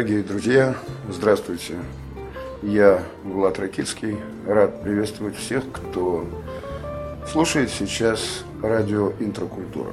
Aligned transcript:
Дорогие 0.00 0.22
друзья, 0.22 0.76
здравствуйте. 1.10 1.74
Я 2.62 3.02
Влад 3.22 3.58
Ракицкий. 3.58 4.16
Рад 4.46 4.82
приветствовать 4.82 5.36
всех, 5.36 5.62
кто 5.70 6.26
слушает 7.30 7.68
сейчас 7.68 8.44
радио 8.62 9.12
«Интрокультура». 9.20 9.92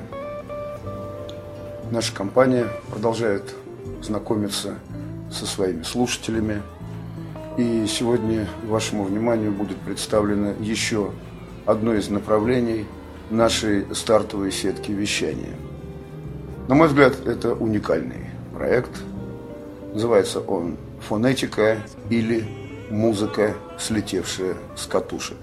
Наша 1.91 2.15
компания 2.15 2.67
продолжает 2.89 3.53
знакомиться 4.01 4.75
со 5.29 5.45
своими 5.45 5.83
слушателями. 5.83 6.61
И 7.57 7.85
сегодня 7.85 8.47
вашему 8.63 9.03
вниманию 9.03 9.51
будет 9.51 9.75
представлено 9.75 10.53
еще 10.61 11.11
одно 11.65 11.93
из 11.93 12.07
направлений 12.07 12.85
нашей 13.29 13.93
стартовой 13.93 14.53
сетки 14.53 14.93
вещания. 14.93 15.57
На 16.69 16.75
мой 16.75 16.87
взгляд, 16.87 17.27
это 17.27 17.53
уникальный 17.53 18.29
проект. 18.53 18.91
Называется 19.97 20.41
он 20.41 20.77
«Фонетика» 21.09 21.81
или 22.11 22.45
«Музыка, 22.91 23.55
слетевшая 23.79 24.53
с 24.75 24.85
катушек». 24.85 25.37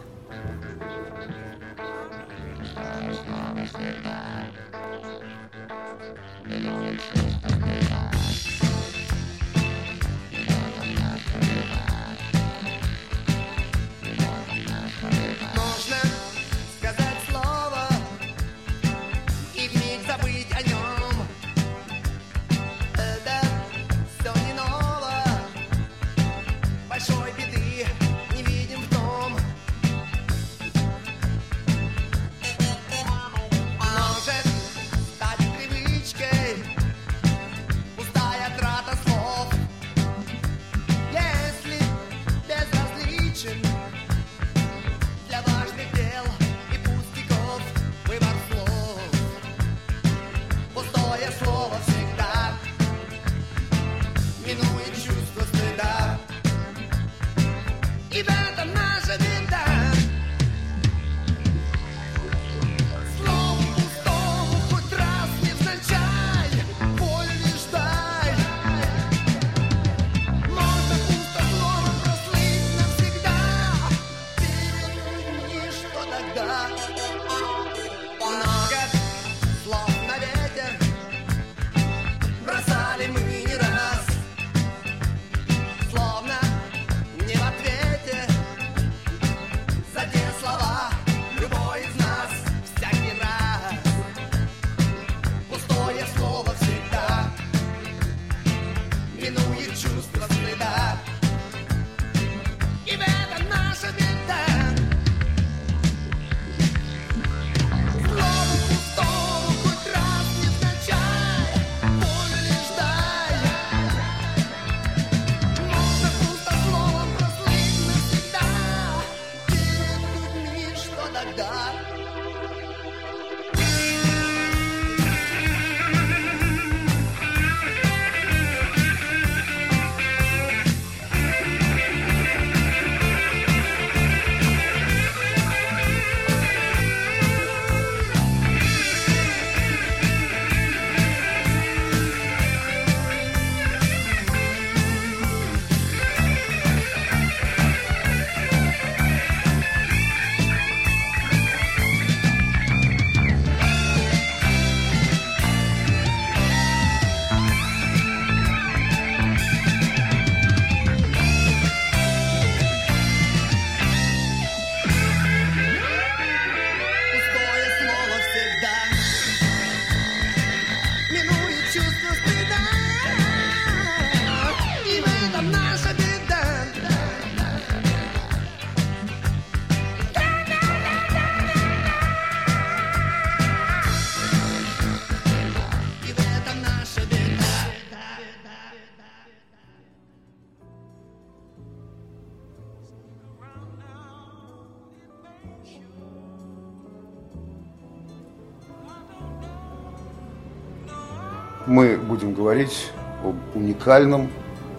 Будем 202.15 202.33
говорить 202.33 202.93
об 203.25 203.35
уникальном 203.57 204.31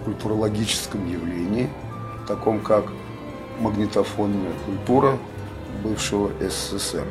культурологическом 0.05 1.05
явлении, 1.05 1.69
таком 2.29 2.61
как 2.61 2.85
магнитофонная 3.59 4.53
культура 4.65 5.17
бывшего 5.83 6.31
СССР. 6.39 7.03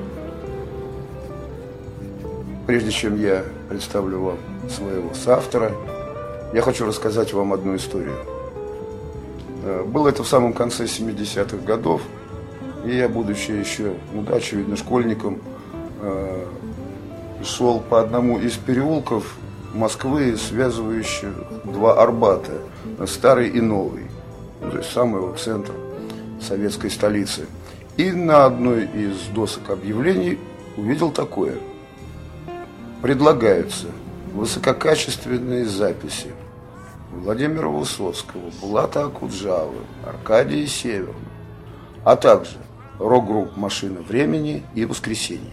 Прежде 2.67 2.91
чем 2.91 3.21
я 3.21 3.45
представлю 3.69 4.21
вам 4.21 4.39
своего 4.71 5.13
соавтора, 5.13 5.73
я 6.55 6.63
хочу 6.63 6.87
рассказать 6.87 7.35
вам 7.35 7.53
одну 7.53 7.77
историю. 7.77 8.17
Э, 9.63 9.85
было 9.85 10.09
это 10.09 10.23
в 10.23 10.27
самом 10.27 10.55
конце 10.55 10.85
70-х 10.85 11.59
годов, 11.67 12.01
и 12.87 12.97
я, 12.97 13.11
будучи 13.11 13.51
еще, 13.51 13.93
ну 14.15 14.23
да, 14.23 14.37
очевидно, 14.37 14.77
школьником, 14.79 15.39
э, 16.01 16.47
шел 17.45 17.81
по 17.81 18.01
одному 18.01 18.39
из 18.39 18.55
переулков 18.55 19.37
Москвы, 19.75 20.37
связывающих 20.37 21.33
два 21.65 22.01
Арбата, 22.01 22.53
старый 23.07 23.49
и 23.49 23.61
новый, 23.61 24.05
ну, 24.61 24.71
то 24.71 24.79
есть 24.79 24.93
самый 24.93 25.21
его 25.21 25.35
центр 25.35 25.73
советской 26.41 26.91
столицы. 26.91 27.47
И 27.97 28.13
на 28.13 28.45
одной 28.47 28.85
из 28.85 29.27
досок 29.35 29.71
объявлений 29.71 30.39
увидел 30.77 31.11
такое. 31.11 31.57
Предлагаются 33.03 33.89
высококачественные 34.33 35.65
записи 35.65 36.33
Владимира 37.13 37.69
Высоцкого, 37.69 38.51
Булата 38.61 39.05
Акуджавы, 39.05 39.79
Аркадия 40.07 40.67
Северна, 40.67 41.15
а 42.05 42.17
также 42.17 42.57
рок-групп 42.99 43.57
«Машина 43.57 44.01
времени» 44.01 44.63
и 44.75 44.85
«Воскресенье». 44.85 45.53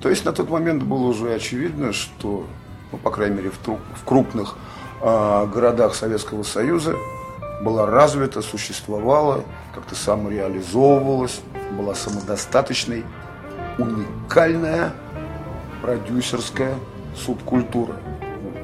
То 0.00 0.10
есть 0.10 0.24
на 0.24 0.32
тот 0.32 0.50
момент 0.50 0.82
было 0.82 1.06
уже 1.06 1.34
очевидно, 1.34 1.92
что 1.92 2.46
ну, 2.94 2.98
по 2.98 3.10
крайней 3.10 3.36
мере, 3.36 3.50
в, 3.50 3.58
в 3.66 4.04
крупных 4.04 4.56
э, 5.02 5.46
городах 5.52 5.96
Советского 5.96 6.44
Союза 6.44 6.94
была 7.60 7.86
развита, 7.86 8.40
существовала, 8.40 9.42
как-то 9.74 9.96
самореализовывалась, 9.96 11.40
была 11.72 11.96
самодостаточной, 11.96 13.04
уникальная 13.78 14.92
продюсерская 15.82 16.74
субкультура. 17.16 17.96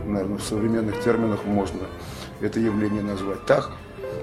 Наверное, 0.06 0.38
в 0.38 0.42
современных 0.42 1.02
терминах 1.02 1.44
можно 1.44 1.80
это 2.40 2.60
явление 2.60 3.02
назвать 3.02 3.44
так, 3.46 3.72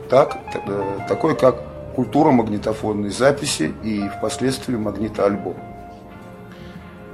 так, 0.09 0.38
э, 0.54 1.00
такой 1.09 1.36
как 1.36 1.57
культура 1.95 2.31
магнитофонной 2.31 3.09
записи 3.09 3.74
и 3.83 4.07
впоследствии 4.18 4.77
магнитоальбом. 4.77 5.57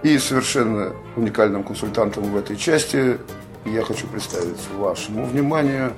И 0.03 0.17
совершенно 0.17 0.93
уникальным 1.15 1.63
консультантом 1.63 2.23
в 2.25 2.37
этой 2.37 2.57
части 2.57 3.17
я 3.65 3.83
хочу 3.83 4.05
представить 4.07 4.59
вашему 4.75 5.25
вниманию 5.25 5.93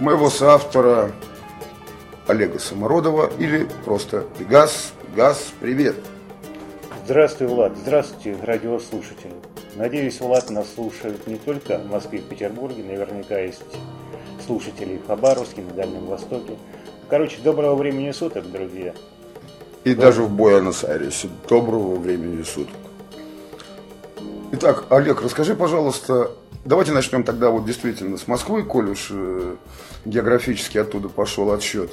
моего 0.00 0.28
соавтора 0.28 1.12
Олега 2.26 2.58
Самородова 2.58 3.30
или 3.38 3.68
просто 3.84 4.24
Пегас. 4.36 4.92
Газ, 5.14 5.52
привет! 5.60 5.94
Здравствуй, 7.04 7.46
Влад. 7.46 7.76
Здравствуйте, 7.76 8.36
радиослушатели. 8.42 9.34
Надеюсь, 9.76 10.20
Влад 10.20 10.50
нас 10.50 10.66
слушает 10.74 11.24
не 11.28 11.36
только 11.36 11.78
в 11.78 11.86
Москве 11.88 12.18
и 12.18 12.22
Петербурге, 12.22 12.82
наверняка 12.82 13.38
есть 13.38 13.62
слушатели 14.44 14.96
в 14.96 15.06
Хабаровске, 15.06 15.62
на 15.62 15.70
Дальнем 15.70 16.06
Востоке. 16.06 16.54
Короче, 17.08 17.36
доброго 17.44 17.76
времени 17.76 18.10
суток, 18.10 18.50
друзья. 18.50 18.92
И 19.84 19.94
да. 19.94 20.02
даже 20.02 20.22
в 20.22 20.30
Буэнос-Айресе 20.30 21.28
доброго 21.48 21.94
времени 21.94 22.42
суток. 22.42 22.74
Итак, 24.56 24.84
Олег, 24.90 25.20
расскажи, 25.20 25.56
пожалуйста, 25.56 26.30
давайте 26.64 26.92
начнем 26.92 27.24
тогда 27.24 27.50
вот 27.50 27.64
действительно 27.64 28.16
с 28.16 28.28
Москвы, 28.28 28.62
коль 28.62 28.90
уж 28.90 29.08
э, 29.10 29.56
географически 30.04 30.78
оттуда 30.78 31.08
пошел 31.08 31.50
отсчет. 31.50 31.90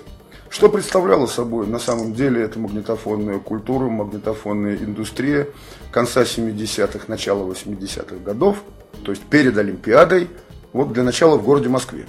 Что 0.48 0.70
представляла 0.70 1.26
собой 1.26 1.66
на 1.66 1.80
самом 1.80 2.14
деле 2.14 2.44
эта 2.44 2.60
магнитофонная 2.60 3.40
культура, 3.40 3.90
магнитофонная 3.90 4.76
индустрия 4.76 5.48
конца 5.92 6.22
70-х, 6.22 7.06
начала 7.08 7.52
80-х 7.52 8.18
годов, 8.18 8.58
то 9.04 9.10
есть 9.10 9.24
перед 9.24 9.58
Олимпиадой, 9.58 10.28
вот 10.72 10.94
для 10.94 11.02
начала 11.02 11.40
в 11.40 11.44
городе 11.44 11.68
Москве? 11.68 12.06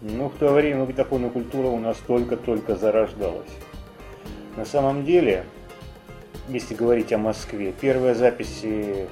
Ну, 0.00 0.28
в 0.28 0.38
то 0.38 0.52
время 0.52 0.82
магнитофонная 0.82 1.30
культура 1.30 1.66
у 1.66 1.80
нас 1.80 1.96
только-только 2.06 2.76
зарождалась. 2.76 3.50
На 4.56 4.64
самом 4.64 5.04
деле, 5.04 5.46
если 6.48 6.76
говорить 6.76 7.12
о 7.12 7.18
Москве, 7.18 7.74
первые 7.80 8.14
записи 8.14 9.08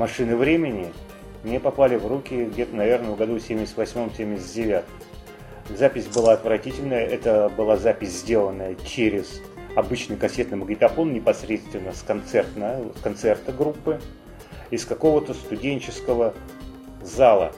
машины 0.00 0.34
времени 0.34 0.92
мне 1.44 1.60
попали 1.60 1.96
в 1.96 2.06
руки 2.06 2.46
где-то, 2.46 2.74
наверное, 2.74 3.10
в 3.10 3.16
году 3.16 3.36
78-79. 3.36 4.82
Запись 5.76 6.06
была 6.06 6.32
отвратительная. 6.32 7.06
Это 7.06 7.50
была 7.54 7.76
запись, 7.76 8.20
сделанная 8.20 8.76
через 8.86 9.40
обычный 9.76 10.16
кассетный 10.16 10.56
магнитофон 10.56 11.12
непосредственно 11.12 11.92
с, 11.92 11.98
с 11.98 13.02
концерта 13.02 13.52
группы 13.52 14.00
из 14.70 14.84
какого-то 14.84 15.34
студенческого 15.34 16.34
зала. 17.02 17.52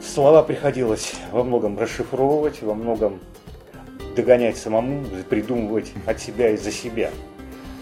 Слова 0.00 0.42
приходилось 0.42 1.14
во 1.32 1.42
многом 1.42 1.78
расшифровывать, 1.78 2.62
во 2.62 2.74
многом 2.74 3.20
догонять 4.14 4.58
самому, 4.58 5.04
придумывать 5.28 5.92
от 6.06 6.20
себя 6.20 6.50
и 6.50 6.56
за 6.56 6.70
себя. 6.70 7.10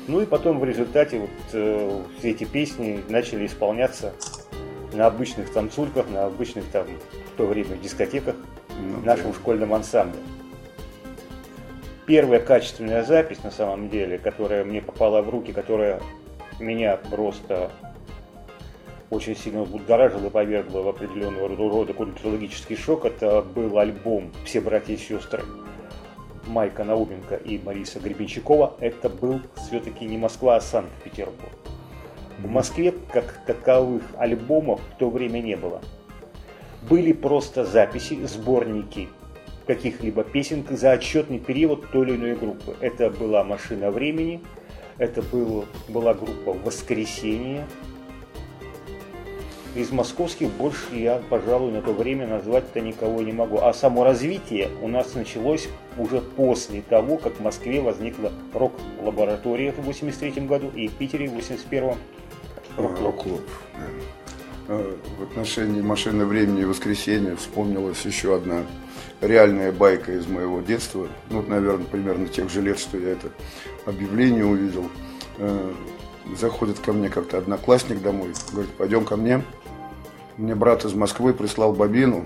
Ну 0.08 0.22
и 0.22 0.26
потом 0.26 0.58
в 0.58 0.64
результате 0.64 1.18
вот 1.18 1.30
э, 1.52 2.02
все 2.18 2.30
эти 2.30 2.44
песни 2.44 3.04
начали 3.10 3.44
исполняться 3.44 4.14
на 4.94 5.06
обычных 5.06 5.52
танцульках, 5.52 6.08
на 6.08 6.24
обычных 6.24 6.64
там 6.72 6.86
в 6.86 7.36
то 7.36 7.44
время 7.44 7.76
дискотеках 7.76 8.34
ну, 8.70 9.00
в 9.00 9.04
нашем 9.04 9.34
школьном 9.34 9.74
ансамбле. 9.74 10.18
Первая 12.06 12.40
качественная 12.40 13.04
запись 13.04 13.44
на 13.44 13.50
самом 13.50 13.90
деле, 13.90 14.16
которая 14.16 14.64
мне 14.64 14.80
попала 14.80 15.20
в 15.20 15.28
руки, 15.28 15.52
которая 15.52 16.00
меня 16.58 16.96
просто 16.96 17.70
очень 19.10 19.36
сильно 19.36 19.64
будоражила 19.64 20.28
и 20.28 20.30
повергла 20.30 20.80
в 20.80 20.88
определенного 20.88 21.54
рода 21.54 21.92
культурологический 21.92 22.76
шок, 22.76 23.04
это 23.04 23.42
был 23.42 23.78
альбом 23.78 24.32
«Все 24.46 24.62
братья 24.62 24.94
и 24.94 24.96
сестры» 24.96 25.42
Майка 26.46 26.84
Науменко 26.84 27.36
и 27.36 27.58
Мариса 27.58 28.00
Гребенщикова, 28.00 28.76
это 28.80 29.08
был 29.08 29.40
все-таки 29.56 30.04
не 30.04 30.18
Москва, 30.18 30.56
а 30.56 30.60
Санкт-Петербург. 30.60 31.52
В 32.38 32.48
Москве 32.48 32.94
как 33.12 33.44
таковых 33.46 34.02
альбомов 34.16 34.80
в 34.94 34.98
то 34.98 35.10
время 35.10 35.40
не 35.40 35.56
было. 35.56 35.80
Были 36.88 37.12
просто 37.12 37.64
записи, 37.64 38.24
сборники 38.24 39.08
каких-либо 39.66 40.24
песен 40.24 40.64
за 40.70 40.92
отчетный 40.92 41.38
период 41.38 41.90
той 41.90 42.06
или 42.06 42.16
иной 42.16 42.36
группы. 42.36 42.76
Это 42.80 43.10
была 43.10 43.44
«Машина 43.44 43.90
времени», 43.90 44.40
это 44.96 45.20
был, 45.20 45.66
была 45.88 46.14
группа 46.14 46.52
«Воскресенье», 46.52 47.66
из 49.74 49.90
московских 49.90 50.50
больше 50.50 50.94
я, 50.94 51.20
пожалуй, 51.28 51.72
на 51.72 51.82
то 51.82 51.92
время 51.92 52.26
назвать-то 52.26 52.80
никого 52.80 53.22
не 53.22 53.32
могу. 53.32 53.58
А 53.58 53.72
само 53.72 54.04
развитие 54.04 54.68
у 54.82 54.88
нас 54.88 55.14
началось 55.14 55.68
уже 55.96 56.20
после 56.20 56.82
того, 56.82 57.16
как 57.16 57.34
в 57.34 57.40
Москве 57.40 57.80
возникла 57.80 58.32
рок-лаборатория 58.52 59.72
в 59.72 59.80
83 59.80 60.42
году 60.46 60.70
и 60.74 60.88
в 60.88 60.92
Питере 60.92 61.28
в 61.28 61.34
81 61.34 61.94
рок-клуб. 62.76 63.42
А, 64.68 64.96
в 65.18 65.22
отношении 65.22 65.80
машины 65.80 66.24
времени 66.24 66.62
и 66.62 66.64
воскресенья 66.64 67.36
вспомнилась 67.36 68.04
еще 68.04 68.36
одна 68.36 68.64
реальная 69.20 69.72
байка 69.72 70.12
из 70.12 70.26
моего 70.26 70.60
детства. 70.60 71.08
Ну, 71.30 71.42
наверное, 71.42 71.86
примерно 71.86 72.28
тех 72.28 72.50
же 72.50 72.62
лет, 72.62 72.78
что 72.78 72.98
я 72.98 73.10
это 73.10 73.30
объявление 73.86 74.44
увидел. 74.44 74.88
А, 75.38 75.74
заходит 76.36 76.78
ко 76.78 76.92
мне 76.92 77.08
как-то 77.08 77.38
одноклассник 77.38 78.02
домой, 78.02 78.32
говорит, 78.52 78.70
пойдем 78.72 79.04
ко 79.04 79.16
мне. 79.16 79.42
Мне 80.38 80.54
брат 80.54 80.84
из 80.84 80.94
Москвы 80.94 81.34
прислал 81.34 81.72
бобину, 81.72 82.24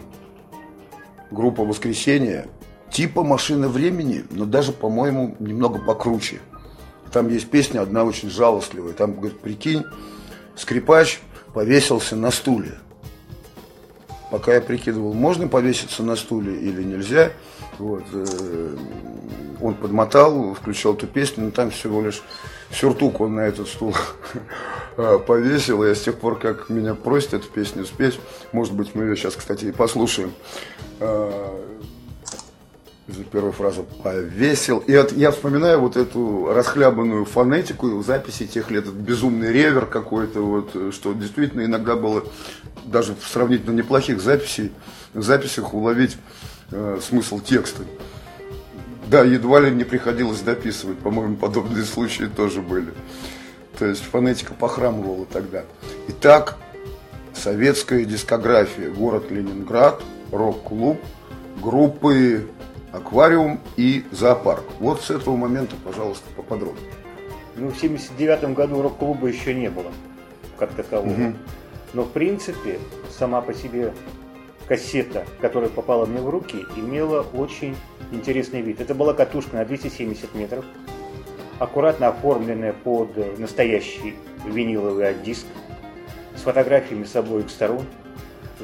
группа 1.31 1.65
«Воскресенье», 1.65 2.47
типа 2.91 3.25
«Машина 3.25 3.69
времени», 3.69 4.27
но 4.29 4.45
даже, 4.45 4.73
по-моему, 4.73 5.35
немного 5.39 5.79
покруче. 5.79 6.41
Там 7.11 7.29
есть 7.29 7.49
песня 7.49 7.81
одна 7.81 8.05
очень 8.05 8.29
жалостливая. 8.29 8.93
Там, 8.93 9.15
говорит, 9.15 9.41
прикинь, 9.41 9.85
скрипач 10.57 11.21
повесился 11.55 12.15
на 12.15 12.31
стуле. 12.31 12.79
Пока 14.33 14.55
я 14.55 14.63
прикидывал, 14.63 15.13
можно 15.13 15.47
повеситься 15.47 16.03
на 16.03 16.17
стуле 16.17 16.57
или 16.57 16.83
нельзя, 16.83 17.33
вот, 17.79 18.03
э, 18.15 18.77
он 19.61 19.75
подмотал, 19.75 20.55
включал 20.55 20.95
эту 20.95 21.07
песню, 21.07 21.45
но 21.45 21.51
там 21.51 21.71
всего 21.71 22.01
лишь 22.01 22.23
сюртук 22.71 23.21
он 23.21 23.35
на 23.35 23.41
этот 23.41 23.69
стул 23.69 23.95
а, 24.97 25.19
повесил. 25.27 25.85
Я 25.85 25.95
с 25.95 26.01
тех 26.01 26.17
пор, 26.17 26.39
как 26.39 26.71
меня 26.71 26.95
просят 26.95 27.35
эту 27.35 27.49
песню 27.49 27.85
спеть, 27.85 28.19
может 28.53 28.73
быть, 28.73 28.95
мы 28.95 29.05
ее 29.05 29.17
сейчас, 29.17 29.37
кстати, 29.37 29.67
и 29.67 29.71
послушаем. 29.71 30.33
А, 33.09 33.13
первая 33.31 33.53
фраза 33.53 33.83
«повесил». 34.03 34.79
И 34.79 34.97
вот 34.97 35.13
я 35.13 35.31
вспоминаю 35.33 35.81
вот 35.81 35.97
эту 35.97 36.53
расхлябанную 36.53 37.25
фонетику 37.25 38.03
записи 38.03 38.47
тех 38.47 38.71
лет, 38.71 38.85
этот 38.85 38.95
безумный 38.95 39.53
ревер 39.53 39.87
какой-то, 39.87 40.41
вот, 40.41 40.95
что 40.95 41.13
действительно 41.13 41.65
иногда 41.65 41.97
было 41.97 42.25
даже 42.85 43.15
в 43.15 43.27
сравнительно 43.27 43.75
неплохих 43.75 44.21
записей, 44.21 44.73
в 45.15 45.23
записях 45.23 45.75
уловить 45.75 46.17
э, 46.71 46.99
смысл 47.03 47.41
текста. 47.41 47.83
Да, 49.09 49.23
едва 49.23 49.61
ли 49.61 49.71
не 49.71 49.85
приходилось 49.85 50.41
дописывать, 50.41 50.99
по-моему, 50.99 51.37
подобные 51.37 51.85
случаи 51.85 52.25
тоже 52.25 52.63
были. 52.63 52.95
То 53.79 53.87
есть 53.87 54.03
фонетика 54.03 54.55
похрамывала 54.55 55.27
тогда. 55.27 55.65
Итак, 56.09 56.57
советская 57.35 58.05
дискография, 58.05 58.91
город 58.91 59.31
Ленинград, 59.31 60.01
рок-клуб, 60.31 60.99
группы 61.61 62.47
аквариум 62.93 63.61
и 63.77 64.05
зоопарк. 64.11 64.65
Вот 64.79 65.01
с 65.01 65.11
этого 65.11 65.37
момента, 65.37 65.77
пожалуйста, 65.83 66.25
поподробнее. 66.37 66.85
Ну, 67.57 67.69
в 67.69 67.77
79 67.77 68.55
году 68.55 68.83
рок-клуба 68.83 69.27
еще 69.27 69.55
не 69.55 69.69
было, 69.69 69.91
как 70.59 70.73
такового. 70.73 71.11
Угу. 71.11 71.35
Но, 71.95 72.03
в 72.05 72.11
принципе, 72.11 72.79
сама 73.11 73.41
по 73.41 73.53
себе 73.53 73.93
кассета, 74.67 75.27
которая 75.41 75.69
попала 75.69 76.07
мне 76.07 76.21
в 76.21 76.31
руки, 76.31 76.59
имела 76.77 77.23
очень 77.35 77.77
интересный 78.11 78.63
вид. 78.63 78.81
Это 78.81 78.95
была 78.95 79.13
катушка 79.13 79.57
на 79.57 79.65
270 79.65 80.35
метров, 80.35 80.65
аккуратно 81.59 82.09
оформленная 82.09 82.73
под 82.73 83.39
настоящий 83.39 84.15
виниловый 84.47 85.15
диск, 85.25 85.47
с 86.37 86.41
фотографиями 86.43 87.05
с 87.05 87.15
обоих 87.15 87.51
сторон, 87.51 87.85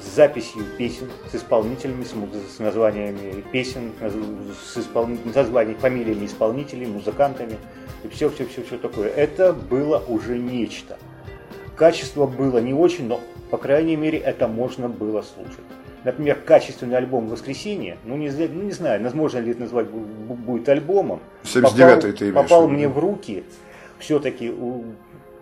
с 0.03 0.15
записью 0.17 0.65
песен, 0.77 1.09
с 1.31 1.35
исполнителями, 1.37 2.05
с, 2.05 2.59
названиями 2.59 3.45
песен, 3.53 3.93
с 4.01 4.77
испол... 4.79 5.09
названиями, 5.35 5.79
фамилиями 5.79 6.27
исполнителей, 6.27 6.87
музыкантами 6.87 7.57
и 8.05 8.09
все-все-все-все 8.09 8.79
такое. 8.79 9.09
Это 9.09 9.53
было 9.53 10.03
уже 10.07 10.39
нечто. 10.39 10.99
Качество 11.77 12.27
было 12.27 12.59
не 12.59 12.75
очень, 12.75 13.07
но 13.07 13.21
По 13.51 13.57
крайней 13.57 13.97
мере, 13.97 14.19
это 14.19 14.47
можно 14.47 14.89
было 14.89 15.23
слушать. 15.23 15.65
Например, 16.05 16.39
качественный 16.45 16.97
альбом 16.97 17.29
«Воскресенье», 17.29 17.99
ну 18.05 18.17
не, 18.17 18.31
ну, 18.31 18.63
не 18.63 18.73
знаю, 18.73 19.01
можно 19.15 19.39
ли 19.39 19.51
это 19.51 19.63
назвать 19.63 19.89
будет 19.89 20.69
альбомом, 20.69 21.21
79 21.43 22.35
попал, 22.35 22.43
попал 22.43 22.69
мне 22.69 22.89
в 22.89 22.99
руки 22.99 23.45
все-таки 23.99 24.53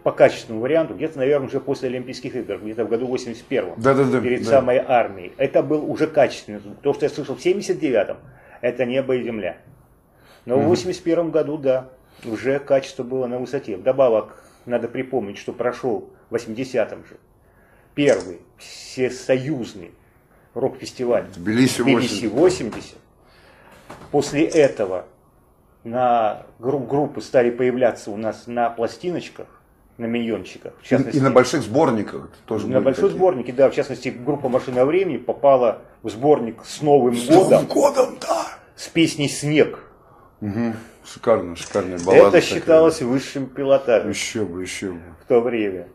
по 0.06 0.12
качественному 0.12 0.62
варианту, 0.62 0.94
где-то, 0.94 1.18
наверное, 1.18 1.48
уже 1.48 1.58
после 1.58 1.88
Олимпийских 1.88 2.36
игр, 2.36 2.58
где-то 2.58 2.84
в 2.84 2.88
году 2.88 3.12
81-м, 3.12 3.74
да, 3.82 3.92
да, 3.92 4.04
да, 4.04 4.20
перед 4.20 4.44
да. 4.44 4.50
самой 4.50 4.78
армией. 4.78 5.32
Это 5.36 5.64
был 5.64 5.90
уже 5.90 6.06
качественный 6.06 6.60
звук. 6.60 6.76
То, 6.80 6.94
что 6.94 7.06
я 7.06 7.10
слышал 7.10 7.34
в 7.34 7.44
79-м, 7.44 8.16
это 8.60 8.84
небо 8.84 9.16
и 9.16 9.24
земля. 9.24 9.56
Но 10.44 10.60
в 10.60 10.66
81 10.66 11.32
году, 11.32 11.58
да, 11.58 11.88
уже 12.24 12.60
качество 12.60 13.02
было 13.02 13.26
на 13.26 13.40
высоте. 13.40 13.76
Вдобавок, 13.76 14.44
надо 14.64 14.86
припомнить, 14.86 15.38
что 15.38 15.52
прошел 15.52 16.08
в 16.30 16.36
80-м 16.36 17.04
же 17.04 17.16
первый 17.96 18.42
всесоюзный 18.58 19.90
рок-фестиваль 20.54 21.26
Тбилиси 21.34 21.80
80. 21.80 22.30
80. 22.30 22.94
После 24.12 24.44
этого 24.44 25.06
на 25.82 26.46
группы 26.60 27.20
стали 27.20 27.50
появляться 27.50 28.12
у 28.12 28.16
нас 28.16 28.46
на 28.46 28.70
пластиночках, 28.70 29.55
на 29.98 30.06
миньончиках. 30.06 30.74
В 30.82 30.86
частности, 30.86 31.16
и, 31.16 31.20
и 31.20 31.22
на 31.22 31.30
больших 31.30 31.62
сборниках 31.62 32.28
тоже. 32.46 32.68
На 32.68 32.80
большой 32.80 33.04
такие. 33.04 33.16
сборнике, 33.16 33.52
да. 33.52 33.70
В 33.70 33.74
частности, 33.74 34.08
группа 34.08 34.48
«Машина 34.48 34.84
времени» 34.84 35.16
попала 35.16 35.82
в 36.02 36.10
сборник 36.10 36.60
с 36.64 36.82
Новым 36.82 37.16
с 37.16 37.26
годом. 37.26 37.50
Новым 37.50 37.66
годом, 37.66 38.18
да. 38.20 38.46
С 38.74 38.88
песней 38.88 39.28
«Снег». 39.28 39.78
Угу. 40.40 40.74
Шикарно, 41.04 41.56
шикарная 41.56 41.98
баллада. 41.98 42.36
Это 42.36 42.46
считалось 42.46 42.96
такая. 42.96 43.08
высшим 43.08 43.46
пилотажем. 43.46 44.10
Еще 44.10 44.44
бы, 44.44 44.62
еще 44.62 44.92
бы. 44.92 45.00
В 45.24 45.28
то 45.28 45.40
время. 45.40 45.88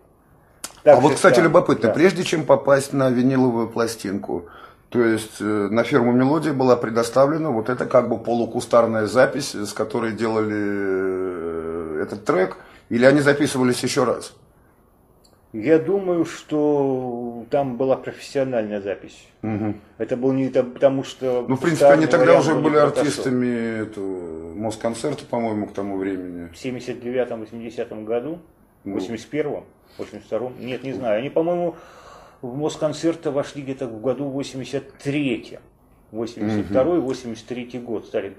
Так 0.83 0.97
а 0.97 1.01
вот, 1.01 1.13
кстати, 1.13 1.35
там, 1.35 1.43
любопытно, 1.43 1.89
да. 1.89 1.93
прежде 1.93 2.23
чем 2.23 2.43
попасть 2.43 2.91
на 2.93 3.11
виниловую 3.11 3.69
пластинку, 3.69 4.47
то 4.89 5.03
есть 5.03 5.39
э, 5.39 5.43
на 5.43 5.83
ферму 5.83 6.11
«Мелодия» 6.11 6.53
была 6.53 6.75
предоставлена 6.75 7.51
вот 7.51 7.69
эта 7.69 7.85
как 7.85 8.09
бы 8.09 8.17
полукустарная 8.17 9.05
запись, 9.05 9.53
с 9.53 9.73
которой 9.73 10.13
делали 10.13 10.57
э, 10.57 12.01
этот 12.01 12.25
трек, 12.25 12.57
или 12.91 13.05
они 13.05 13.21
записывались 13.21 13.81
еще 13.83 14.03
раз? 14.03 14.35
Я 15.53 15.79
думаю, 15.79 16.25
что 16.25 17.45
там 17.49 17.77
была 17.77 17.95
профессиональная 17.95 18.81
запись. 18.81 19.27
Угу. 19.43 19.75
Это 19.97 20.17
был 20.17 20.33
не 20.33 20.49
потому, 20.49 21.05
что... 21.05 21.45
Ну, 21.47 21.55
в 21.55 21.61
принципе, 21.61 21.87
они 21.87 22.05
тогда 22.05 22.37
уже 22.37 22.53
были 22.53 22.75
артистами 22.75 23.87
Москонцерта, 24.57 25.25
по-моему, 25.25 25.67
к 25.67 25.73
тому 25.73 25.97
времени. 25.97 26.49
В 26.53 26.53
79-80 26.53 28.03
году, 28.03 28.39
в 28.83 28.89
81-м, 28.89 29.63
82-м, 29.97 30.53
нет, 30.59 30.83
не 30.83 30.91
знаю. 30.91 31.19
Они, 31.19 31.29
по-моему, 31.29 31.75
в 32.41 32.57
Москонцерта 32.57 33.31
вошли 33.31 33.61
где-то 33.61 33.87
в 33.87 34.01
году 34.01 34.29
83-м. 34.37 35.61
82-83 36.11 37.81
год 37.81 38.05
стали 38.05 38.35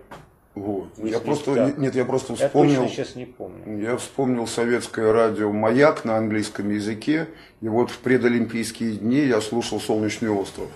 вот. 0.54 0.88
Я 0.98 1.18
просто, 1.18 1.74
нет, 1.78 1.94
я 1.94 2.04
просто 2.04 2.36
вспомнил. 2.36 2.82
Я 2.82 2.88
сейчас 2.88 3.14
не 3.14 3.24
помню. 3.24 3.80
Я 3.80 3.96
вспомнил 3.96 4.46
советское 4.46 5.10
радио 5.10 5.50
«Маяк» 5.50 6.04
на 6.04 6.18
английском 6.18 6.70
языке. 6.70 7.28
И 7.62 7.68
вот 7.68 7.90
в 7.90 7.98
предолимпийские 7.98 8.96
дни 8.96 9.20
я 9.20 9.40
слушал 9.40 9.80
«Солнечный 9.80 10.28
остров». 10.28 10.68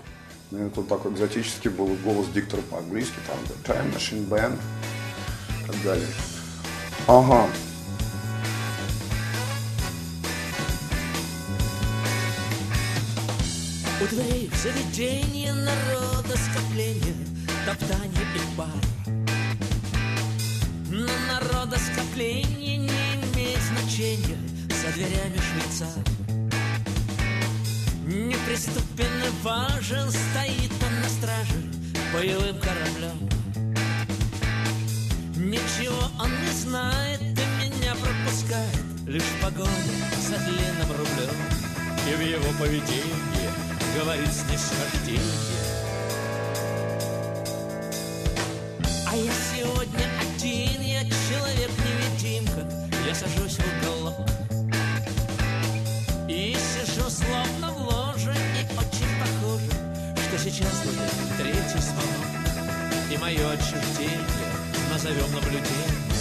Это 0.51 0.81
так 0.81 1.05
экзотически 1.05 1.67
был 1.67 1.89
голос 2.03 2.27
диктора 2.29 2.61
по-английски, 2.71 3.15
там 3.27 3.37
The 3.45 3.75
Time 3.75 3.93
Machine 3.93 4.27
Band 4.27 4.57
и 5.63 5.67
так 5.67 5.83
далее. 5.83 6.07
Ага. 7.05 7.45
У 14.01 14.05
дверей 14.07 14.49
в 14.51 14.55
заведение 14.55 15.53
народа 15.53 16.35
скопление, 16.37 17.15
топтание 17.65 18.25
и 18.35 18.57
бар. 18.57 18.96
Но 20.89 21.07
народоскопление 21.31 22.77
не 22.77 22.87
имеет 22.87 23.61
значения 23.61 24.37
За 24.69 24.93
дверями 24.93 25.39
швейцар 25.51 26.03
Неприступен 28.05 29.23
и 29.25 29.43
важен 29.43 30.09
Стоит 30.09 30.71
он 30.83 31.01
на 31.01 31.09
страже 31.09 31.77
боевым 32.13 32.57
кораблем. 32.59 33.29
Ничего 35.35 36.09
он 36.19 36.31
не 36.45 36.51
знает 36.51 37.21
и 37.21 37.65
меня 37.65 37.93
пропускает 37.95 39.07
Лишь 39.07 39.23
в 39.23 39.41
погоне 39.41 39.69
за 40.21 40.37
длинным 40.37 40.91
рублем. 40.91 41.35
И 42.09 42.15
в 42.15 42.21
его 42.21 42.51
поведении 42.59 43.49
говорит 43.97 44.31
снисхождение. 44.31 45.21
А 49.05 49.15
я 49.15 49.31
сегодня 49.53 50.16
сажусь 53.19 53.57
в 53.57 53.83
уголок 53.83 54.27
И 56.29 56.55
сижу 56.55 57.09
словно 57.09 57.71
в 57.71 57.81
ложе 57.81 58.35
И 58.55 58.63
очень 58.77 59.11
похоже, 59.19 59.71
что 60.27 60.37
сейчас 60.37 60.83
будет 60.83 61.37
третий 61.37 61.81
звонок 61.81 63.11
И 63.11 63.17
мое 63.17 63.51
отчуждение 63.51 64.19
назовем 64.91 65.33
наблюдением 65.33 66.16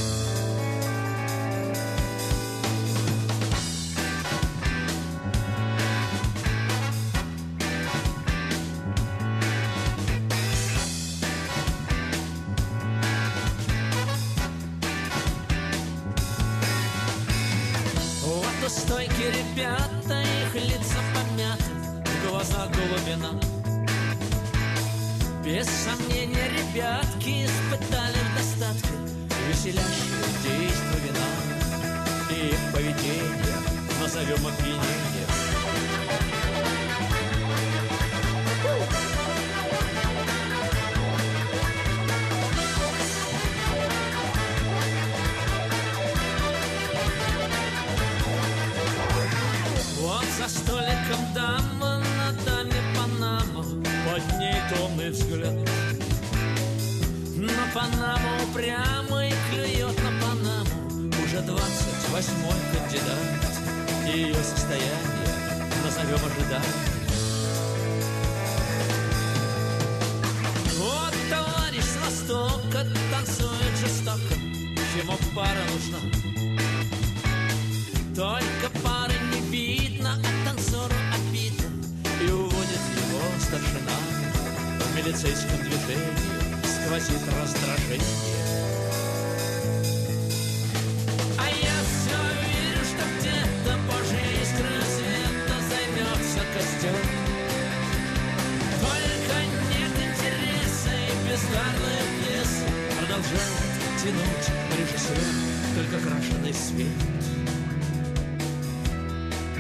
Без 25.47 25.67
сомнения, 25.69 26.51
ребятки 26.51 27.47
испытали 27.47 28.19
в 28.19 28.37
достатке 28.37 28.91
Веселящее 29.49 30.27
действо 30.43 30.97
вина. 31.07 31.29
И 32.31 32.49
их 32.49 32.75
поведение 32.75 33.57
назовем 34.01 34.45
опьянение 34.45 35.16
дама 51.37 52.01
на 52.19 52.33
даме 52.45 52.81
Панама. 52.97 53.63
Под 54.07 54.39
ней 54.39 54.59
томный 54.71 55.11
взгляд. 55.11 55.55
На 57.37 57.63
Панаму 57.75 58.31
упрямо 58.45 59.27
и 59.27 59.35
клюет 59.51 59.97
на 60.03 60.13
Панаму. 60.21 61.11
Уже 61.23 61.41
двадцать 61.43 62.09
восьмой 62.11 62.59
кандидат. 62.73 63.21
Ее 64.07 64.35
состояние 64.35 65.31
назовем 65.85 66.21
ожидание 66.25 66.77
Вот 70.79 71.15
товарищ 71.29 71.85
с 71.85 71.97
востока 72.03 72.87
танцует 73.11 73.75
жестоко. 73.79 74.35
Чему 74.95 75.19
пара 75.35 75.63
нужна. 75.75 76.01
Только 78.15 78.76
милицейском 85.07 85.59
движении 85.59 86.17
сквозит 86.65 87.21
раздражение. 87.41 88.03
А 91.39 91.47
я 91.47 91.77
все 91.87 92.19
верю, 92.43 92.83
что 92.85 93.05
где-то 93.21 93.79
Божья 93.87 94.25
искра 94.43 94.83
света 94.91 95.57
займется 95.71 96.41
костер 96.55 96.97
Только 98.83 99.37
нет 99.71 99.95
интереса 99.95 100.91
и 100.91 101.31
бездарная 101.31 102.05
пьеса 102.19 102.67
Продолжает 102.99 103.63
тянуть 104.03 104.49
режиссер 104.77 105.21
Только 105.77 106.05
крашеный 106.05 106.55
свет. 106.55 106.99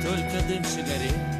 Только 0.02 0.48
дым 0.48 0.64
сигарет 0.64 1.35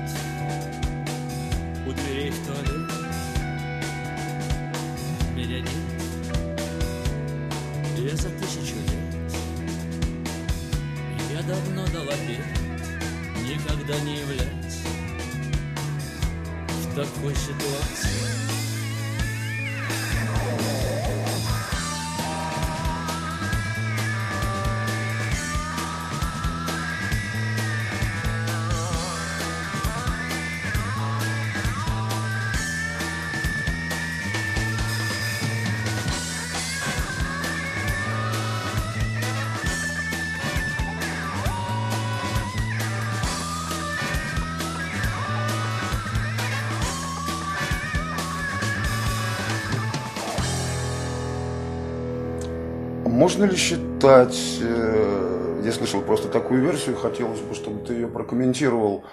Можно 53.17 53.45
ли 53.45 53.57
считать, 53.57 54.59
э, 54.61 55.63
я 55.65 55.73
слышал 55.73 56.03
просто 56.03 56.29
такую 56.29 56.61
версию, 56.61 56.97
хотелось 56.97 57.41
бы, 57.41 57.55
чтобы 57.55 57.83
ты 57.83 57.95
ее 57.95 58.09
прокомментировал, 58.09 59.05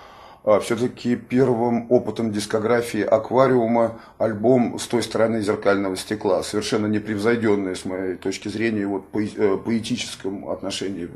а, 0.44 0.60
все-таки 0.60 1.16
первым 1.16 1.90
опытом 1.90 2.34
дискографии 2.34 3.00
аквариума 3.00 4.02
альбом 4.18 4.78
с 4.78 4.88
той 4.88 5.04
стороны 5.04 5.40
зеркального 5.40 5.96
стекла, 5.96 6.44
совершенно 6.44 6.88
непревзойденный 6.88 7.78
с 7.78 7.86
моей 7.86 8.16
точки 8.16 8.50
зрения 8.50 8.86
вот, 8.86 9.08
по 9.08 9.24
э, 9.24 9.56
поэтическом 9.56 10.50
отношении 10.50 11.08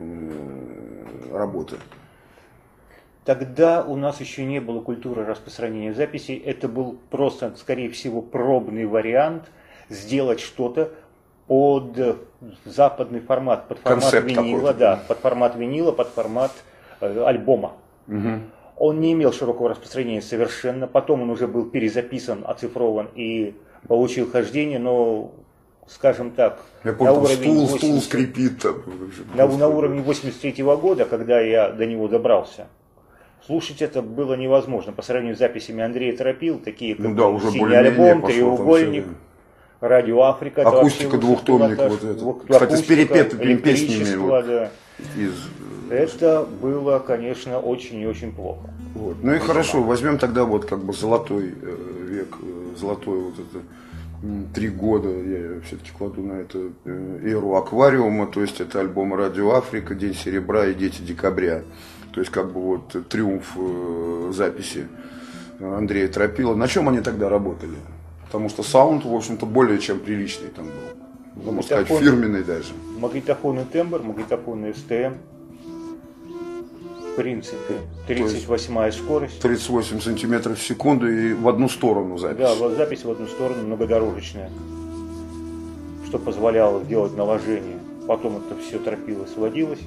работы. 1.34 1.76
Тогда 3.26 3.84
у 3.84 3.98
нас 3.98 4.22
еще 4.22 4.46
не 4.46 4.62
было 4.62 4.80
культуры 4.80 5.26
распространения 5.26 5.94
записей, 5.94 6.38
это 6.38 6.70
был 6.70 6.98
просто, 7.10 7.54
скорее 7.58 7.90
всего, 7.90 8.22
пробный 8.22 8.86
вариант 8.86 9.52
сделать 9.90 10.40
что-то, 10.40 10.94
под 11.48 11.98
западный 12.66 13.20
формат, 13.20 13.68
под 13.68 13.80
формат 13.80 14.04
Концепт 14.04 14.28
винила, 14.28 14.74
да, 14.74 15.00
под 15.08 15.20
формат 15.20 15.56
винила, 15.56 15.92
под 15.92 16.08
формат 16.10 16.52
э, 17.02 17.24
альбома. 17.26 17.74
Угу. 18.08 18.40
Он 18.78 19.02
не 19.02 19.14
имел 19.14 19.34
широкого 19.34 19.70
распространения 19.70 20.22
совершенно. 20.22 20.88
Потом 20.88 21.24
он 21.24 21.30
уже 21.30 21.48
был 21.48 21.66
перезаписан, 21.66 22.44
оцифрован 22.46 23.10
и 23.16 23.56
получил 23.88 24.30
хождение, 24.30 24.78
но, 24.78 25.32
скажем 25.88 26.32
так, 26.32 26.60
Я 26.84 26.94
помню, 26.94 27.14
на 27.14 27.20
уровень 27.20 27.38
стул, 27.38 27.62
80 27.66 27.78
стул 27.78 28.02
скрипит. 28.02 28.62
Там, 28.62 28.76
на, 29.36 29.48
на 29.48 29.68
уровне 29.68 30.02
83 30.02 30.64
года, 30.64 31.06
когда 31.06 31.40
я 31.40 31.70
до 31.72 31.88
него 31.88 32.08
добрался, 32.08 32.68
слушать 33.46 33.82
это 33.82 34.04
было 34.04 34.36
невозможно. 34.36 34.94
По 34.94 35.02
сравнению 35.02 35.36
с 35.36 35.40
записями 35.40 35.84
Андрея 35.84 36.16
Торопил, 36.16 36.60
такие 36.60 36.96
как 36.96 37.06
Ну 37.06 37.16
да, 37.16 37.28
уже 37.28 37.50
«Синий 37.52 37.76
альбом», 37.76 38.22
«Треугольник». 38.22 39.06
Радио 39.80 40.22
Африка. 40.24 40.62
Акустика 40.64 41.18
двухтомник 41.18 41.78
вот 41.78 42.04
это. 42.04 42.14
двух- 42.16 42.42
Кстати, 42.44 42.60
с 42.60 42.64
акустика, 42.64 42.96
перепетыми 42.96 43.56
песнями 43.56 44.16
вот. 44.16 44.46
да. 44.46 44.70
из 45.16 45.34
Это 45.90 46.46
было, 46.62 47.00
конечно, 47.00 47.60
очень 47.60 48.00
и 48.02 48.06
очень 48.08 48.32
плохо. 48.34 48.70
Вот. 48.96 49.18
Ну 49.22 49.34
и 49.34 49.40
хорошо, 49.40 49.84
возьмем 49.84 50.18
тогда 50.18 50.44
вот 50.44 50.66
как 50.66 50.84
бы 50.84 50.94
золотой 50.94 51.54
э, 51.62 52.06
век, 52.10 52.36
э, 52.42 52.76
золотой 52.78 53.20
вот 53.22 53.36
это 53.36 53.64
три 54.56 54.70
года 54.70 55.10
я 55.10 55.62
все-таки 55.62 55.92
кладу 55.96 56.24
на 56.24 56.34
это 56.42 56.72
э, 56.86 57.20
эру 57.24 57.56
аквариума, 57.56 58.26
то 58.28 58.42
есть 58.42 58.60
это 58.60 58.80
альбом 58.80 59.14
Радио 59.14 59.52
Африка, 59.52 59.94
День 59.96 60.16
серебра 60.16 60.66
и 60.66 60.74
Дети 60.74 61.02
декабря. 61.02 61.62
То 62.14 62.20
есть 62.22 62.32
как 62.32 62.52
бы 62.52 62.60
вот 62.62 63.08
триумф 63.10 63.54
э, 63.56 64.32
записи 64.34 64.88
Андрея 65.60 66.08
Тропила. 66.08 66.56
На 66.56 66.68
чем 66.68 66.90
они 66.90 67.02
тогда 67.02 67.30
работали? 67.30 67.76
Потому 68.28 68.50
что 68.50 68.62
саунд, 68.62 69.06
в 69.06 69.16
общем-то, 69.16 69.46
более 69.46 69.80
чем 69.80 70.00
приличный 70.00 70.50
там 70.50 70.66
был. 70.66 71.44
Можно 71.46 71.62
сказать, 71.62 71.88
фирменный 71.88 72.44
даже. 72.44 72.74
Магнитофон 73.00 73.60
и 73.60 73.64
тембр, 73.64 74.02
магнитофон 74.04 74.66
и 74.66 74.74
СТМ. 74.74 75.14
В 77.14 77.16
принципе, 77.16 77.76
38 78.08 78.92
скорость. 78.92 79.40
38 79.40 80.02
сантиметров 80.02 80.60
в 80.60 80.62
секунду 80.62 81.10
и 81.10 81.34
в 81.34 81.48
одну 81.48 81.70
сторону 81.70 82.18
запись. 82.18 82.38
Да, 82.38 82.54
вот 82.56 82.74
запись 82.74 83.04
в 83.06 83.10
одну 83.10 83.28
сторону 83.28 83.64
многодорожечная, 83.64 84.52
что 86.06 86.20
позволяло 86.20 86.84
делать 86.84 87.16
наложение. 87.16 87.80
Потом 88.08 88.38
это 88.38 88.60
все 88.62 88.78
торопило, 88.78 89.26
сводилось. 89.26 89.80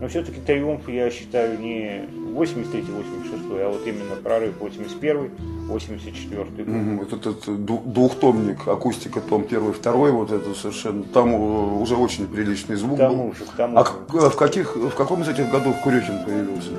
Но 0.00 0.08
все-таки 0.08 0.40
триумф, 0.40 0.88
я 0.88 1.10
считаю, 1.10 1.58
не 1.58 2.08
83-86, 2.40 3.60
а 3.62 3.68
вот 3.70 3.86
именно 3.86 4.14
прорыв 4.22 4.54
81-84 4.60 6.36
год. 6.64 6.66
Мгм. 6.66 6.98
Вот 6.98 7.12
этот 7.12 7.92
двухтомник, 7.92 8.66
акустика, 8.68 9.20
том 9.20 9.44
первый, 9.44 9.72
второй, 9.72 10.12
вот 10.12 10.30
это 10.32 10.54
совершенно, 10.54 11.02
там 11.04 11.30
э, 11.34 11.80
уже 11.80 11.96
очень 11.96 12.26
приличный 12.26 12.76
звук 12.76 12.96
К 12.96 13.02
тому 13.02 13.28
был. 13.28 13.34
же, 13.34 13.44
к 13.44 13.52
тому 13.56 13.78
А 13.78 13.84
же. 13.84 14.30
в, 14.30 14.36
каких, 14.36 14.76
в 14.76 14.94
каком 14.94 15.22
из 15.22 15.28
этих 15.28 15.50
годов 15.50 15.76
Курехин 15.82 16.24
появился? 16.24 16.70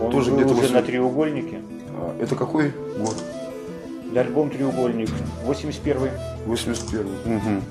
Он 0.00 0.10
тоже 0.12 0.30
был 0.30 0.38
где-то 0.38 0.52
уже 0.54 0.62
восемь- 0.62 0.74
на 0.74 0.82
треугольнике. 0.82 1.58
А, 1.96 2.16
это 2.20 2.34
какой 2.36 2.72
год? 2.98 3.16
Альбом 4.16 4.48
«Треугольник» 4.50 5.10
81 5.44 6.10
81 6.46 7.06
Мгм. 7.26 7.62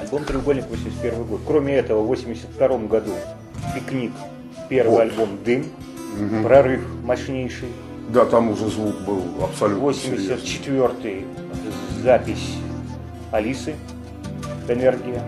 Альбом 0.00 0.24
«Треугольник» 0.24 0.64
81 0.68 1.24
год. 1.24 1.40
Кроме 1.46 1.74
этого, 1.74 2.02
в 2.02 2.06
82 2.06 2.78
году 2.86 3.10
«Пикник», 3.74 4.12
первый 4.68 4.98
О. 4.98 5.02
альбом 5.02 5.38
«Дым», 5.44 5.66
прорыв 6.42 6.82
мощнейший. 7.04 7.68
Да, 8.10 8.24
там 8.24 8.50
уже 8.50 8.68
звук 8.68 8.96
был 9.06 9.22
абсолютно 9.42 9.92
серьезный. 9.92 10.36
84 10.36 11.24
запись 12.02 12.54
Алисы 13.30 13.74
«Энергия». 14.68 15.22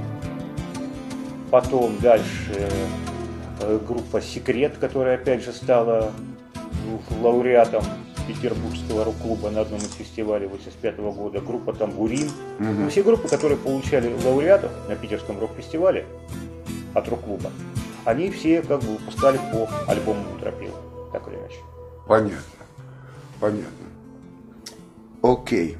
Потом 1.50 1.98
дальше 1.98 2.70
э, 3.60 3.78
группа 3.86 4.22
«Секрет», 4.22 4.74
которая 4.80 5.16
опять 5.16 5.44
же 5.44 5.52
стала 5.52 6.12
ну, 6.86 7.00
лауреатом 7.22 7.84
Петербургского 8.26 9.04
рок-клуба 9.04 9.50
на 9.50 9.62
одном 9.62 9.80
из 9.80 9.92
фестивалей 9.92 10.46
85 10.46 10.98
года. 10.98 11.40
Группа 11.40 11.72
«Тамбурин». 11.72 12.30
Ну, 12.58 12.88
Все 12.88 13.02
группы, 13.02 13.28
которые 13.28 13.58
получали 13.58 14.12
лауреатов 14.24 14.70
на 14.88 14.94
Питерском 14.94 15.38
рок-фестивале 15.40 16.06
от 16.94 17.08
рок-клуба, 17.08 17.50
они 18.10 18.30
все 18.30 18.62
как 18.62 18.80
бы 18.80 18.96
выпускали 18.96 19.38
по 19.52 19.68
альбому 19.86 20.38
Тропила, 20.38 20.76
так 21.12 21.26
или 21.28 21.36
иначе. 21.36 21.56
Понятно. 22.06 22.64
Понятно. 23.38 23.86
Окей. 25.22 25.78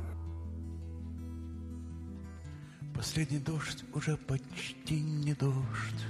Последний 2.94 3.38
дождь 3.38 3.84
уже 3.94 4.16
почти 4.16 5.00
не 5.00 5.34
дождь. 5.34 6.06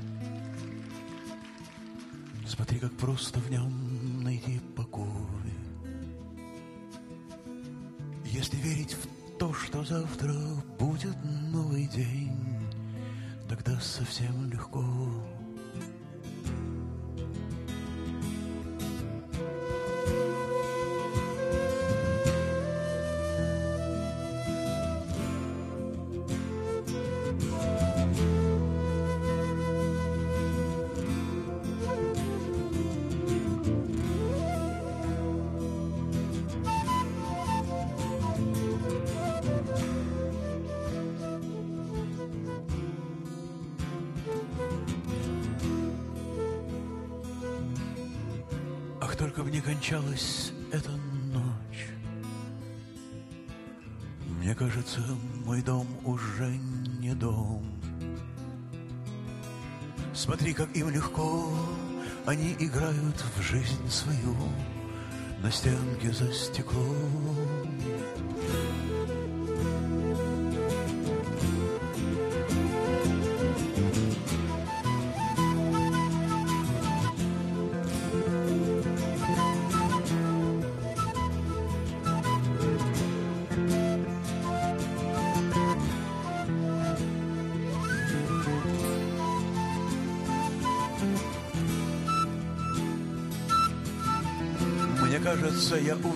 Смотри, 2.47 2.79
как 2.79 2.93
просто 2.93 3.41
в 3.41 3.51
нем 3.51 4.23
найти 4.23 4.61
покой. 4.77 5.07
Если 8.25 8.57
верить 8.57 8.95
в 8.95 9.39
то, 9.39 9.53
что 9.55 9.85
завтра 9.85 10.35
будет 10.79 11.17
новый 11.51 11.87
день, 11.87 12.37
тогда 13.49 13.79
совсем 13.81 14.51
легко. 14.51 14.85
you. 20.09 20.40
Ах, 49.11 49.17
только 49.17 49.43
бы 49.43 49.51
не 49.51 49.61
кончалась 49.61 50.53
эта 50.71 50.91
ночь. 51.33 51.89
Мне 54.39 54.55
кажется, 54.55 55.01
мой 55.45 55.63
дом 55.63 55.89
уже 56.05 56.47
не 57.01 57.13
дом. 57.15 57.65
Смотри, 60.15 60.53
как 60.53 60.77
им 60.77 60.91
легко, 60.91 61.53
они 62.25 62.55
играют 62.61 63.25
в 63.37 63.43
жизнь 63.43 63.89
свою 63.89 64.37
на 65.43 65.51
стенке 65.51 66.13
за 66.13 66.33
стеклом. 66.33 67.60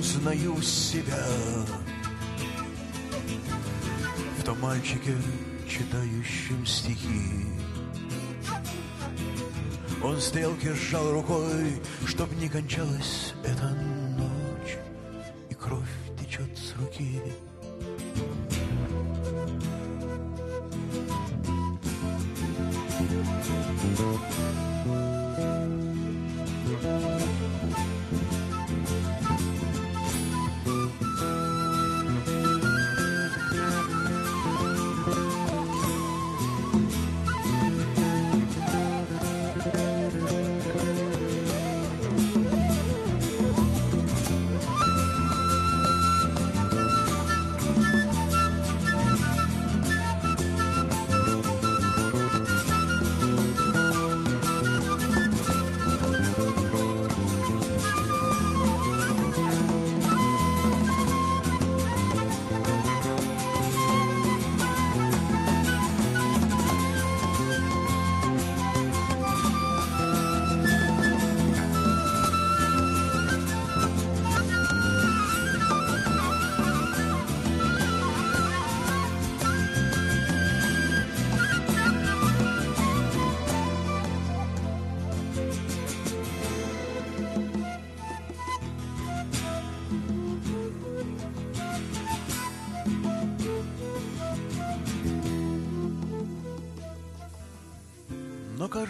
Узнаю 0.04 0.60
себя. 0.60 1.24
В 4.38 4.44
том 4.44 4.60
мальчике, 4.60 5.16
читающем 5.66 6.66
стихи. 6.66 7.46
Он 10.02 10.20
стрелки 10.20 10.70
сжал 10.74 11.10
рукой, 11.10 11.80
чтоб 12.06 12.30
не 12.36 12.50
кончалась 12.50 13.32
эта 13.44 13.70
ночь 13.70 14.03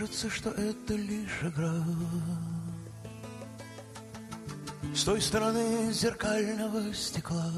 кажется, 0.04 0.28
что 0.28 0.50
это 0.50 0.94
лишь 0.94 1.42
игра. 1.42 1.82
С 4.94 5.04
той 5.04 5.20
стороны 5.20 5.92
зеркального 5.92 6.92
стекла. 6.92 7.50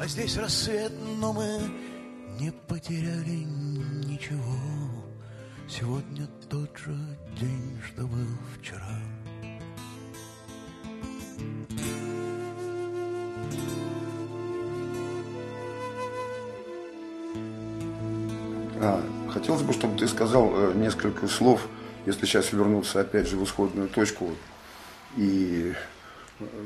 А 0.00 0.06
здесь 0.06 0.36
рассвет, 0.38 0.92
но 1.18 1.32
мы 1.32 1.60
не 2.40 2.50
потеряли 2.52 3.44
ничего. 4.06 4.56
Сегодня 5.68 6.26
тот 6.48 6.76
же 6.78 6.96
день, 7.38 7.78
что 7.86 8.06
был 8.06 8.28
вчера 8.58 8.98
хотелось 19.46 19.62
бы, 19.62 19.72
чтобы 19.72 19.96
ты 19.96 20.08
сказал 20.08 20.50
э, 20.52 20.72
несколько 20.74 21.28
слов, 21.28 21.68
если 22.04 22.26
сейчас 22.26 22.52
вернуться 22.52 23.00
опять 23.00 23.28
же 23.28 23.36
в 23.36 23.44
исходную 23.44 23.88
точку 23.88 24.30
и 25.16 25.72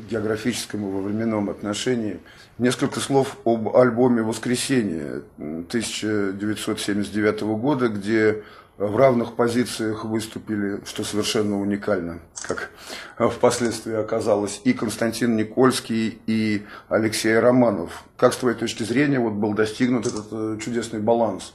географическом 0.09 0.89
и 0.89 0.91
во 0.91 1.03
временном 1.03 1.51
отношении. 1.51 2.21
Несколько 2.57 3.01
слов 3.01 3.37
об 3.45 3.77
альбоме 3.77 4.23
«Воскресенье» 4.23 5.25
1979 5.37 7.43
года, 7.43 7.89
где 7.89 8.45
в 8.79 8.97
равных 8.97 9.37
позициях 9.37 10.07
выступили, 10.07 10.81
что 10.87 11.05
совершенно 11.05 11.61
уникально, 11.61 12.21
как 12.49 12.71
впоследствии 13.19 13.95
оказалось, 13.95 14.63
и 14.65 14.73
Константин 14.73 15.37
Никольский, 15.37 16.19
и 16.27 16.65
Алексей 16.89 17.39
Романов. 17.39 18.05
Как 18.17 18.33
с 18.33 18.39
твоей 18.39 18.57
точки 18.57 18.85
зрения 18.85 19.21
вот 19.21 19.35
был 19.35 19.53
достигнут 19.53 20.07
этот 20.07 20.29
э, 20.33 20.57
чудесный 20.65 21.01
баланс? 21.01 21.53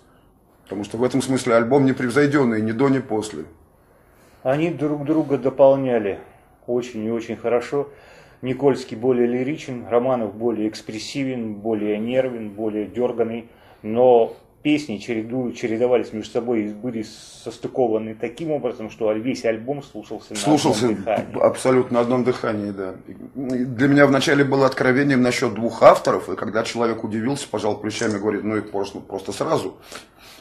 Потому 0.65 0.83
что 0.83 0.97
в 0.97 1.03
этом 1.03 1.21
смысле 1.21 1.55
альбом 1.55 1.85
непревзойденный, 1.85 2.61
ни 2.61 2.71
до, 2.71 2.89
ни 2.89 2.99
после. 2.99 3.45
Они 4.41 4.69
друг 4.71 5.05
друга 5.05 5.37
дополняли 5.37 6.19
очень 6.67 7.05
и 7.05 7.11
очень 7.11 7.37
хорошо. 7.37 7.89
Никольский 8.41 8.97
более 8.97 9.27
лиричен, 9.27 9.85
Романов 9.87 10.35
более 10.35 10.67
экспрессивен, 10.67 11.53
более 11.53 11.97
нервен, 11.99 12.49
более 12.49 12.87
дерганный. 12.87 13.47
Но 13.83 14.35
песни 14.63 14.97
череду, 14.97 15.51
чередовались 15.51 16.11
между 16.11 16.31
собой 16.31 16.63
и 16.63 16.69
были 16.69 17.03
состыкованы 17.03 18.15
таким 18.15 18.49
образом, 18.49 18.89
что 18.89 19.11
весь 19.13 19.45
альбом 19.45 19.83
слушался, 19.83 20.35
слушался 20.35 20.87
на 20.87 20.93
одном 20.93 21.03
дыхании. 21.03 21.47
абсолютно 21.47 21.93
на 21.93 21.99
одном 22.01 22.23
дыхании, 22.23 22.71
да. 22.71 22.95
Для 23.35 23.87
меня 23.87 24.07
вначале 24.07 24.43
было 24.43 24.65
откровением 24.65 25.21
насчет 25.21 25.53
двух 25.53 25.83
авторов, 25.83 26.29
и 26.29 26.35
когда 26.35 26.63
человек 26.63 27.03
удивился, 27.03 27.47
пожал 27.47 27.79
плечами, 27.79 28.17
говорит, 28.17 28.43
ну 28.43 28.57
их 28.57 28.71
просто, 28.71 28.99
просто 29.01 29.31
сразу 29.31 29.77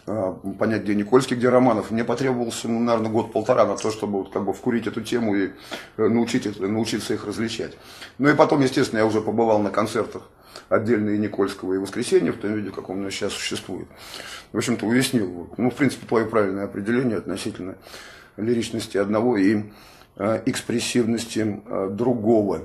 понять, 0.04 0.82
где 0.82 0.94
Никольский, 0.94 1.36
где 1.36 1.48
Романов. 1.48 1.90
Мне 1.90 2.04
потребовался, 2.04 2.68
ну, 2.68 2.80
наверное, 2.80 3.10
год-полтора 3.10 3.64
на 3.64 3.76
то, 3.76 3.90
чтобы 3.90 4.18
вот, 4.18 4.32
как 4.32 4.44
бы 4.44 4.52
вкурить 4.52 4.86
эту 4.86 5.00
тему 5.00 5.34
и 5.34 5.50
э, 5.96 6.08
научить, 6.08 6.60
научиться 6.60 7.14
их 7.14 7.26
различать. 7.26 7.76
Ну 8.18 8.28
и 8.28 8.34
потом, 8.34 8.60
естественно, 8.60 8.98
я 8.98 9.06
уже 9.06 9.20
побывал 9.20 9.60
на 9.60 9.70
концертах 9.70 10.28
отдельно 10.68 11.10
и 11.10 11.18
Никольского, 11.18 11.74
и 11.74 11.78
Воскресенья 11.78 12.32
в 12.32 12.36
том 12.36 12.54
виде, 12.54 12.70
как 12.70 12.90
он 12.90 13.00
у 13.00 13.02
нас 13.02 13.12
сейчас 13.12 13.32
существует. 13.32 13.88
В 14.52 14.58
общем-то, 14.58 14.86
уяснил, 14.86 15.48
ну, 15.56 15.70
в 15.70 15.74
принципе, 15.74 16.06
твое 16.06 16.26
правильное 16.26 16.64
определение 16.64 17.18
относительно 17.18 17.76
лиричности 18.36 18.98
одного 18.98 19.36
и 19.36 19.62
э, 20.16 20.42
экспрессивности 20.46 21.62
э, 21.64 21.88
другого. 21.90 22.62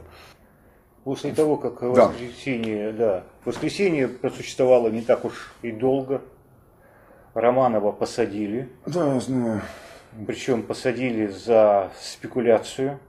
После 1.03 1.31
того, 1.31 1.57
как 1.57 1.81
воскресенье, 1.81 2.91
да. 2.91 2.97
да, 2.97 3.23
воскресенье 3.45 4.09
просуществовало 4.09 4.89
не 4.89 5.01
так 5.01 5.25
уж 5.25 5.53
и 5.61 5.71
долго, 5.71 6.21
Романова 7.39 7.91
посадили. 7.91 8.69
Да, 8.85 9.13
я 9.13 9.19
знаю. 9.19 9.61
Причем 10.27 10.63
посадили 10.63 11.27
за 11.27 11.91
спекуляцию. 11.99 12.99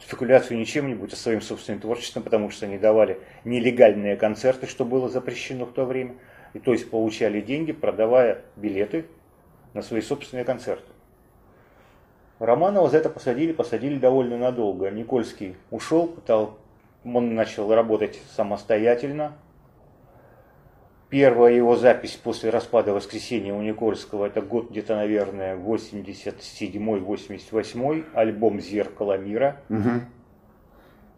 Спекуляцию 0.00 0.58
не 0.58 0.66
чем-нибудь, 0.66 1.12
а 1.12 1.16
своим 1.16 1.40
собственным 1.40 1.80
творчеством, 1.80 2.22
потому 2.22 2.50
что 2.50 2.66
они 2.66 2.78
давали 2.78 3.20
нелегальные 3.44 4.16
концерты, 4.16 4.66
что 4.66 4.84
было 4.84 5.08
запрещено 5.08 5.66
в 5.66 5.72
то 5.72 5.84
время. 5.84 6.14
И 6.52 6.58
то 6.58 6.72
есть 6.72 6.90
получали 6.90 7.40
деньги, 7.40 7.72
продавая 7.72 8.42
билеты 8.56 9.06
на 9.72 9.82
свои 9.82 10.00
собственные 10.00 10.44
концерты. 10.44 10.90
Романова 12.38 12.88
за 12.88 12.98
это 12.98 13.10
посадили, 13.10 13.52
посадили 13.52 13.98
довольно 13.98 14.38
надолго. 14.38 14.90
Никольский 14.90 15.56
ушел, 15.70 16.08
пытал, 16.08 16.58
он 17.04 17.34
начал 17.34 17.72
работать 17.74 18.20
самостоятельно, 18.34 19.34
Первая 21.14 21.54
его 21.54 21.76
запись 21.76 22.18
после 22.20 22.50
распада 22.50 22.92
воскресенья 22.92 23.54
у 23.54 23.62
Никольского, 23.62 24.26
это 24.26 24.42
год 24.42 24.70
где-то, 24.70 24.96
наверное, 24.96 25.56
87-88, 25.56 28.04
альбом 28.14 28.60
«Зеркало 28.60 29.16
мира». 29.16 29.60
Угу. 29.68 29.90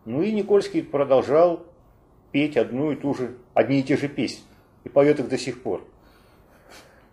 Ну 0.05 0.21
и 0.21 0.33
Никольский 0.33 0.83
продолжал 0.83 1.65
петь 2.31 2.59
одну 2.59 2.93
и 2.93 2.97
ту 2.97 3.15
же, 3.15 3.39
одни 3.55 3.81
и 3.81 3.83
те 3.83 3.97
же 3.97 4.09
песни. 4.09 4.45
И 4.85 4.91
поет 4.91 5.19
их 5.19 5.31
до 5.31 5.39
сих 5.39 5.63
пор. 5.63 5.83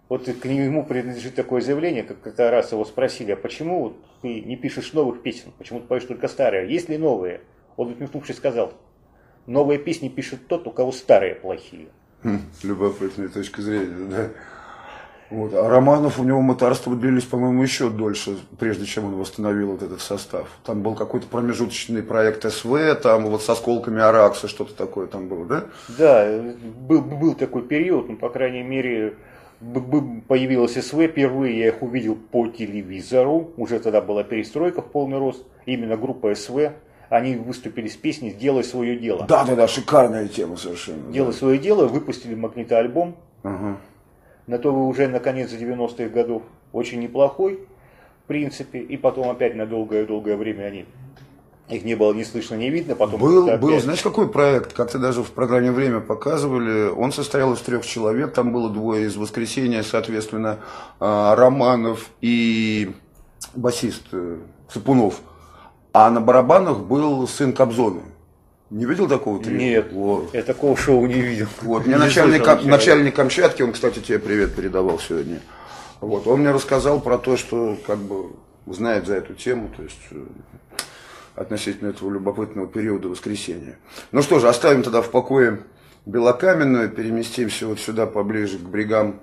Вот 0.10 0.26
к 0.26 0.44
нему 0.44 0.86
принадлежит 0.86 1.36
такое 1.36 1.62
заявление, 1.62 2.04
как 2.04 2.20
как-то 2.20 2.52
раз 2.52 2.74
его 2.74 2.84
спросили, 2.84 3.32
а 3.32 3.38
почему 3.38 3.94
ты 4.22 4.42
не 4.42 4.58
пишешь 4.58 4.92
новых 4.92 5.22
песен, 5.22 5.54
почему 5.58 5.80
ты 5.80 5.88
поешь 5.88 6.04
только 6.04 6.28
старые, 6.28 6.70
есть 6.70 6.90
ли 6.90 6.98
новые? 6.98 7.40
Он, 7.78 7.94
усмехнувшись, 7.94 8.36
сказал, 8.36 8.74
новые 9.46 9.80
песни 9.80 10.10
пишет 10.10 10.50
тот, 10.50 10.68
у 10.68 10.72
кого 10.72 10.92
старые 10.92 11.36
плохие. 11.36 11.88
Хм, 12.24 12.42
любопытная 12.64 13.28
точка 13.28 13.62
зрения, 13.62 14.08
да. 14.10 14.30
Вот. 15.30 15.54
А 15.56 15.68
Романов, 15.68 16.20
у 16.20 16.24
него 16.24 16.42
мытарства 16.42 16.96
длились, 16.96 17.24
по-моему, 17.24 17.64
еще 17.64 17.90
дольше, 17.90 18.38
прежде 18.60 18.86
чем 18.86 19.06
он 19.06 19.16
восстановил 19.16 19.72
вот 19.72 19.82
этот 19.82 20.00
состав. 20.00 20.48
Там 20.64 20.84
был 20.84 20.94
какой-то 20.94 21.26
промежуточный 21.28 22.04
проект 22.04 22.50
СВ, 22.52 22.96
там 23.02 23.26
вот 23.26 23.42
с 23.42 23.50
осколками 23.50 24.00
Аракса, 24.00 24.48
что-то 24.48 24.76
такое 24.76 25.08
там 25.08 25.28
было, 25.28 25.46
да? 25.46 25.64
Да, 25.98 26.42
был, 26.88 27.02
был 27.02 27.34
такой 27.34 27.64
период, 27.64 28.10
ну, 28.10 28.16
по 28.16 28.30
крайней 28.30 28.62
мере, 28.62 29.16
появилась 30.28 30.74
СВ, 30.74 31.08
впервые 31.08 31.58
я 31.58 31.68
их 31.70 31.82
увидел 31.82 32.16
по 32.16 32.48
телевизору, 32.48 33.52
уже 33.58 33.80
тогда 33.80 34.02
была 34.02 34.24
перестройка 34.24 34.82
в 34.82 34.92
полный 34.92 35.18
рост, 35.18 35.44
именно 35.66 35.98
группа 35.98 36.36
СВ, 36.36 36.74
они 37.14 37.36
выступили 37.36 37.88
с 37.88 37.96
песней 37.96 38.32
«Сделай 38.32 38.64
свое 38.64 38.98
дело». 38.98 39.26
Да, 39.28 39.44
да, 39.46 39.56
да, 39.56 39.68
шикарная 39.68 40.28
тема 40.28 40.58
совершенно. 40.58 41.12
«Делай 41.12 41.32
свое 41.34 41.60
дело», 41.60 41.86
выпустили 41.88 42.34
магнитоальбом, 42.34 43.16
Ага. 43.44 43.78
на 44.48 44.58
то 44.58 44.74
вы 44.74 44.88
уже 44.88 45.08
на 45.08 45.20
конец 45.20 45.52
90-х 45.52 46.10
годов 46.10 46.42
очень 46.72 47.00
неплохой, 47.02 47.60
в 48.24 48.28
принципе, 48.28 48.80
и 48.80 48.98
потом 48.98 49.30
опять 49.30 49.54
на 49.56 49.68
долгое-долгое 49.68 50.36
время 50.38 50.64
они 50.64 50.86
их 51.70 51.84
не 51.84 51.96
было 51.96 52.14
ни 52.14 52.24
слышно, 52.24 52.56
ни 52.56 52.66
видно, 52.66 52.96
потом 52.96 53.20
Был, 53.22 53.46
как-то 53.46 53.62
был, 53.62 53.70
опять- 53.70 53.84
знаешь, 53.84 54.02
какой 54.02 54.28
проект? 54.30 54.74
Как-то 54.74 54.98
даже 55.00 55.22
в 55.24 55.32
программе 55.32 55.72
«Время» 55.72 56.00
показывали. 56.02 56.90
Он 56.90 57.12
состоял 57.12 57.54
из 57.54 57.60
трех 57.62 57.86
человек. 57.86 58.34
Там 58.34 58.52
было 58.52 58.70
двое 58.70 59.06
из 59.06 59.16
«Воскресенья», 59.16 59.82
соответственно, 59.84 60.60
а, 61.00 61.36
Романов 61.36 62.10
и 62.22 62.92
басист 63.56 64.04
э, 64.12 64.38
Цыпунов. 64.72 65.22
А 65.94 66.10
на 66.10 66.20
барабанах 66.20 66.80
был 66.80 67.28
сын 67.28 67.54
Кобзона. 67.54 68.02
Не 68.72 68.86
видел 68.86 69.08
такого 69.08 69.40
трио? 69.40 69.58
Нет, 69.58 69.92
Вот. 69.94 70.34
я 70.34 70.42
такого 70.42 70.76
шоу 70.76 71.06
не 71.06 71.22
видел. 71.22 71.46
Вот, 71.62 71.86
мне 71.86 71.94
Не 71.94 72.00
начальник, 72.00 72.44
слышал 72.44 72.68
начальник 72.68 73.16
Камчатки, 73.16 73.62
он, 73.62 73.74
кстати, 73.74 74.00
тебе 74.00 74.18
привет 74.18 74.56
передавал 74.56 74.98
сегодня. 74.98 75.40
Вот, 76.02 76.26
он 76.26 76.40
мне 76.40 76.50
рассказал 76.50 77.00
про 77.00 77.20
то, 77.20 77.38
что 77.38 77.78
как 77.86 78.00
бы 78.00 78.32
знает 78.66 79.06
за 79.06 79.16
эту 79.16 79.36
тему, 79.36 79.70
то 79.78 79.84
есть 79.84 80.00
э, 80.10 80.24
относительно 81.36 81.90
этого 81.90 82.10
любопытного 82.10 82.68
периода 82.68 83.10
воскресенья. 83.10 83.78
Ну 84.12 84.24
что 84.24 84.40
же, 84.40 84.50
оставим 84.50 84.82
тогда 84.82 85.04
в 85.04 85.12
покое 85.12 85.60
Белокаменную, 86.08 86.90
переместимся 86.90 87.68
вот 87.68 87.80
сюда 87.80 88.08
поближе 88.08 88.58
к 88.58 88.62
брегам 88.62 89.20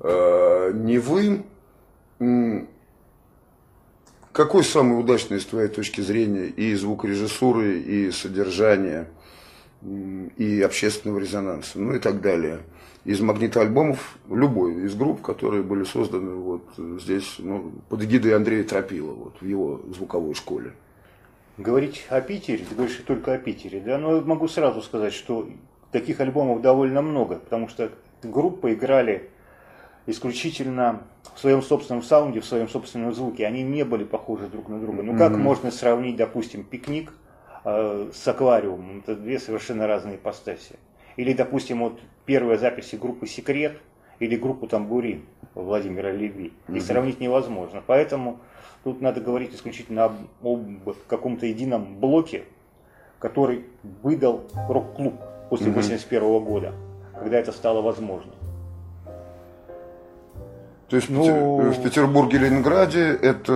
э, 0.00 0.72
Невы. 0.74 1.44
Какой 4.32 4.62
самый 4.62 5.00
удачный 5.00 5.40
с 5.40 5.44
твоей 5.44 5.68
точки 5.68 6.00
зрения 6.00 6.46
и 6.46 6.74
звукорежиссуры, 6.74 7.80
и 7.80 8.12
содержания, 8.12 9.08
и 9.82 10.62
общественного 10.62 11.18
резонанса, 11.18 11.80
ну 11.80 11.94
и 11.94 11.98
так 11.98 12.20
далее. 12.20 12.60
Из 13.04 13.20
магнитоальбомов, 13.20 14.18
любой 14.28 14.84
из 14.84 14.94
групп, 14.94 15.20
которые 15.22 15.64
были 15.64 15.84
созданы 15.84 16.34
вот 16.34 16.62
здесь, 16.76 17.36
ну, 17.38 17.72
под 17.88 18.04
эгидой 18.04 18.36
Андрея 18.36 18.62
Тропила, 18.62 19.12
вот, 19.12 19.40
в 19.40 19.46
его 19.46 19.80
звуковой 19.96 20.34
школе. 20.34 20.74
Говорить 21.56 22.06
о 22.08 22.20
Питере, 22.20 22.64
ты 22.68 22.74
говоришь 22.74 23.02
только 23.06 23.32
о 23.32 23.38
Питере, 23.38 23.80
да, 23.80 23.98
но 23.98 24.20
могу 24.20 24.46
сразу 24.48 24.80
сказать, 24.80 25.12
что 25.12 25.48
таких 25.90 26.20
альбомов 26.20 26.62
довольно 26.62 27.02
много, 27.02 27.36
потому 27.36 27.68
что 27.68 27.90
группы 28.22 28.74
играли 28.74 29.30
исключительно 30.06 31.02
в 31.34 31.40
своем 31.40 31.62
собственном 31.62 32.02
саунде, 32.02 32.40
в 32.40 32.44
своем 32.44 32.68
собственном 32.68 33.14
звуке. 33.14 33.46
Они 33.46 33.62
не 33.62 33.84
были 33.84 34.04
похожи 34.04 34.46
друг 34.46 34.68
на 34.68 34.80
друга. 34.80 35.02
Ну 35.02 35.16
как 35.16 35.36
можно 35.36 35.70
сравнить, 35.70 36.16
допустим, 36.16 36.64
пикник 36.64 37.12
э, 37.64 38.10
с 38.12 38.28
аквариумом? 38.28 39.00
Это 39.00 39.16
две 39.16 39.38
совершенно 39.38 39.86
разные 39.86 40.16
ипостаси. 40.16 40.76
Или, 41.16 41.32
допустим, 41.32 41.80
вот 41.80 42.00
первая 42.24 42.58
запись 42.58 42.94
группы 42.98 43.26
Секрет 43.26 43.80
или 44.18 44.36
группу 44.36 44.66
Тамбурин 44.66 45.24
Владимира 45.54 46.12
Леви. 46.12 46.52
Их 46.68 46.82
сравнить 46.82 47.20
невозможно. 47.20 47.82
Поэтому 47.86 48.38
тут 48.84 49.00
надо 49.00 49.20
говорить 49.20 49.54
исключительно 49.54 50.04
об, 50.04 50.12
об 50.42 50.96
каком-то 51.08 51.46
едином 51.46 51.96
блоке, 51.98 52.44
который 53.18 53.64
выдал 54.02 54.44
рок-клуб 54.68 55.14
после 55.48 55.70
1981 55.70 56.44
года, 56.44 56.74
когда 57.18 57.38
это 57.38 57.52
стало 57.52 57.82
возможно. 57.82 58.32
То 60.90 60.96
есть 60.96 61.08
в 61.08 61.12
Ну- 61.12 61.22
Петер- 61.22 61.70
в 61.70 61.82
Петербурге 61.84 62.36
и 62.36 62.40
Ленинграде 62.40 63.12
это 63.22 63.52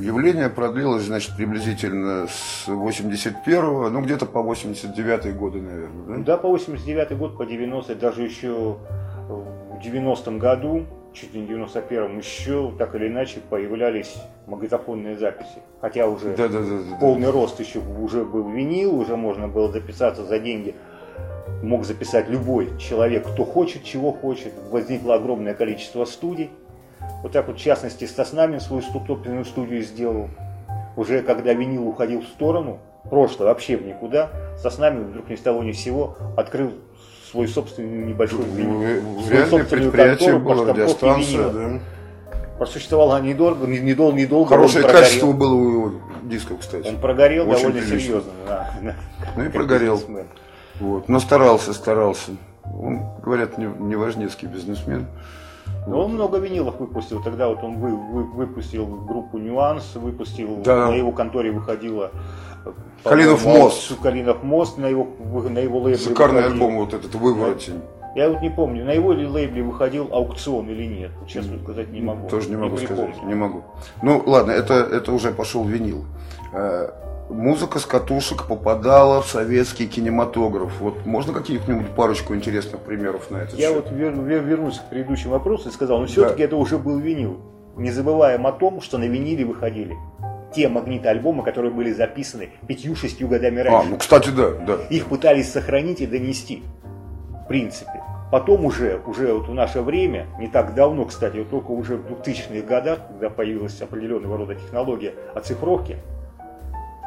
явление 0.00 0.48
продлилось, 0.48 1.04
значит, 1.04 1.36
приблизительно 1.36 2.26
с 2.26 2.66
81 2.66 3.90
ну 3.90 4.00
где-то 4.02 4.26
по 4.26 4.42
89 4.42 5.36
годы, 5.36 5.60
наверное, 5.60 6.18
да? 6.18 6.24
Да, 6.24 6.36
по 6.36 6.48
89 6.48 7.12
год, 7.16 7.38
по 7.38 7.46
90 7.46 7.94
даже 7.94 8.22
еще 8.22 8.76
в 9.28 9.78
90-м 9.84 10.38
году, 10.40 10.84
чуть 11.12 11.32
ли 11.32 11.40
не 11.42 11.46
91-м, 11.46 12.18
еще 12.18 12.72
так 12.76 12.94
или 12.96 13.06
иначе 13.06 13.38
появлялись 13.48 14.12
магнитофонные 14.48 15.16
записи. 15.16 15.60
Хотя 15.80 16.08
уже 16.08 16.34
Да, 16.36 16.48
да, 16.48 16.58
да, 16.58 16.64
да, 16.64 16.76
да. 16.90 16.96
полный 16.96 17.30
рост 17.30 17.60
еще 17.60 17.78
уже 17.78 18.24
был 18.24 18.48
винил, 18.50 18.98
уже 18.98 19.16
можно 19.16 19.46
было 19.46 19.70
записаться 19.70 20.24
за 20.24 20.40
деньги. 20.40 20.74
Мог 21.62 21.84
записать 21.84 22.28
любой 22.28 22.76
человек, 22.78 23.26
кто 23.26 23.44
хочет, 23.44 23.84
чего 23.84 24.12
хочет. 24.12 24.52
Возникло 24.70 25.14
огромное 25.14 25.54
количество 25.54 26.04
студий. 26.04 26.50
Вот 27.22 27.32
так 27.32 27.46
вот, 27.46 27.56
в 27.56 27.60
частности, 27.60 28.04
Стаснамин 28.04 28.60
свою 28.60 28.82
собственную 28.82 29.44
студию 29.44 29.82
сделал. 29.82 30.28
Уже 30.96 31.22
когда 31.22 31.52
винил 31.54 31.86
уходил 31.88 32.20
в 32.22 32.26
сторону, 32.26 32.78
прошлое 33.08 33.48
вообще 33.48 33.76
в 33.76 33.86
никуда, 33.86 34.30
Стаснамин 34.58 35.04
вдруг 35.04 35.30
ни 35.30 35.36
с 35.36 35.40
того 35.40 35.62
ни 35.62 35.72
с 35.72 35.78
сего 35.78 36.16
открыл 36.36 36.72
свой 37.30 37.46
собственный 37.48 38.06
небольшой 38.08 38.44
винил. 38.44 39.22
Свою 39.22 39.46
собственную 39.46 39.90
предприятие 39.92 40.32
контору 40.32 40.56
было, 40.56 40.70
радиостанция, 40.72 41.48
да. 41.50 41.80
Просуществовала 42.58 43.20
недолго, 43.20 43.66
не- 43.66 43.80
недолго, 43.80 44.16
недолго. 44.16 44.48
Хорошее 44.50 44.84
качество 44.86 45.32
было 45.32 45.54
у 45.54 45.70
его 45.70 45.92
дисков, 46.24 46.58
кстати. 46.60 46.86
Он 46.88 46.98
прогорел 46.98 47.48
Очень 47.48 47.62
довольно 47.62 47.80
прилично. 47.80 47.98
серьезно. 48.00 48.32
да, 48.46 48.70
да, 48.82 48.94
Ну 49.36 49.44
и 49.44 49.48
прогорел. 49.48 49.94
бизнесмен. 49.94 50.26
Вот. 50.82 51.08
Но 51.08 51.20
старался, 51.20 51.72
старался. 51.72 52.32
Он, 52.64 53.00
говорят, 53.22 53.58
не, 53.58 53.66
не 53.66 53.96
важнецкий 53.96 54.48
бизнесмен. 54.48 55.06
Но 55.86 56.04
он 56.04 56.14
много 56.14 56.38
винилов 56.38 56.78
выпустил. 56.80 57.22
Тогда 57.22 57.48
вот 57.48 57.62
он 57.62 57.76
вы- 57.78 57.96
вы- 57.96 58.24
выпустил 58.24 58.86
группу 58.86 59.38
«Нюанс», 59.38 59.94
выпустил, 59.94 60.56
Да. 60.64 60.88
на 60.88 60.94
его 60.94 61.12
конторе 61.12 61.50
выходила 61.52 62.10
«Калинов 63.04 63.44
мост». 63.44 63.92
«Калинов 64.02 64.42
мост» 64.42 64.78
на 64.78 64.86
его, 64.86 65.06
на 65.48 65.58
его 65.58 65.78
лейбле 65.80 66.02
Шикарный 66.02 66.42
выходил. 66.42 66.64
альбом 66.64 66.76
вот 66.78 66.94
этот 66.94 67.14
«Выворотень». 67.14 67.80
Я 68.14 68.28
вот 68.28 68.42
не 68.42 68.50
помню, 68.50 68.84
на 68.84 68.90
его 68.92 69.12
ли 69.12 69.26
лейбле 69.26 69.62
выходил 69.62 70.08
аукцион 70.12 70.68
или 70.68 70.84
нет. 70.86 71.10
Вот 71.18 71.28
Честно 71.28 71.58
сказать 71.62 71.90
не 71.90 72.00
могу. 72.02 72.28
Тоже 72.28 72.50
не 72.50 72.56
могу 72.56 72.76
сказать, 72.76 73.06
припомню. 73.06 73.28
не 73.28 73.34
могу. 73.34 73.62
Ну, 74.02 74.22
ладно, 74.26 74.50
это, 74.52 74.74
это 74.74 75.12
уже 75.12 75.32
пошел 75.32 75.64
винил. 75.64 76.04
Музыка 77.32 77.78
с 77.78 77.86
катушек 77.86 78.46
попадала 78.46 79.22
в 79.22 79.26
советский 79.26 79.86
кинематограф. 79.86 80.70
Вот 80.80 81.06
можно 81.06 81.32
каких-нибудь 81.32 81.88
парочку 81.96 82.34
интересных 82.34 82.80
примеров 82.82 83.30
на 83.30 83.38
этот 83.38 83.58
Я 83.58 83.68
счет? 83.68 83.76
вот 83.76 83.92
вер- 83.92 84.14
вер- 84.22 84.44
вернусь 84.44 84.78
к 84.78 84.90
предыдущему 84.90 85.32
вопросу 85.32 85.70
и 85.70 85.72
сказал, 85.72 85.98
но 86.00 86.06
все-таки 86.06 86.42
это 86.42 86.56
уже 86.56 86.76
был 86.78 86.98
винил. 86.98 87.40
Не 87.76 87.90
забываем 87.90 88.46
о 88.46 88.52
том, 88.52 88.82
что 88.82 88.98
на 88.98 89.04
виниле 89.04 89.46
выходили 89.46 89.96
те 90.54 90.68
магниты-альбомы, 90.68 91.42
которые 91.42 91.72
были 91.72 91.90
записаны 91.92 92.50
пятью-шестью 92.68 93.26
годами 93.28 93.60
А, 93.60 93.64
раньше. 93.64 93.88
ну, 93.88 93.96
кстати, 93.96 94.28
да, 94.28 94.50
да. 94.50 94.74
Их 94.90 95.06
пытались 95.06 95.50
сохранить 95.50 96.02
и 96.02 96.06
донести, 96.06 96.62
в 97.44 97.48
принципе. 97.48 98.02
Потом 98.30 98.66
уже, 98.66 99.00
уже 99.06 99.32
вот 99.32 99.48
в 99.48 99.54
наше 99.54 99.80
время, 99.80 100.26
не 100.38 100.48
так 100.48 100.74
давно, 100.74 101.06
кстати, 101.06 101.38
вот 101.38 101.48
только 101.48 101.70
уже 101.70 101.96
в 101.96 102.04
2000-х 102.06 102.66
годах, 102.66 102.98
когда 103.08 103.30
появилась 103.30 103.80
определенного 103.80 104.36
рода 104.36 104.54
технология 104.54 105.14
оцифровки, 105.34 105.96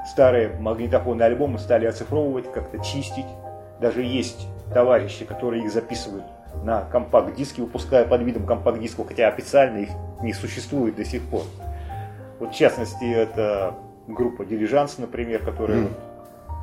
старые 0.08 0.50
магнитофонные 0.60 1.28
альбомы 1.28 1.60
стали 1.60 1.86
оцифровывать, 1.86 2.52
как-то 2.52 2.80
чистить. 2.80 3.26
Даже 3.82 4.04
есть 4.04 4.48
товарищи, 4.74 5.26
которые 5.26 5.64
их 5.64 5.72
записывают 5.72 6.24
на 6.64 6.82
компакт-диски, 6.82 7.62
выпуская 7.62 8.06
под 8.06 8.22
видом 8.22 8.46
компакт-дисков, 8.46 9.08
хотя 9.08 9.28
официально 9.28 9.80
их 9.80 9.90
не 10.22 10.34
существует 10.34 10.96
до 10.96 11.06
сих 11.06 11.22
пор. 11.24 11.44
Вот 12.40 12.54
в 12.54 12.56
частности, 12.56 13.06
это 13.06 13.76
группа 14.08 14.46
Дилижанс, 14.46 14.98
например, 14.98 15.44
которая 15.44 15.84
вот 15.84 15.92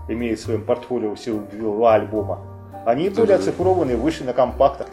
имеет 0.09 0.39
в 0.39 0.43
своем 0.43 0.65
портфолио 0.65 1.15
всего 1.15 1.41
два 1.53 1.95
альбома. 1.95 2.41
Они 2.85 3.05
были 3.05 3.21
Да-да-да. 3.21 3.35
оцифрованы, 3.37 3.97
вышли 3.97 4.25
на 4.25 4.33
компактах. 4.33 4.89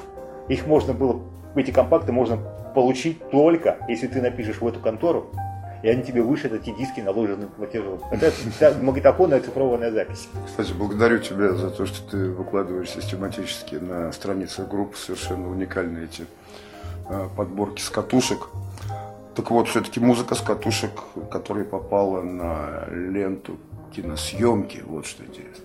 Их 0.47 0.67
можно 0.67 0.93
было, 0.93 1.19
эти 1.55 1.71
компакты 1.71 2.12
можно 2.12 2.38
получить 2.75 3.29
только, 3.29 3.77
если 3.88 4.07
ты 4.07 4.21
напишешь 4.21 4.62
в 4.62 4.67
эту 4.67 4.79
контору, 4.79 5.27
и 5.82 5.88
они 5.88 6.04
тебе 6.04 6.22
вышлют 6.22 6.54
эти 6.54 6.72
диски 6.76 7.00
наложенным 7.00 7.50
платежом. 7.50 8.02
Это 8.12 8.32
магнитофонная 8.82 9.39
оцифрованная 9.39 9.92
запись. 9.92 10.28
Кстати, 10.46 10.74
благодарю 10.74 11.20
тебя 11.20 11.54
за 11.54 11.70
то, 11.70 11.86
что 11.86 12.10
ты 12.10 12.30
выкладываешь 12.32 12.89
систематически 12.89 13.76
на 13.76 14.12
страницах 14.12 14.68
группы 14.68 14.98
совершенно 14.98 15.50
уникальные 15.50 16.06
эти 16.06 16.26
э, 17.10 17.28
подборки 17.36 17.82
с 17.82 17.89
катушек. 17.89 18.50
Так 19.36 19.52
вот, 19.52 19.70
все-таки 19.70 20.00
музыка 20.00 20.36
с 20.36 20.42
катушек, 20.42 20.92
которая 21.32 21.63
попала 21.63 22.22
на 22.22 22.88
ленту 22.92 23.58
киносъемки, 23.96 24.84
вот 24.86 25.06
что 25.06 25.24
интересно. 25.24 25.63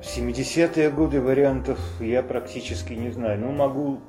В 0.00 0.16
70-е 0.16 0.90
годы 0.90 1.20
вариантов 1.20 1.78
я 2.00 2.22
практически 2.22 2.94
не 2.94 3.10
знаю. 3.10 3.38
Ну, 3.38 3.52
могу 3.52 4.00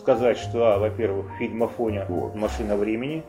сказать, 0.00 0.38
что, 0.38 0.74
а, 0.74 0.78
во-первых, 0.78 1.26
фильм 1.38 1.62
Афоня 1.62 2.06
Вот. 2.08 2.34
«Машина 2.34 2.76
времени». 2.76 3.22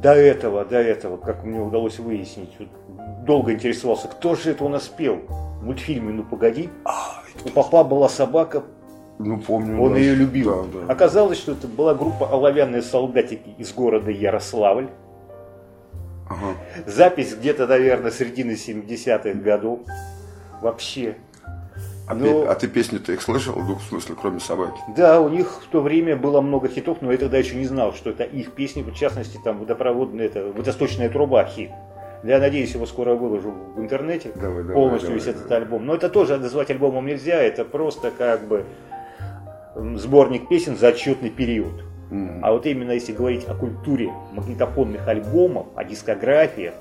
До 0.00 0.14
этого, 0.14 0.64
до 0.64 0.78
этого, 0.80 1.16
как 1.16 1.44
мне 1.44 1.60
удалось 1.60 1.98
выяснить, 1.98 2.50
вот 2.58 2.68
долго 3.24 3.52
интересовался, 3.52 4.08
кто 4.08 4.34
же 4.34 4.50
это 4.50 4.64
у 4.64 4.68
нас 4.68 4.88
пел. 4.88 5.16
В 5.60 5.64
мультфильме 5.64 6.12
«Ну, 6.12 6.24
погоди». 6.24 6.70
У 7.44 7.48
папа 7.50 7.84
была 7.84 8.08
собака, 8.08 8.62
Ну, 9.18 9.38
помню. 9.38 9.80
Он 9.80 9.92
да. 9.92 9.98
ее 9.98 10.14
любил. 10.14 10.64
Да, 10.72 10.80
да. 10.86 10.92
Оказалось, 10.92 11.38
что 11.38 11.52
это 11.52 11.68
была 11.68 11.94
группа 11.94 12.28
«Оловянные 12.28 12.82
солдатики» 12.82 13.54
из 13.58 13.72
города 13.72 14.10
Ярославль. 14.10 14.88
Ага. 16.28 16.56
Запись 16.86 17.34
где-то, 17.34 17.66
наверное, 17.66 18.10
середины 18.10 18.52
70-х 18.52 19.38
годов. 19.40 19.80
Вообще. 20.60 21.16
А, 22.12 22.14
Ну- 22.14 22.46
а 22.48 22.54
ты 22.54 22.68
песни-то 22.68 23.12
их 23.12 23.22
слышал? 23.22 23.54
Ну, 23.56 23.76
в 23.76 23.82
смысле, 23.82 24.14
кроме 24.20 24.38
собаки? 24.40 24.78
Да, 24.96 25.20
у 25.20 25.28
них 25.28 25.62
в 25.62 25.66
то 25.68 25.80
время 25.80 26.14
было 26.16 26.40
много 26.40 26.68
хитов, 26.68 26.98
но 27.00 27.10
я 27.10 27.18
тогда 27.18 27.38
еще 27.38 27.56
не 27.56 27.64
знал, 27.64 27.94
что 27.94 28.10
это 28.10 28.22
их 28.24 28.52
песни, 28.52 28.82
в 28.82 28.94
частности, 28.94 29.38
там 29.42 29.58
водопроводная, 29.58 30.26
это 30.26 30.52
водосточная 30.52 31.08
труба 31.08 31.44
хит. 31.44 31.70
Я 32.22 32.38
надеюсь, 32.38 32.74
его 32.74 32.86
скоро 32.86 33.14
выложу 33.14 33.50
в 33.74 33.80
интернете 33.80 34.30
Давай, 34.34 34.58
давай, 34.62 34.74
полностью 34.74 35.08
давай, 35.08 35.14
весь 35.16 35.24
давай. 35.24 35.40
этот 35.40 35.52
альбом. 35.52 35.86
Но 35.86 35.94
это 35.94 36.08
тоже 36.08 36.38
назвать 36.38 36.70
альбомом 36.70 37.06
нельзя, 37.06 37.34
это 37.42 37.64
просто 37.64 38.10
как 38.10 38.46
бы 38.46 38.64
сборник 39.96 40.48
песен 40.48 40.76
за 40.76 40.88
отчетный 40.88 41.30
период. 41.30 41.82
Мгм. 42.10 42.44
А 42.44 42.52
вот 42.52 42.66
именно 42.66 42.92
если 42.92 43.12
говорить 43.12 43.46
о 43.48 43.54
культуре 43.54 44.12
магнитофонных 44.32 45.08
альбомов, 45.08 45.66
о 45.74 45.82
дискографиях, 45.84 46.74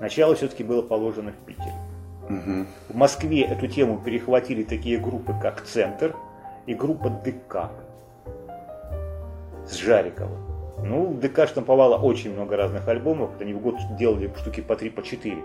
начало 0.00 0.34
все-таки 0.36 0.62
было 0.62 0.80
положено 0.80 1.32
в 1.32 1.44
Питере. 1.44 1.72
Мгм. 2.30 2.66
В 2.88 2.94
Москве 2.94 3.42
эту 3.42 3.66
тему 3.66 4.00
перехватили 4.04 4.62
такие 4.62 4.98
группы, 4.98 5.34
как 5.42 5.62
«Центр» 5.62 6.14
и 6.66 6.74
группа 6.74 7.10
«ДК» 7.10 7.70
с 9.66 9.74
Жарикова. 9.76 10.36
Ну, 10.84 11.12
ДК 11.12 11.46
штамповала 11.48 11.98
очень 11.98 12.32
много 12.32 12.56
разных 12.56 12.86
альбомов, 12.88 13.30
они 13.40 13.52
в 13.52 13.60
год 13.60 13.74
делали 13.98 14.32
штуки 14.38 14.60
по 14.60 14.76
три, 14.76 14.90
по 14.90 15.02
четыре, 15.02 15.42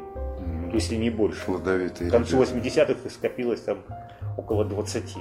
если 0.72 0.96
не 0.96 1.10
больше. 1.10 1.44
Плодовитые 1.46 2.10
К 2.10 2.14
концу 2.14 2.42
ребята. 2.42 2.70
80-х 2.70 2.92
их 3.06 3.12
скопилось 3.12 3.62
там 3.62 3.80
около 4.38 4.64
20, 4.64 5.16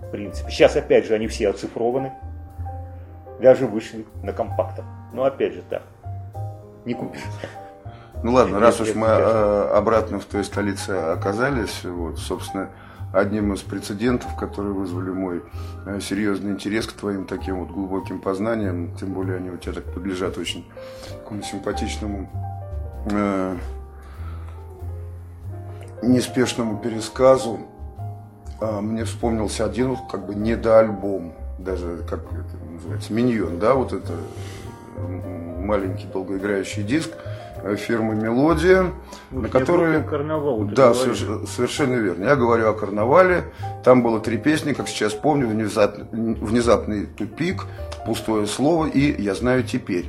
в 0.00 0.10
принципе. 0.10 0.50
Сейчас, 0.50 0.76
опять 0.76 1.06
же, 1.06 1.14
они 1.14 1.28
все 1.28 1.50
оцифрованы, 1.50 2.12
даже 3.40 3.66
вышли 3.66 4.06
на 4.22 4.32
компактах. 4.32 4.84
Но 5.12 5.24
опять 5.24 5.52
же 5.52 5.62
так, 5.68 5.82
не 6.86 6.94
купишь. 6.94 7.20
Ну 8.22 8.32
ладно, 8.32 8.60
раз 8.60 8.80
уж 8.80 8.94
мы 8.94 9.08
э, 9.08 9.70
обратно 9.74 10.20
в 10.20 10.24
той 10.24 10.44
столице 10.44 10.90
оказались, 10.90 11.82
вот, 11.84 12.18
собственно, 12.18 12.70
одним 13.12 13.52
из 13.52 13.60
прецедентов, 13.60 14.36
которые 14.36 14.72
вызвали 14.72 15.10
мой 15.10 15.42
э, 15.86 16.00
серьезный 16.00 16.52
интерес 16.52 16.86
к 16.86 16.92
твоим 16.92 17.26
таким 17.26 17.64
вот 17.64 17.74
глубоким 17.74 18.20
познаниям, 18.20 18.96
тем 18.96 19.12
более 19.12 19.36
они 19.36 19.50
у 19.50 19.56
тебя 19.56 19.72
так 19.72 19.84
подлежат 19.92 20.38
очень 20.38 20.64
такому 21.08 21.42
симпатичному 21.42 22.30
э, 23.10 23.56
неспешному 26.02 26.78
пересказу. 26.78 27.60
А, 28.60 28.80
мне 28.80 29.04
вспомнился 29.04 29.64
один 29.64 29.90
вот 29.90 30.10
как 30.10 30.26
бы 30.26 30.34
недоальбом, 30.34 31.34
даже 31.58 32.04
как 32.08 32.20
это 32.32 32.72
называется, 32.72 33.12
миньон, 33.12 33.58
да, 33.58 33.74
вот 33.74 33.92
это 33.92 34.12
маленький 34.96 36.06
долгоиграющий 36.06 36.82
диск 36.82 37.10
э, 37.62 37.76
фирмы 37.76 38.14
Мелодия, 38.14 38.92
на 39.30 39.48
который... 39.48 40.02
карнавал. 40.02 40.64
Да, 40.64 40.92
соверш- 40.92 41.46
совершенно 41.46 41.94
верно. 41.94 42.24
Я 42.24 42.36
говорю 42.36 42.68
о 42.68 42.74
карнавале. 42.74 43.44
Там 43.84 44.02
было 44.02 44.20
три 44.20 44.38
песни, 44.38 44.72
как 44.72 44.88
сейчас 44.88 45.14
помню, 45.14 45.46
внезапный, 45.46 46.04
внезапный 46.34 47.06
тупик, 47.06 47.66
пустое 48.06 48.46
слово 48.46 48.86
и 48.86 49.22
я 49.22 49.34
знаю 49.34 49.62
теперь. 49.62 50.06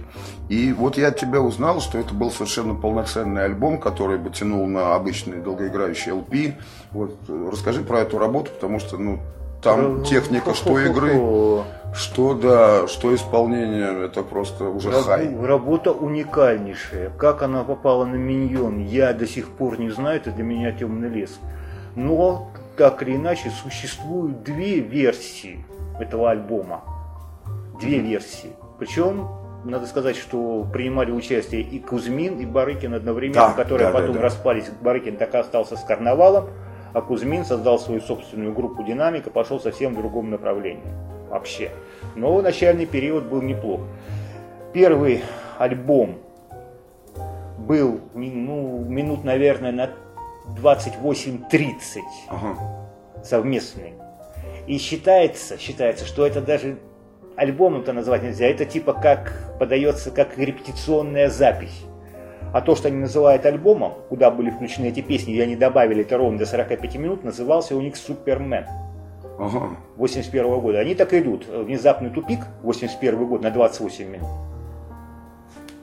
И 0.50 0.74
вот 0.74 0.98
я 0.98 1.08
от 1.08 1.18
тебя 1.20 1.40
узнал, 1.42 1.80
что 1.80 1.98
это 1.98 2.14
был 2.14 2.30
совершенно 2.32 2.76
полноценный 2.76 3.46
альбом, 3.46 3.80
который 3.80 4.18
бы 4.18 4.30
тянул 4.30 4.68
на 4.68 4.96
обычный 4.96 5.38
долгоиграющий 5.40 6.12
LP. 6.12 6.54
Вот 6.92 7.18
э, 7.28 7.50
расскажи 7.52 7.82
про 7.82 8.00
эту 8.00 8.18
работу, 8.18 8.52
потому 8.52 8.80
что 8.80 8.98
ну 8.98 9.20
там 9.62 10.02
Э, 10.02 10.06
техника, 10.06 10.54
что 10.54 10.78
игры. 10.80 11.64
Что 11.94 12.34
да, 12.34 12.88
что 12.88 13.14
исполнение, 13.14 14.06
это 14.06 14.24
просто 14.24 14.66
уже 14.66 14.90
Раб- 14.92 15.04
хай. 15.06 15.36
Работа 15.36 15.92
уникальнейшая. 15.92 17.10
Как 17.12 17.42
она 17.44 17.64
попала 17.64 18.06
на 18.06 18.16
миньон, 18.16 18.80
я 18.86 19.14
до 19.14 19.28
сих 19.28 19.50
пор 19.50 19.80
не 19.80 19.90
знаю, 19.90 20.18
это 20.18 20.32
для 20.32 20.44
меня 20.44 20.72
темный 20.72 21.10
лес. 21.10 21.40
Но, 21.96 22.50
так 22.78 23.04
или 23.04 23.16
иначе, 23.16 23.52
существуют 23.52 24.44
две 24.44 24.80
версии 24.80 25.64
этого 26.00 26.32
альбома. 26.32 26.82
Две 27.80 28.00
версии. 28.00 28.52
Причем, 28.80 29.28
надо 29.64 29.86
сказать, 29.86 30.16
что 30.16 30.66
принимали 30.74 31.12
участие 31.12 31.62
и 31.62 31.80
Кузьмин, 31.80 32.40
и 32.40 32.46
Барыкин 32.46 32.94
одновременно, 32.94 33.50
Да, 33.50 33.54
которые 33.54 33.88
да, 33.88 33.94
да, 33.94 34.00
потом 34.00 34.16
да. 34.16 34.22
распались. 34.22 34.66
Барыкин 34.82 35.18
так 35.18 35.34
и 35.36 35.38
остался 35.38 35.78
с 35.78 35.84
карнавалом, 35.84 36.50
а 36.94 37.02
Кузьмин 37.02 37.46
создал 37.46 37.80
свою 37.80 38.02
собственную 38.02 38.54
группу 38.54 38.84
«Динамика», 38.84 39.30
пошел 39.30 39.60
совсем 39.60 39.94
в 39.94 39.98
другом 39.98 40.30
направлении. 40.32 40.84
Вообще. 41.34 41.72
Но 42.16 42.40
начальный 42.44 42.86
период 42.86 43.24
был 43.24 43.42
неплох. 43.42 43.82
Первый 44.72 45.24
альбом 45.58 46.20
был 47.58 48.02
ну, 48.14 48.86
минут, 48.86 49.24
наверное, 49.24 49.72
на 49.72 49.90
28-30 50.62 51.72
Ага. 52.30 52.90
совместный. 53.24 53.94
И 54.68 54.78
считается, 54.78 55.58
считается, 55.58 56.06
что 56.06 56.28
это 56.28 56.40
даже 56.40 56.78
альбомом-то 57.36 57.94
назвать 57.94 58.22
нельзя. 58.22 58.46
Это 58.46 58.66
типа 58.66 58.94
как 58.94 59.56
подается 59.60 60.12
как 60.12 60.38
репетиционная 60.38 61.30
запись. 61.30 61.84
А 62.54 62.62
то, 62.62 62.76
что 62.76 62.90
они 62.90 62.98
называют 62.98 63.44
альбомом, 63.48 63.94
куда 64.08 64.30
были 64.30 64.52
включены 64.52 64.90
эти 64.90 65.02
песни, 65.02 65.34
и 65.34 65.40
они 65.40 65.56
добавили 65.56 66.04
это 66.04 66.16
ровно 66.16 66.38
до 66.38 66.46
45 66.46 66.96
минут, 66.98 67.24
назывался 67.24 67.76
у 67.76 67.82
них 67.82 67.96
«Супермен» 67.96 68.68
Ага. 69.40 69.76
81 69.98 70.60
года. 70.60 70.80
Они 70.80 70.96
так 70.96 71.14
и 71.14 71.20
идут. 71.20 71.48
Внезапный 71.48 72.10
тупик, 72.10 72.40
81 72.62 73.26
год, 73.26 73.42
на 73.42 73.52
28 73.52 74.08
минут. 74.10 74.28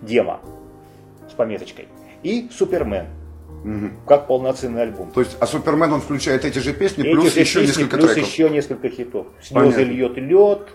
Демо 0.02 0.40
с 1.28 1.32
пометочкой. 1.34 1.88
И 2.22 2.48
«Супермен», 2.52 3.06
Мгм. 3.64 3.92
как 4.06 4.26
полноценный 4.26 4.82
альбом. 4.82 5.10
То 5.10 5.20
есть, 5.20 5.36
а 5.40 5.46
Супермен, 5.46 5.92
он 5.92 6.00
включает 6.00 6.44
эти 6.44 6.58
же 6.58 6.72
песни, 6.72 7.04
Эти 7.04 7.12
плюс 7.12 7.34
же 7.34 7.40
еще 7.40 7.60
песни, 7.60 7.82
несколько 7.82 7.96
плюс 7.98 8.12
треков. 8.12 8.30
еще 8.30 8.50
несколько 8.50 8.88
хитов. 8.88 9.26
Слезы 9.42 9.54
Понятно. 9.74 9.80
льет 9.82 10.16
лед, 10.16 10.68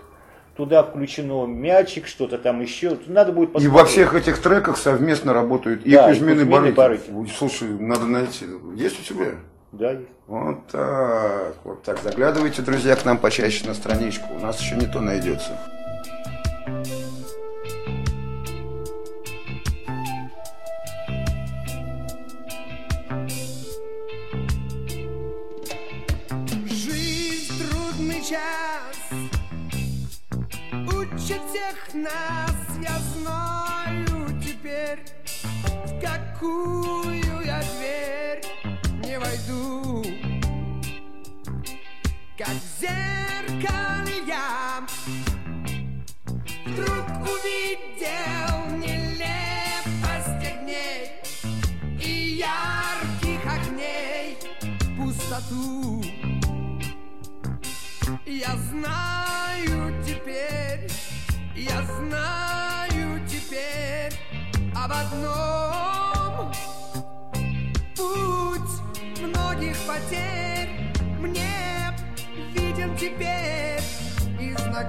туда 0.56 0.82
включено 0.84 1.46
мячик, 1.46 2.06
что-то 2.06 2.38
там 2.38 2.60
еще. 2.60 2.96
Надо 3.06 3.32
будет 3.32 3.50
И 3.50 3.52
посмотреть. 3.54 3.80
во 3.80 3.84
всех 3.86 4.14
этих 4.14 4.40
треках 4.40 4.76
совместно 4.76 5.32
работают 5.32 5.84
и 5.84 5.90
Да, 5.92 6.08
и 6.10 6.12
Кузьмин, 6.14 6.40
и 6.40 6.42
и 6.42 6.72
Барыкин. 6.72 7.28
Слушай, 7.28 7.68
надо 7.70 8.06
найти. 8.06 8.46
Есть 8.76 9.00
у 9.00 9.02
тебя? 9.14 9.32
Да, 9.78 9.90
есть. 9.90 10.08
Вот 10.26 10.66
так, 10.68 11.56
вот 11.64 11.82
так. 11.82 11.98
Заглядывайте, 12.02 12.62
друзья, 12.62 12.96
к 12.96 13.04
нам 13.04 13.18
почаще 13.18 13.66
на 13.66 13.74
страничку. 13.74 14.26
У 14.34 14.38
нас 14.38 14.58
еще 14.58 14.74
не 14.74 14.86
то 14.86 15.00
найдется. 15.00 15.58
Жизнь 26.64 27.52
трудный 27.70 28.22
час 28.22 28.96
Учит 30.88 31.40
всех 31.50 31.94
нас 31.94 32.55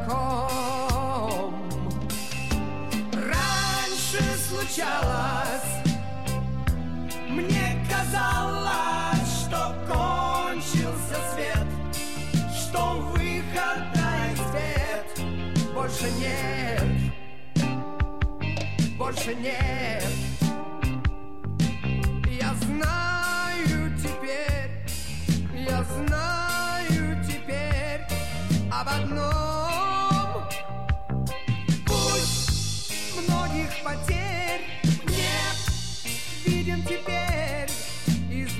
и 0.07 0.09
знаком 0.09 1.53
Раньше 3.13 4.23
случалось 4.47 5.63
мне 7.29 7.85
казалось, 7.89 9.45
что 9.45 9.75
кончился 9.87 11.17
свет, 11.33 11.67
что 12.53 12.79
выхода 13.11 14.07
из 14.31 14.39
свет 14.49 15.07
больше 15.73 16.09
нет, 16.19 16.83
больше 18.97 19.35
нет. 19.35 20.26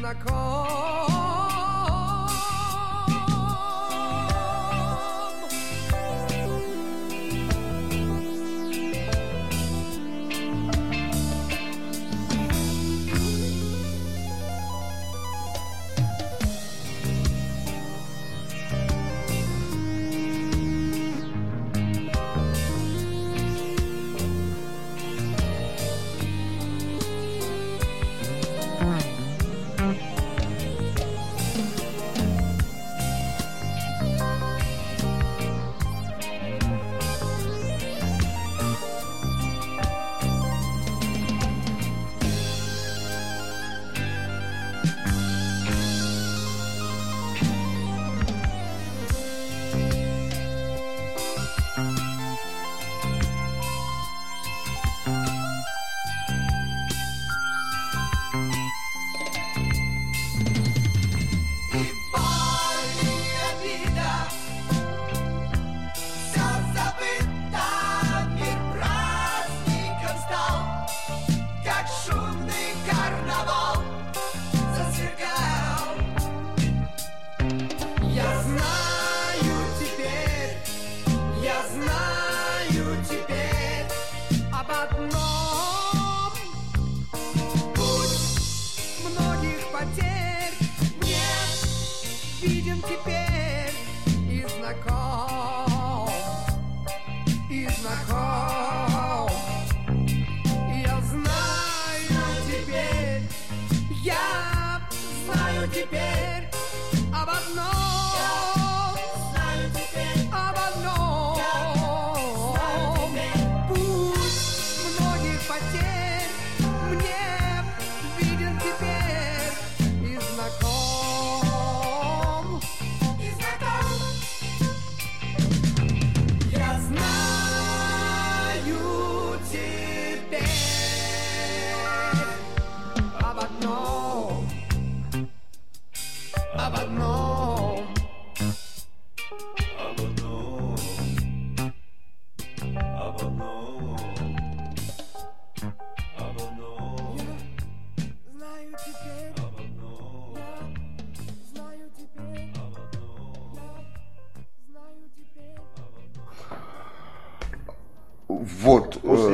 И 0.08 0.14
знаком. 0.14 1.37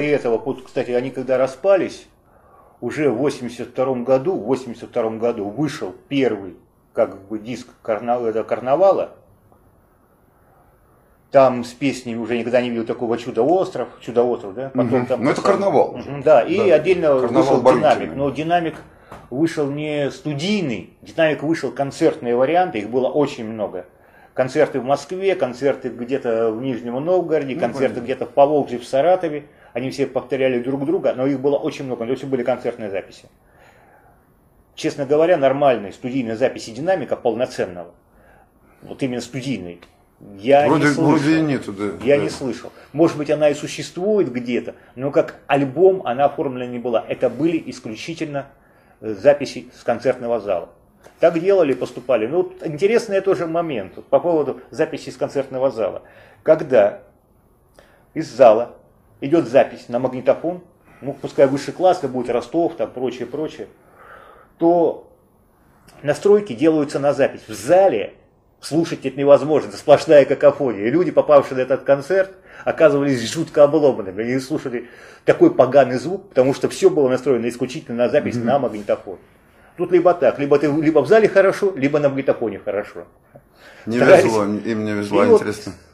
После 0.03 0.11
э... 0.11 0.15
этого, 0.15 0.61
кстати, 0.61 0.91
они 0.91 1.11
когда 1.11 1.37
распались, 1.37 2.07
уже 2.81 3.09
в 3.09 3.17
82 3.17 3.95
году, 4.03 4.35
в 4.35 4.43
82 4.43 5.11
году 5.11 5.49
вышел 5.49 5.95
первый 6.09 6.57
как 6.93 7.27
бы 7.27 7.39
диск 7.39 7.67
карнавала, 7.81 8.43
карнавала. 8.43 9.11
Там 11.31 11.63
с 11.63 11.71
песнями 11.71 12.17
уже 12.17 12.37
никогда 12.37 12.61
не 12.61 12.69
видел 12.69 12.85
такого 12.85 13.17
чудо-остров, 13.17 13.87
чудо-остров, 14.01 14.53
да? 14.53 14.69
Потом 14.69 15.01
угу. 15.01 15.05
там, 15.07 15.23
ну 15.23 15.31
это 15.31 15.41
карнавал. 15.41 15.95
Угу, 15.95 16.23
да, 16.23 16.41
и 16.41 16.57
да. 16.57 16.75
отдельно 16.75 17.15
вышел 17.15 17.63
динамик. 17.63 18.13
Но 18.13 18.29
динамик 18.29 18.75
вышел 19.31 19.67
не 19.71 20.11
студийный, 20.11 20.95
динамик 21.01 21.41
вышел 21.41 21.71
концертные 21.71 22.35
варианты, 22.35 22.79
их 22.79 22.89
было 22.89 23.07
очень 23.07 23.45
много 23.45 23.85
концерты 24.33 24.79
в 24.79 24.83
Москве, 24.83 25.35
концерты 25.35 25.89
где-то 25.89 26.51
в 26.51 26.61
Нижнем 26.61 27.03
Новгороде, 27.03 27.55
ну, 27.55 27.61
концерты 27.61 27.99
где-то 27.99 28.25
в 28.25 28.29
Поволжье, 28.29 28.79
в 28.79 28.85
Саратове. 28.85 29.45
Они 29.73 29.89
все 29.89 30.05
повторяли 30.05 30.61
друг 30.61 30.85
друга, 30.85 31.13
но 31.15 31.25
их 31.25 31.39
было 31.39 31.57
очень 31.57 31.85
много, 31.85 32.05
то 32.05 32.11
есть 32.11 32.23
были 32.23 32.43
концертные 32.43 32.89
записи. 32.89 33.25
Честно 34.75 35.05
говоря, 35.05 35.37
нормальной 35.37 35.93
студийной 35.93 36.35
записи 36.35 36.71
динамика 36.71 37.15
полноценного, 37.15 37.91
вот 38.81 39.01
именно 39.01 39.21
студийной, 39.21 39.81
я 40.37 40.67
вроде, 40.67 40.87
не 40.87 40.93
слышал. 40.93 41.43
Нету, 41.43 41.73
да. 41.73 41.83
Я 42.03 42.17
да. 42.17 42.23
не 42.23 42.29
слышал. 42.29 42.71
Может 42.93 43.17
быть, 43.17 43.29
она 43.29 43.49
и 43.49 43.53
существует 43.53 44.31
где-то, 44.31 44.75
но 44.95 45.11
как 45.11 45.39
альбом 45.47 46.05
она 46.05 46.25
оформлена 46.25 46.65
не 46.65 46.79
была. 46.79 47.03
Это 47.07 47.29
были 47.29 47.61
исключительно 47.65 48.47
э, 49.01 49.13
записи 49.13 49.69
с 49.77 49.83
концертного 49.83 50.39
зала. 50.39 50.69
Так 51.19 51.39
делали, 51.39 51.73
поступали. 51.73 52.27
Ну, 52.27 52.53
интересный 52.63 53.21
тоже 53.21 53.47
момент 53.47 54.03
по 54.05 54.19
поводу 54.19 54.61
записи 54.71 55.09
из 55.09 55.17
концертного 55.17 55.71
зала. 55.71 56.03
Когда 56.41 57.01
из 58.13 58.29
зала 58.29 58.75
идет 59.23 59.47
запись 59.47 59.85
на 59.87 59.99
магнитофон, 59.99 60.61
ну, 61.01 61.13
пускай 61.13 61.47
высший 61.47 61.73
класс, 61.73 61.99
как 61.99 62.11
будет 62.11 62.29
Ростов, 62.29 62.75
там, 62.75 62.91
прочее, 62.91 63.25
прочее, 63.25 63.67
то 64.57 65.09
настройки 66.01 66.53
делаются 66.53 66.99
на 66.99 67.13
запись. 67.13 67.41
В 67.47 67.53
зале 67.53 68.13
слушать 68.61 69.05
это 69.05 69.17
невозможно, 69.17 69.69
это 69.69 69.77
сплошная 69.77 70.25
какофония. 70.25 70.85
И 70.85 70.89
люди, 70.89 71.11
попавшие 71.11 71.57
на 71.57 71.61
этот 71.61 71.83
концерт, 71.83 72.31
оказывались 72.65 73.31
жутко 73.31 73.63
обломанными. 73.63 74.23
Они 74.23 74.39
слушали 74.39 74.89
такой 75.25 75.53
поганый 75.53 75.97
звук, 75.97 76.29
потому 76.29 76.53
что 76.53 76.69
все 76.69 76.89
было 76.89 77.09
настроено 77.09 77.47
исключительно 77.47 78.05
на 78.05 78.09
запись 78.09 78.35
mm-hmm. 78.35 78.43
на 78.43 78.59
магнитофон. 78.59 79.19
Тут 79.77 79.91
либо 79.91 80.13
так, 80.13 80.37
либо 80.37 80.59
ты 80.59 80.67
либо 80.67 80.99
в 80.99 81.07
зале 81.07 81.27
хорошо, 81.27 81.73
либо 81.75 81.99
на 81.99 82.09
магнитофоне 82.09 82.59
хорошо. 82.59 83.05
Не 83.85 83.97
Старались... 83.97 84.25
везло, 84.25 84.43
им 84.43 84.85
не 84.85 84.91
везло, 84.93 85.23
и 85.23 85.29
интересно. 85.29 85.71
Вот, 85.71 85.92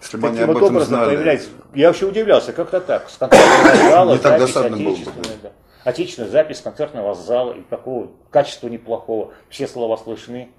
Если 0.00 0.16
бы 0.16 0.28
они 0.28 0.40
об 0.40 0.56
этом 0.56 0.80
знали. 0.80 1.16
Появляется. 1.16 1.48
Я 1.74 1.88
вообще 1.88 2.06
удивлялся, 2.06 2.52
как-то 2.52 2.80
так. 2.80 3.08
С 3.10 3.16
концертного 3.16 3.74
зала, 3.90 4.12
не 4.12 4.18
так 4.18 4.70
было 4.70 4.94
бы. 4.94 5.12
Да. 5.42 5.50
Отечественная 5.84 6.30
запись 6.30 6.60
концертного 6.60 7.14
зала 7.14 7.52
и 7.52 7.62
такого 7.62 8.08
качества 8.30 8.68
неплохого, 8.68 9.32
все 9.48 9.66
слова 9.66 9.96
слышны. 9.96 10.50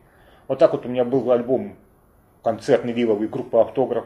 Вот 0.48 0.60
так 0.60 0.72
вот 0.72 0.86
у 0.86 0.90
меня 0.90 1.06
был 1.06 1.32
альбом 1.32 1.76
концертный 2.44 2.94
ливовый 2.94 3.28
группа 3.28 3.62
«Автограф». 3.62 4.06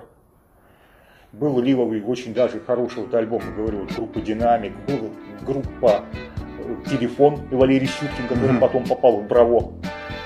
Был 1.31 1.59
ливовый, 1.59 2.03
очень 2.03 2.34
даже 2.34 2.59
хороший 2.59 3.03
вот 3.03 3.13
альбом, 3.13 3.41
говорю, 3.55 3.79
вот, 3.79 3.91
группа 3.93 4.19
«Динамик», 4.21 4.73
был 4.86 5.11
группа 5.41 6.03
телефон 6.89 7.39
и 7.51 7.55
Валерий 7.55 7.88
Щуткин, 7.88 8.27
который 8.27 8.55
mm-hmm. 8.55 8.59
потом 8.59 8.86
попал 8.86 9.17
в 9.17 9.27
Браво. 9.27 9.73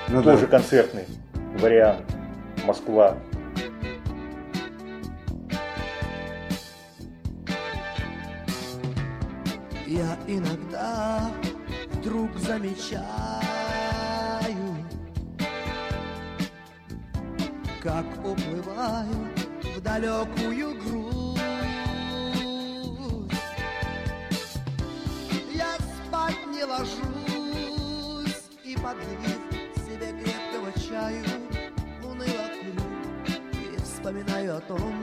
Ну, 0.10 0.24
Тоже 0.24 0.48
да. 0.48 0.58
концертный 0.58 1.06
вариант. 1.60 2.04
Москва. 2.66 3.18
Я 9.88 10.18
иногда 10.28 11.32
вдруг 11.94 12.38
замечаю, 12.38 12.98
как 17.82 18.06
уплываю 18.26 19.30
в 19.76 19.82
далекую 19.82 20.78
грудь. 20.82 21.38
ложу 26.68 27.18
подлив 28.82 29.40
себе 29.86 30.12
крепкого 30.12 30.72
чаю 30.88 31.24
Уныло 32.04 32.50
курю 32.60 32.88
и 33.54 33.82
вспоминаю 33.82 34.58
о 34.58 34.62
том, 34.62 35.02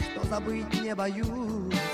что 0.00 0.26
забыть 0.26 0.82
не 0.82 0.94
боюсь 0.94 1.91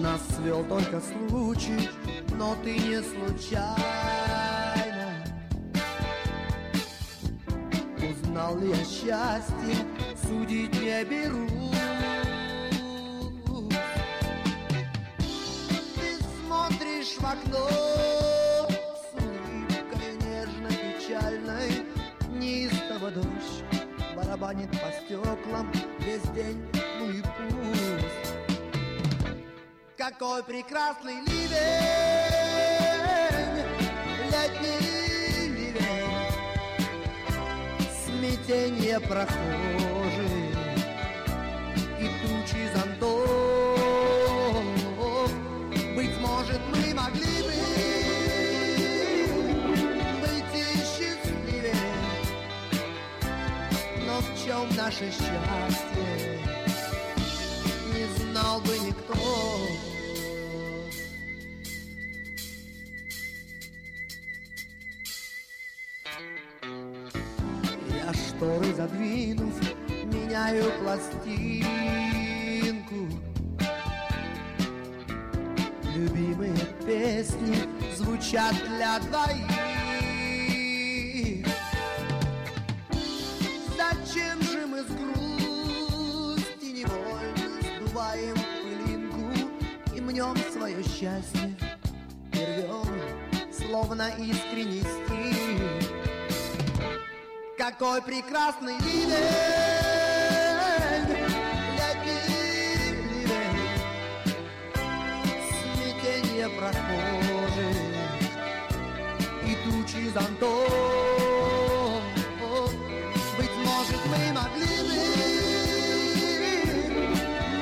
Нас 0.00 0.22
свел 0.34 0.64
только 0.64 0.98
случай, 0.98 1.90
но 2.38 2.56
ты 2.64 2.78
не 2.78 3.02
случайно. 3.02 3.70
Узнал 7.98 8.58
ли 8.58 8.70
я 8.70 8.76
счастье, 8.76 9.76
судить 10.22 10.72
не 10.80 11.04
беру 11.04 11.46
Ты 15.96 16.24
смотришь 16.46 17.16
в 17.18 17.24
окно 17.24 17.68
с 18.96 19.12
улыбкой 19.20 20.16
нежно-печальной 20.24 21.84
Неистово 22.30 23.10
дождь 23.10 23.64
барабанит 24.16 24.70
по 24.70 24.90
стеклам 25.04 25.70
весь 25.98 26.22
день, 26.34 26.64
ну 26.98 27.10
и 27.10 27.20
пусть 27.20 28.49
какой 30.00 30.42
прекрасный 30.42 31.16
ливень, 31.26 31.58
летний 34.32 34.78
ливень, 35.46 35.76
смятение 38.06 38.98
прохожих 38.98 40.32
и 42.00 42.08
тучи 42.22 42.62
зонтов. 42.74 43.28
Быть 45.94 46.16
может, 46.18 46.60
мы 46.70 46.94
могли 46.94 47.42
бы 47.42 47.52
быть 50.22 50.54
счастливее, 50.82 51.74
но 54.06 54.14
в 54.22 54.28
чем 54.42 54.64
наше 54.78 55.10
счастье? 55.10 56.59
Шторы 68.80 68.88
задвинув, 68.88 69.54
меняю 70.04 70.64
пластинку. 70.82 71.68
Любимые 75.94 76.56
песни 76.86 77.56
звучат 77.96 78.54
для 78.68 78.98
двоих. 79.00 79.46
Зачем 83.76 84.42
же 84.42 84.66
мы 84.66 84.82
с 84.82 84.86
грусти 84.86 86.72
невольно 86.72 87.60
сдуваем 87.78 88.36
пылинку 88.62 89.30
И 89.94 90.00
мнем 90.00 90.36
свое 90.52 90.82
счастье, 90.82 91.56
и 92.32 92.64
словно 93.52 94.08
искренний 94.18 94.82
стих 94.82 95.89
какой 97.70 98.02
прекрасный 98.02 98.74
ливень, 98.78 99.14
летний 101.76 102.26
ливень, 103.10 103.68
смятение 105.76 106.48
прохожих 106.48 107.76
и 109.46 109.54
тучи 109.64 110.08
зонтов. 110.08 112.02
Быть 113.38 113.56
может, 113.64 114.02
мы 114.06 114.32
могли 114.32 114.76
бы 114.88 114.98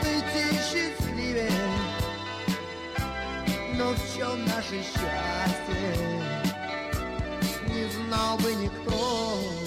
быть 0.01 0.35
счастливее, 0.65 1.63
но 3.75 3.87
в 3.93 3.99
чем 4.17 4.37
наше 4.47 4.77
счастье? 4.83 5.91
Не 7.69 7.85
знал 7.91 8.37
бы 8.39 8.55
никто. 8.55 9.58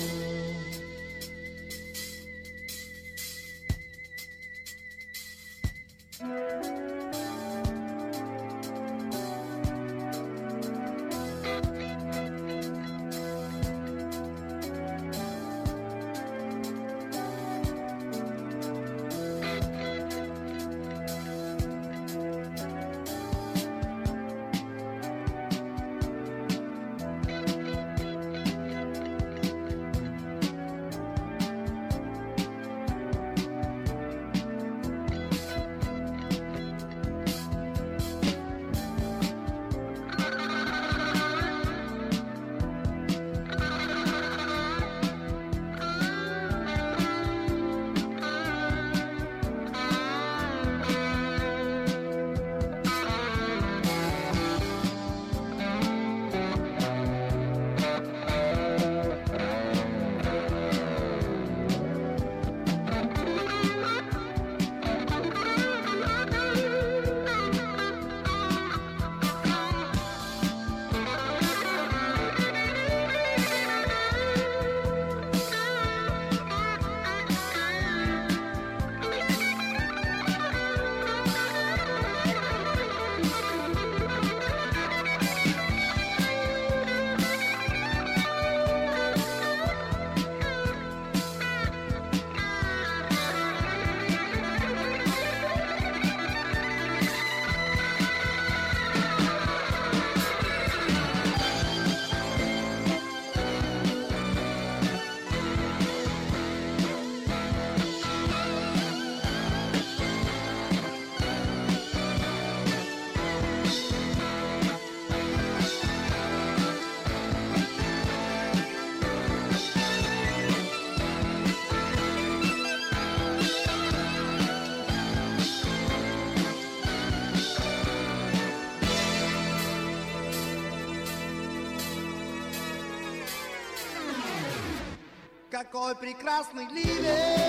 Какой 135.71 135.95
прекрасный 135.95 136.65
ливень, 136.65 137.40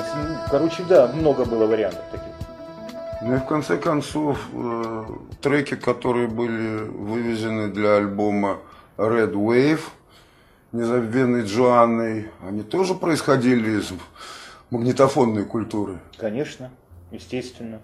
никто. 0.00 0.50
Короче, 0.50 0.82
да, 0.88 1.08
много 1.08 1.44
было 1.44 1.66
вариантов 1.66 2.02
таких. 2.10 2.26
Ну 3.22 3.34
и 3.34 3.38
в 3.38 3.46
конце 3.46 3.76
концов, 3.78 4.38
э, 4.52 5.04
треки, 5.40 5.74
которые 5.76 6.28
были 6.28 6.86
вывезены 6.88 7.68
для 7.68 7.96
альбома 7.96 8.58
Red 8.98 9.32
Wave, 9.32 9.80
незабвенной 10.72 11.44
Джоанной, 11.44 12.30
они 12.46 12.62
тоже 12.62 12.94
происходили 12.94 13.80
из 13.80 13.92
магнитофонной 14.70 15.44
культуры. 15.44 15.98
Конечно, 16.18 16.70
естественно. 17.10 17.80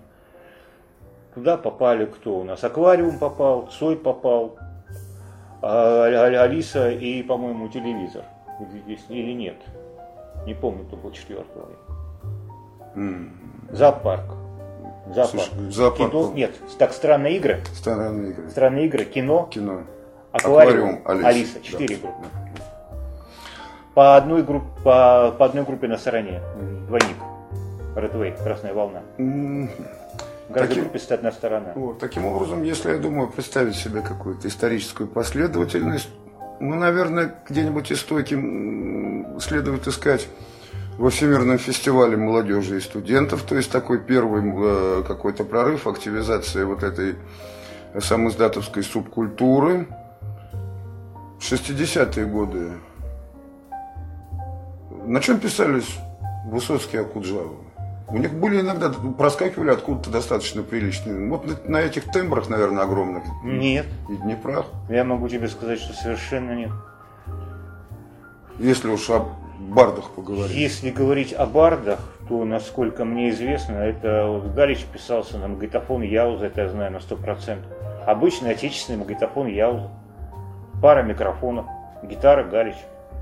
Туда 1.35 1.57
попали 1.57 2.05
кто 2.05 2.41
у 2.41 2.45
нас? 2.45 2.63
Аквариум 2.63 3.19
попал, 3.19 3.71
Цой 3.79 3.97
попал, 3.97 4.59
а, 5.63 6.05
А- 6.07 6.43
Алиса 6.43 6.91
и, 6.91 7.23
по-моему, 7.23 7.69
телевизор. 7.69 8.25
Или- 8.87 8.99
Или 9.09 9.33
нет? 9.33 9.57
Не 10.45 10.55
помню, 10.55 10.85
кто 10.85 10.97
был 10.97 11.11
четвертый. 11.13 11.63
Зоопарк. 13.73 14.25
Зоопарк. 15.15 15.31
Слушай, 15.51 15.71
зоопарк 15.73 16.11
Кино-. 16.11 16.33
Нет, 16.35 16.53
так 16.79 16.93
странные 16.93 17.37
игры. 17.37 17.61
Странные 17.75 18.31
игры. 18.33 18.51
Странные 18.51 18.87
игры, 18.87 19.05
кино, 19.05 19.49
Кино. 19.51 19.83
аквариум, 20.33 21.01
Аквариум, 21.05 21.27
Алиса. 21.27 21.29
Алиса. 21.29 21.55
Да. 21.59 21.61
Четыре 21.65 21.97
группы. 21.97 22.27
По 23.95 24.17
одной, 24.17 24.43
групп, 24.43 24.63
по, 24.83 25.35
по 25.39 25.45
одной 25.45 25.65
группе 25.65 25.87
на 25.89 25.99
стороне. 25.99 26.41
Двойник. 26.87 27.17
Wave, 27.95 28.43
красная 28.43 28.73
волна. 28.73 29.03
М, 29.19 29.69
В 30.49 30.53
каждой 30.55 30.69
Таким- 30.69 30.83
группе 30.85 30.99
стоит 30.99 31.19
одна 31.19 31.33
сторона. 31.33 31.73
Вот, 31.75 31.99
таким 31.99 32.25
образом, 32.25 32.63
если 32.63 32.93
я 32.93 32.99
думаю 32.99 33.29
представить 33.29 33.75
себе 33.75 34.01
какую-то 34.01 34.49
историческую 34.49 35.09
последовательность, 35.09 36.09
ну, 36.61 36.75
наверное, 36.75 37.35
где-нибудь 37.49 37.93
истоки 37.93 38.35
следует 39.41 39.87
искать 39.87 40.27
во 40.99 41.11
Всемирном 41.11 41.59
фестивале 41.59 42.17
молодежи 42.17 42.77
и 42.77 42.81
студентов, 42.81 43.43
то 43.43 43.57
есть 43.57 43.71
такой 43.71 43.99
первый 44.01 44.43
э, 44.45 45.03
какой-то 45.07 45.45
прорыв, 45.45 45.87
активизация 45.87 46.67
вот 46.67 46.83
этой 46.83 47.17
самоиздатовской 47.99 48.83
субкультуры. 48.83 49.89
60-е 51.41 52.27
годы. 52.27 52.73
На 55.05 55.21
чем 55.21 55.41
писались 55.41 55.99
Высоцкий 56.47 56.99
и 56.99 57.01
Акуджава? 57.01 57.57
У 58.09 58.19
них 58.19 58.33
были 58.35 58.61
иногда, 58.61 58.91
проскакивали 58.91 59.71
откуда-то 59.71 60.11
достаточно 60.11 60.63
приличные. 60.63 61.29
Вот 61.29 61.47
на, 61.47 61.71
на 61.71 61.81
этих 61.81 62.05
тембрах, 62.13 62.49
наверное, 62.49 62.85
огромных. 62.85 63.25
Нет, 63.43 63.87
И 64.11 64.17
Днепрох. 64.17 64.67
я 64.91 65.03
могу 65.03 65.29
тебе 65.29 65.49
сказать, 65.49 65.81
что 65.81 65.95
совершенно 65.95 66.53
нет. 66.53 66.71
Если 68.59 68.89
уж 68.89 69.09
о 69.11 69.29
бардах 69.71 70.11
поговорить. 70.11 70.57
Если 70.57 70.91
говорить 70.91 71.33
о 71.33 71.47
бардах, 71.47 72.01
то, 72.29 72.45
насколько 72.45 73.05
мне 73.05 73.31
известно, 73.31 73.75
это 73.75 74.27
вот 74.27 74.53
Галич 74.55 74.85
писался 74.85 75.39
на 75.39 75.49
магнитофон 75.49 76.03
Яуза, 76.03 76.47
это 76.47 76.63
я 76.63 76.69
знаю 76.69 76.93
на 76.93 76.97
100%. 76.99 77.59
Обычный 78.07 78.51
отечественный 78.51 78.99
магнитофон 78.99 79.47
Яуза. 79.47 79.91
Пара 80.81 81.03
микрофонов, 81.03 81.67
гитара 82.03 82.45
Галич. 82.45 82.77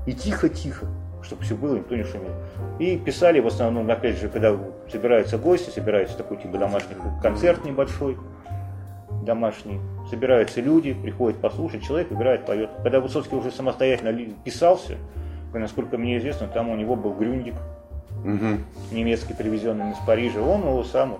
И 0.07 0.13
тихо-тихо, 0.13 0.87
чтобы 1.21 1.43
все 1.43 1.55
было, 1.55 1.75
никто 1.75 1.95
не 1.95 2.03
шумел. 2.03 2.31
И 2.79 2.97
писали 2.97 3.39
в 3.39 3.47
основном, 3.47 3.89
опять 3.91 4.19
же, 4.19 4.29
когда 4.29 4.57
собираются 4.91 5.37
гости, 5.37 5.69
собирается 5.69 6.17
такой 6.17 6.37
типа 6.37 6.57
домашний 6.57 6.95
концерт 7.21 7.63
небольшой, 7.63 8.17
домашний. 9.23 9.79
Собираются 10.09 10.61
люди, 10.61 10.93
приходят 10.93 11.39
послушать, 11.39 11.83
человек 11.83 12.11
играет, 12.11 12.45
поет. 12.45 12.71
Когда 12.81 12.99
Высоцкий 12.99 13.35
уже 13.35 13.51
самостоятельно 13.51 14.09
ли- 14.09 14.35
насколько 15.59 15.97
мне 15.97 16.17
известно, 16.17 16.47
там 16.47 16.69
у 16.69 16.75
него 16.75 16.95
был 16.95 17.13
Грюндик, 17.13 17.55
Мгм. 18.23 18.63
немецкий, 18.91 19.33
привезенный 19.33 19.91
из 19.91 19.97
Парижа. 20.05 20.41
Он 20.41 20.61
его 20.61 20.83
сам 20.83 21.17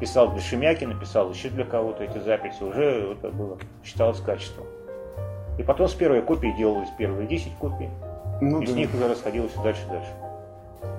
писал 0.00 0.30
для 0.32 0.40
Шемякина, 0.40 0.94
писал 0.94 1.30
еще 1.30 1.50
для 1.50 1.64
кого-то 1.64 2.04
эти 2.04 2.18
записи. 2.18 2.62
Уже 2.62 3.12
это 3.12 3.28
было, 3.30 3.58
считалось 3.84 4.20
качеством. 4.20 4.66
И 5.58 5.62
потом 5.62 5.88
с 5.88 5.94
первой 5.94 6.22
копии 6.22 6.54
делалось 6.56 6.88
первые 6.96 7.26
10 7.28 7.54
копий. 7.58 7.90
Ну 8.40 8.62
и 8.62 8.66
да. 8.66 8.72
с 8.72 8.74
них 8.74 8.94
уже 8.94 9.08
расходилось 9.08 9.52
дальше 9.62 9.82
и 9.86 9.90
дальше. 9.90 10.10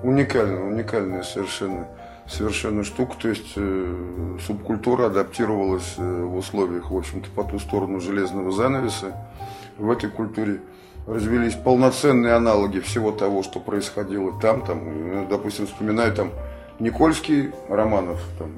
Уникальная, 0.03 0.61
уникальная 0.61 1.23
совершенно, 1.23 1.88
совершенно 2.27 2.84
штука. 2.84 3.15
То 3.19 3.29
есть 3.29 3.53
э, 3.55 4.38
субкультура 4.45 5.07
адаптировалась 5.07 5.95
э, 5.97 6.23
в 6.23 6.36
условиях, 6.36 6.91
в 6.91 6.97
общем-то, 6.97 7.29
по 7.32 7.43
ту 7.43 7.57
сторону 7.57 7.99
железного 7.99 8.51
занавеса. 8.51 9.15
В 9.79 9.89
этой 9.89 10.11
культуре 10.11 10.59
развелись 11.08 11.56
полноценные 11.56 12.34
аналоги 12.34 12.80
всего 12.80 13.12
того, 13.12 13.43
что 13.43 13.60
происходило 13.60 14.39
там. 14.39 14.62
там 14.66 14.80
э, 14.86 15.26
допустим, 15.30 15.68
вспоминаю 15.68 16.14
там 16.14 16.32
Никольский, 16.80 17.52
Романов, 17.70 18.20
там, 18.39 18.52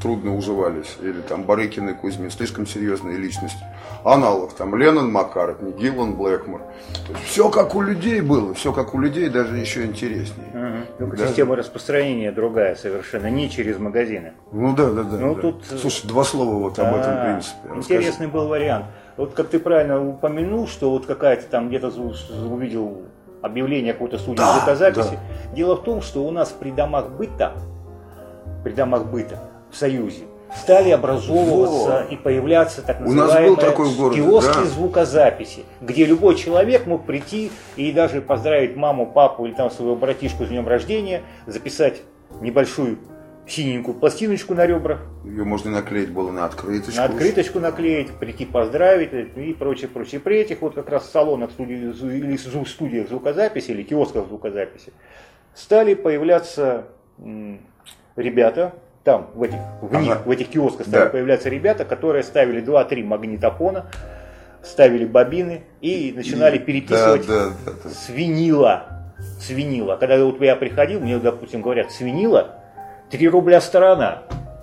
трудно 0.00 0.36
уживались, 0.36 0.96
или 1.00 1.20
там 1.22 1.44
Барыкин 1.44 1.88
и 1.88 1.94
Кузьмин, 1.94 2.30
слишком 2.30 2.66
серьезные 2.66 3.16
личности. 3.16 3.58
Аналог, 4.04 4.52
там 4.52 4.76
Леннон 4.76 5.10
Макаров, 5.10 5.56
Гиллан 5.78 6.14
Блэкмор. 6.14 6.60
То 7.06 7.12
есть 7.12 7.24
все 7.24 7.48
как 7.48 7.74
у 7.74 7.80
людей 7.80 8.20
было, 8.20 8.52
все 8.52 8.70
как 8.72 8.94
у 8.94 8.98
людей, 8.98 9.30
даже 9.30 9.56
еще 9.56 9.84
интереснее. 9.86 10.84
Только 10.98 11.16
Да. 11.16 11.26
система 11.28 11.56
распространения 11.56 12.30
другая 12.32 12.74
совершенно, 12.76 13.28
не 13.28 13.48
через 13.48 13.78
магазины. 13.78 14.34
Ну 14.52 14.74
да, 14.76 14.90
да, 14.90 15.04
да. 15.04 15.16
Ну, 15.16 15.34
да. 15.36 15.40
тут, 15.40 15.64
э, 15.72 15.78
Слушай, 15.78 16.06
два 16.06 16.22
слова 16.24 16.54
вот 16.54 16.78
об 16.78 16.94
этом 16.94 17.24
принципе. 17.24 17.68
Интересный 17.74 18.26
был 18.26 18.48
вариант. 18.48 18.86
Вот 19.16 19.34
как 19.34 19.48
ты 19.48 19.58
правильно 19.58 20.06
упомянул, 20.06 20.66
что 20.66 20.90
вот 20.90 21.06
какая-то 21.06 21.46
там 21.46 21.68
где-то 21.68 21.88
увидел 22.50 23.02
объявление 23.42 23.92
какой-то 23.92 24.18
студии 24.18 24.38
Да, 24.38 24.56
звукозаписи. 24.58 25.18
Дело 25.54 25.76
в 25.76 25.84
том, 25.84 26.02
что 26.02 26.24
у 26.24 26.30
нас 26.30 26.48
при 26.50 26.70
домах 26.70 27.10
быта, 27.10 27.52
при 28.64 28.72
домах 28.72 29.06
быта 29.06 29.38
в 29.70 29.76
Союзе 29.76 30.24
стали 30.56 30.90
образовываться 30.90 32.06
Во. 32.08 32.14
и 32.14 32.16
появляться 32.16 32.82
так 32.82 33.00
У 33.00 33.04
нас 33.04 33.14
называемые 33.14 33.56
был 33.56 33.56
такой 33.56 33.94
городе, 33.94 34.22
киоски 34.22 34.54
да. 34.54 34.64
звукозаписи, 34.64 35.64
где 35.80 36.04
любой 36.04 36.36
человек 36.36 36.86
мог 36.86 37.04
прийти 37.04 37.50
и 37.76 37.92
даже 37.92 38.20
поздравить 38.20 38.76
маму, 38.76 39.06
папу 39.06 39.46
или 39.46 39.52
там 39.52 39.70
своего 39.70 39.96
братишку 39.96 40.44
с 40.44 40.48
днем 40.48 40.66
рождения, 40.68 41.22
записать 41.46 42.02
небольшую 42.40 42.98
синенькую 43.46 43.94
пластиночку 43.98 44.54
на 44.54 44.66
ребрах, 44.66 45.00
Ее 45.24 45.44
можно 45.44 45.70
наклеить 45.70 46.10
было 46.10 46.30
на 46.30 46.46
открыточку. 46.46 46.96
на 46.98 47.04
открыточку 47.04 47.60
наклеить, 47.60 48.10
прийти 48.12 48.46
поздравить 48.46 49.12
и 49.36 49.52
прочее, 49.52 49.88
прочее. 49.88 50.20
При 50.20 50.38
этих 50.38 50.62
вот 50.62 50.74
как 50.74 50.88
раз 50.88 51.10
салонах 51.10 51.50
студии, 51.50 51.74
или 51.76 52.36
студиях 52.36 53.08
звукозаписи 53.08 53.70
или 53.72 53.82
киосках 53.82 54.26
звукозаписи 54.28 54.92
стали 55.54 55.94
появляться 55.94 56.86
ребята, 58.16 58.74
там, 59.04 59.30
в 59.34 59.42
этих, 59.42 59.58
в, 59.82 59.94
них, 60.00 60.12
Ага. 60.12 60.22
в 60.24 60.30
этих 60.30 60.48
киосках 60.48 60.86
стали 60.86 61.04
Да. 61.04 61.10
появляться 61.10 61.48
ребята, 61.50 61.84
которые 61.84 62.22
ставили 62.22 62.60
2-3 62.62 63.02
магнитофона, 63.04 63.90
ставили 64.62 65.04
бобины 65.04 65.64
и 65.82 66.12
начинали 66.16 66.56
И- 66.56 66.60
переписывать 66.60 67.26
Да, 67.26 67.50
да, 67.50 67.56
да, 67.66 67.72
да. 67.84 67.90
с 67.90 68.08
винила. 68.08 68.86
С 69.38 69.50
винила. 69.50 69.96
Когда 69.96 70.24
вот 70.24 70.40
я 70.40 70.56
приходил, 70.56 71.00
мне, 71.00 71.18
допустим, 71.18 71.60
говорят, 71.60 71.92
с 71.92 72.00
винила 72.00 72.60
3 73.10 73.28
рубля 73.28 73.60
сторона 73.60 74.22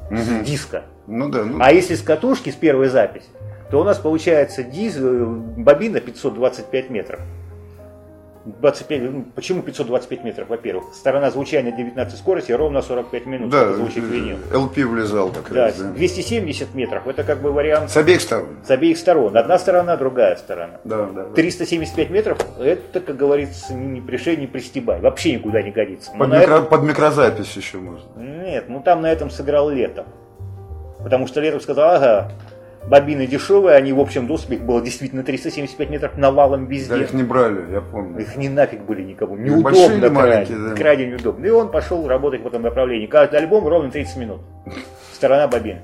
с 0.09 0.43
диска. 0.43 0.83
Ну 1.07 1.29
да, 1.29 1.45
ну 1.45 1.57
А 1.61 1.71
если 1.71 1.95
с 1.95 2.01
катушки, 2.01 2.49
с 2.49 2.55
первой 2.55 2.87
записи, 2.87 3.27
то 3.69 3.79
у 3.79 3.83
нас 3.83 3.97
получается 3.97 4.63
диз, 4.63 4.97
э, 4.97 5.25
бобина 5.25 5.99
525 5.99 6.89
метров. 6.89 7.19
25, 8.45 9.01
ну, 9.11 9.25
почему 9.35 9.61
525 9.61 10.23
метров? 10.23 10.49
Во-первых, 10.49 10.93
сторона 10.95 11.29
звучания 11.29 11.71
19 11.71 12.17
скорости 12.17 12.51
ровно 12.51 12.81
45 12.81 13.25
минут, 13.27 13.49
да, 13.51 13.71
звучит 13.73 14.03
винил. 14.03 14.37
э, 14.51 14.55
LP 14.55 14.85
влезал 14.85 15.29
как 15.29 15.51
Да, 15.51 15.65
раз, 15.65 15.77
да. 15.77 15.89
270 15.91 16.73
метров, 16.73 17.07
это 17.07 17.23
как 17.23 17.41
бы 17.41 17.51
вариант 17.51 17.91
С 17.91 17.97
обеих 17.97 18.21
сторон. 18.21 18.47
с 18.65 18.69
обеих 18.71 18.97
сторон. 18.97 19.37
Одна 19.37 19.59
сторона, 19.59 19.95
другая 19.95 20.35
сторона. 20.37 20.79
Да, 20.83 21.05
да. 21.05 21.23
да. 21.25 21.33
375 21.35 22.09
метров, 22.09 22.39
это, 22.59 22.99
как 22.99 23.15
говорится, 23.15 23.73
не 23.73 24.01
пришей, 24.01 24.37
не 24.37 24.47
пристебай. 24.47 24.99
Вообще 25.01 25.33
никуда 25.33 25.61
не 25.61 25.71
годится. 25.71 26.11
Под, 26.17 26.29
микро- 26.29 26.37
этом- 26.41 26.65
под 26.65 26.83
микрозапись 26.83 27.55
еще 27.55 27.77
можно. 27.77 28.07
Нет, 28.17 28.65
ну 28.69 28.81
там 28.81 29.01
на 29.01 29.11
этом 29.11 29.29
сыграл 29.29 29.69
летом. 29.69 30.05
Потому 31.03 31.25
что 31.27 31.41
Леров 31.41 31.63
сказал, 31.63 31.95
ага, 31.95 32.31
бобины 32.87 33.27
дешевые, 33.27 33.75
они 33.75 33.93
в 33.93 33.99
общем 33.99 34.27
доступе, 34.27 34.55
их 34.55 34.61
было 34.63 34.81
действительно 34.81 35.23
375 35.23 35.89
метров 35.89 36.17
навалом 36.17 36.65
везде. 36.65 36.95
Да, 36.95 37.01
их 37.01 37.13
не 37.13 37.23
брали, 37.23 37.71
я 37.71 37.81
помню. 37.81 38.19
Их 38.21 38.35
не 38.35 38.49
нафиг 38.49 38.81
были 38.81 39.03
никому. 39.03 39.35
Неудобно 39.35 40.09
крайне. 40.09 40.55
да? 40.55 40.75
Крайне 40.75 41.07
неудобно. 41.07 41.45
И 41.45 41.49
он 41.49 41.71
пошел 41.71 42.07
работать 42.07 42.41
в 42.41 42.47
этом 42.47 42.61
направлении. 42.63 43.07
Каждый 43.07 43.39
альбом 43.39 43.67
ровно 43.67 43.91
30 43.91 44.17
минут. 44.17 44.41
Сторона 45.13 45.47
бобины. 45.47 45.81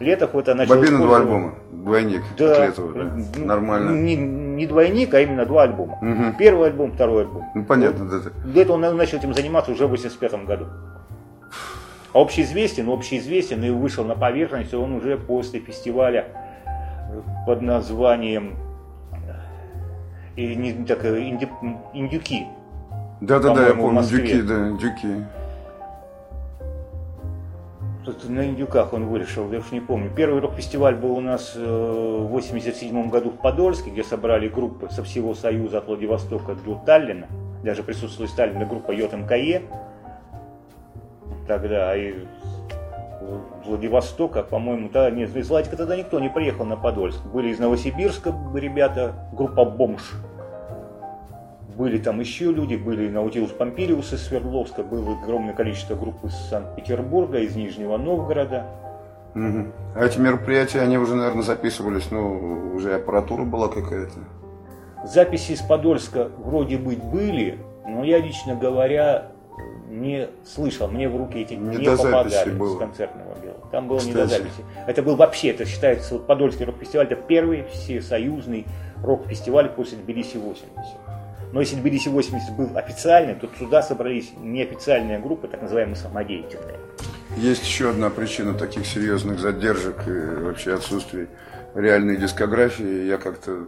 Летов 0.00 0.34
это 0.34 0.54
начал 0.54 0.74
Бобина 0.74 0.98
два 0.98 1.06
использовать- 1.06 1.34
альбома, 1.36 1.54
двойник 1.70 2.22
Да. 2.36 2.52
от 2.64 2.68
Летова, 2.68 2.92
да. 2.94 3.44
Нормально. 3.44 3.90
Не, 3.90 4.16
не 4.16 4.66
двойник, 4.66 5.14
а 5.14 5.20
именно 5.20 5.46
два 5.46 5.62
альбома. 5.62 5.98
Мгм. 6.02 6.34
Первый 6.36 6.68
альбом, 6.68 6.92
второй 6.92 7.22
альбом. 7.22 7.44
Ну 7.54 7.64
понятно, 7.64 8.04
да. 8.10 8.16
Где-то 8.44 8.72
он 8.72 8.80
начал 8.96 9.18
этим 9.18 9.32
заниматься 9.34 9.70
уже 9.70 9.86
в 9.86 9.90
85 9.90 10.46
году. 10.46 10.66
А 12.14 12.20
общеизвестен, 12.20 12.88
общеизвестен 12.88 13.64
и 13.64 13.70
вышел 13.70 14.04
на 14.04 14.14
поверхность 14.14 14.72
он 14.72 14.92
уже 14.92 15.18
после 15.18 15.58
фестиваля 15.58 16.26
под 17.44 17.60
названием 17.60 18.56
э, 20.36 20.40
и 20.40 20.54
не, 20.54 20.72
так, 20.84 21.04
э, 21.04 21.18
инди- 21.18 21.48
Индюки. 21.92 22.46
Да, 23.20 23.40
да, 23.40 23.52
да, 23.52 23.66
я 23.66 23.74
помню, 23.74 23.96
Москве. 23.96 24.18
дюки, 24.26 24.42
да, 24.42 24.70
дюки. 24.78 25.26
Тут 28.04 28.28
на 28.28 28.44
Индюках 28.44 28.92
он 28.92 29.06
вышел, 29.06 29.50
я 29.50 29.58
уж 29.58 29.72
не 29.72 29.80
помню. 29.80 30.10
Первый 30.14 30.40
рок-фестиваль 30.40 30.94
был 30.94 31.16
у 31.16 31.20
нас 31.20 31.54
э, 31.56 31.60
в 31.64 32.26
87 32.28 33.08
году 33.10 33.30
в 33.30 33.40
Подольске, 33.40 33.90
где 33.90 34.04
собрали 34.04 34.48
группы 34.48 34.88
со 34.90 35.02
всего 35.02 35.34
Союза 35.34 35.78
от 35.78 35.88
Владивостока 35.88 36.54
до 36.54 36.74
Таллина. 36.86 37.26
Даже 37.64 37.82
присутствовала 37.82 38.28
из 38.30 38.34
Таллина 38.34 38.66
группа 38.66 38.92
ЙМКЕ. 38.92 39.62
Тогда 41.46 41.96
и 41.96 42.14
Владивостока, 43.64 44.42
по-моему, 44.42 44.90
да, 44.92 45.10
нет, 45.10 45.34
из 45.36 45.48
Владика 45.48 45.76
тогда 45.76 45.96
никто 45.96 46.20
не 46.20 46.28
приехал 46.28 46.64
на 46.64 46.76
Подольск. 46.76 47.24
Были 47.24 47.48
из 47.48 47.58
Новосибирска 47.58 48.34
ребята, 48.54 49.14
группа 49.32 49.64
«Бомж». 49.64 50.12
Были 51.76 51.98
там 51.98 52.20
еще 52.20 52.52
люди, 52.52 52.76
были 52.76 53.08
Наутилус 53.08 53.50
Помпилиус 53.50 54.12
из 54.12 54.26
Свердловска, 54.26 54.84
было 54.84 55.18
огромное 55.20 55.54
количество 55.54 55.96
групп 55.96 56.24
из 56.24 56.32
Санкт-Петербурга, 56.48 57.38
из 57.38 57.56
Нижнего 57.56 57.96
Новгорода. 57.96 58.66
Мгм. 59.34 59.72
А 59.96 60.04
эти 60.04 60.20
мероприятия, 60.20 60.80
они 60.80 60.98
уже, 60.98 61.16
наверное, 61.16 61.42
записывались, 61.42 62.12
ну, 62.12 62.74
уже 62.76 62.94
аппаратура 62.94 63.42
была 63.42 63.66
какая-то. 63.66 64.20
Записи 65.04 65.52
из 65.52 65.62
Подольска 65.62 66.30
вроде 66.38 66.78
быть 66.78 67.02
были, 67.02 67.58
но 67.84 68.04
я, 68.04 68.18
лично 68.18 68.54
говоря, 68.54 69.32
не 69.88 70.28
слышал. 70.44 70.88
Мне 70.88 71.08
в 71.08 71.16
руки 71.16 71.38
эти 71.38 71.54
Не 71.54 71.76
не, 71.76 71.96
попадали 71.96 72.50
было. 72.50 72.76
с 72.76 72.78
концертного 72.78 73.34
дела. 73.40 73.56
Там 73.70 73.88
было 73.88 74.00
не 74.00 74.12
до 74.12 74.24
Кстати. 74.24 74.42
записи. 74.42 74.64
Это 74.86 75.02
был 75.02 75.16
вообще, 75.16 75.50
это 75.50 75.64
считается, 75.64 76.14
вот 76.14 76.26
Подольский 76.26 76.64
рок-фестиваль, 76.64 77.06
это 77.06 77.16
первый 77.16 77.64
всесоюзный 77.64 78.66
рок-фестиваль 79.02 79.68
после 79.70 79.98
Тбилиси-80. 79.98 80.64
Но 81.52 81.60
если 81.60 81.76
Тбилиси-80 81.80 82.56
был 82.56 82.76
официальный, 82.76 83.34
то 83.34 83.46
туда 83.46 83.82
собрались 83.82 84.32
неофициальные 84.36 85.18
группы, 85.20 85.46
так 85.48 85.62
называемые 85.62 85.96
самодеятельные. 85.96 86.78
Есть 87.36 87.64
еще 87.64 87.90
одна 87.90 88.10
причина 88.10 88.54
таких 88.54 88.86
серьезных 88.86 89.40
задержек 89.40 90.06
и 90.06 90.42
вообще 90.44 90.74
отсутствия 90.74 91.28
реальной 91.74 92.16
дискографии. 92.16 93.06
Я 93.06 93.18
как-то 93.18 93.66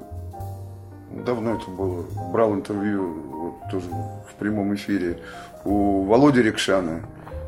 давно 1.11 1.57
это 1.57 1.71
было, 1.71 2.05
брал 2.33 2.55
интервью 2.55 3.15
вот, 3.31 3.55
тоже 3.71 3.87
в 3.89 4.35
прямом 4.39 4.75
эфире 4.75 5.19
у 5.67 6.05
Володи 6.05 6.41
Рикшана. 6.43 7.03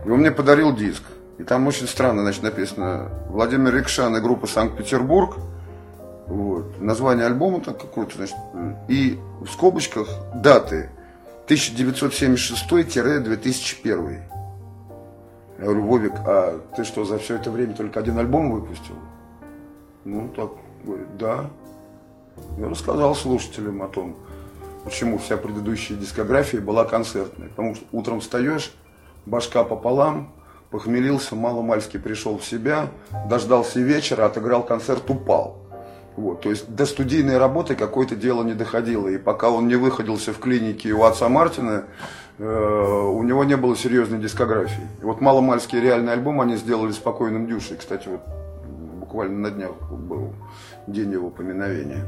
И 0.04 0.10
он 0.10 0.20
мне 0.20 0.30
подарил 0.30 0.74
диск. 0.74 1.02
И 1.38 1.44
там 1.44 1.66
очень 1.68 1.86
странно, 1.86 2.22
значит, 2.22 2.42
написано 2.42 3.10
Владимир 3.28 3.74
Рикшан 3.74 4.16
и 4.16 4.20
группа 4.20 4.48
Санкт-Петербург. 4.48 5.36
Вот. 6.26 6.80
Название 6.80 7.26
альбома 7.26 7.60
там 7.60 7.74
какое-то, 7.74 8.16
значит, 8.16 8.34
и 8.88 9.20
в 9.40 9.46
скобочках 9.46 10.08
даты 10.34 10.90
1976-2001. 11.46 14.18
Я 15.58 15.64
говорю, 15.64 15.84
Вовик, 15.84 16.14
а 16.26 16.58
ты 16.76 16.84
что, 16.84 17.04
за 17.04 17.18
все 17.18 17.36
это 17.36 17.50
время 17.50 17.74
только 17.74 18.00
один 18.00 18.18
альбом 18.18 18.50
выпустил? 18.50 18.94
Ну, 20.04 20.28
так, 20.36 20.50
говорит, 20.84 21.16
да. 21.18 21.50
Я 22.58 22.68
рассказал 22.68 23.14
слушателям 23.14 23.82
о 23.82 23.88
том, 23.88 24.14
почему 24.88 25.18
вся 25.18 25.36
предыдущая 25.36 25.98
дискография 25.98 26.60
была 26.60 26.86
концертной. 26.86 27.48
Потому 27.48 27.74
что 27.74 27.84
утром 27.92 28.20
встаешь, 28.20 28.72
башка 29.26 29.62
пополам, 29.62 30.32
похмелился, 30.70 31.36
мало-мальски 31.36 31.98
пришел 31.98 32.38
в 32.38 32.44
себя, 32.44 32.88
дождался 33.28 33.80
вечера, 33.80 34.24
отыграл 34.24 34.64
концерт, 34.64 35.08
упал. 35.10 35.58
Вот, 36.16 36.40
то 36.40 36.50
есть 36.50 36.74
до 36.74 36.86
студийной 36.86 37.36
работы 37.36 37.76
какое-то 37.76 38.16
дело 38.16 38.42
не 38.42 38.54
доходило. 38.54 39.08
И 39.08 39.18
пока 39.18 39.50
он 39.50 39.68
не 39.68 39.76
выходился 39.76 40.32
в 40.32 40.38
клинике 40.38 40.90
у 40.92 41.04
отца 41.04 41.28
Мартина, 41.28 41.84
э, 42.38 42.44
у 42.44 43.22
него 43.22 43.44
не 43.44 43.56
было 43.56 43.76
серьезной 43.76 44.18
дискографии. 44.18 44.88
И 45.02 45.04
вот 45.04 45.20
маломальский 45.20 45.80
реальный 45.80 46.14
альбом 46.14 46.40
они 46.40 46.56
сделали 46.56 46.92
спокойным 46.92 47.46
дюшей. 47.46 47.76
Кстати, 47.76 48.08
вот 48.08 48.22
буквально 48.98 49.38
на 49.38 49.50
днях 49.50 49.72
был 49.90 50.32
день 50.86 51.12
его 51.12 51.28
поминовения. 51.28 52.04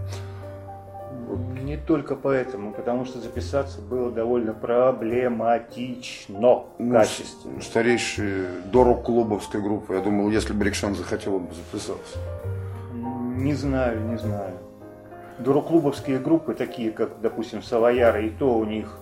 Не 1.63 1.77
только 1.77 2.17
поэтому, 2.17 2.73
потому 2.73 3.05
что 3.05 3.21
записаться 3.21 3.81
было 3.81 4.11
довольно 4.11 4.53
проблематично 4.53 6.39
Ну, 6.79 6.93
качественно. 6.93 7.61
Старейший 7.61 8.47
до 8.73 8.85
рок-клубовской 8.85 9.61
группы. 9.61 9.95
Я 9.95 10.01
думал, 10.01 10.31
если 10.31 10.53
бы 10.53 10.65
Рикшан 10.65 10.95
захотел, 10.95 11.37
он 11.37 11.45
бы 11.47 11.55
записался. 11.55 12.19
Не 12.93 13.55
знаю, 13.55 14.01
не 14.03 14.17
знаю. 14.19 14.53
Дуроклубовские 15.39 16.19
группы, 16.19 16.55
такие 16.55 16.91
как, 16.91 17.21
допустим, 17.23 17.63
Савояра, 17.63 18.21
и 18.21 18.31
то 18.31 18.59
у 18.59 18.65
них 18.65 18.99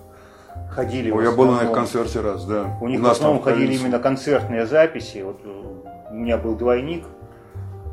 ходили... 0.70 1.11
Ой, 1.11 1.24
в 1.24 1.31
я 1.31 1.37
был 1.37 1.47
на 1.47 1.51
их 1.51 1.55
основном- 1.70 1.74
концерте 1.74 2.20
раз, 2.20 2.45
да. 2.45 2.76
У 2.81 2.87
них 2.89 3.01
в 3.01 3.03
нас 3.03 3.12
основном 3.16 3.43
там 3.43 3.53
ходили 3.55 3.74
именно 3.74 3.99
концертные 3.99 4.66
записи. 4.66 5.22
Вот 5.22 5.41
э, 5.45 6.11
у 6.11 6.14
меня 6.14 6.37
был 6.39 6.55
двойник. 6.55 7.05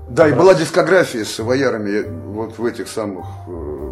Да, 0.09 0.27
и 0.27 0.33
была 0.33 0.53
дискография 0.53 1.25
с 1.25 1.39
воярами 1.39 2.03
вот 2.27 2.59
в 2.59 2.65
этих 2.65 2.87
самых 2.87 3.25
э, 3.47 3.84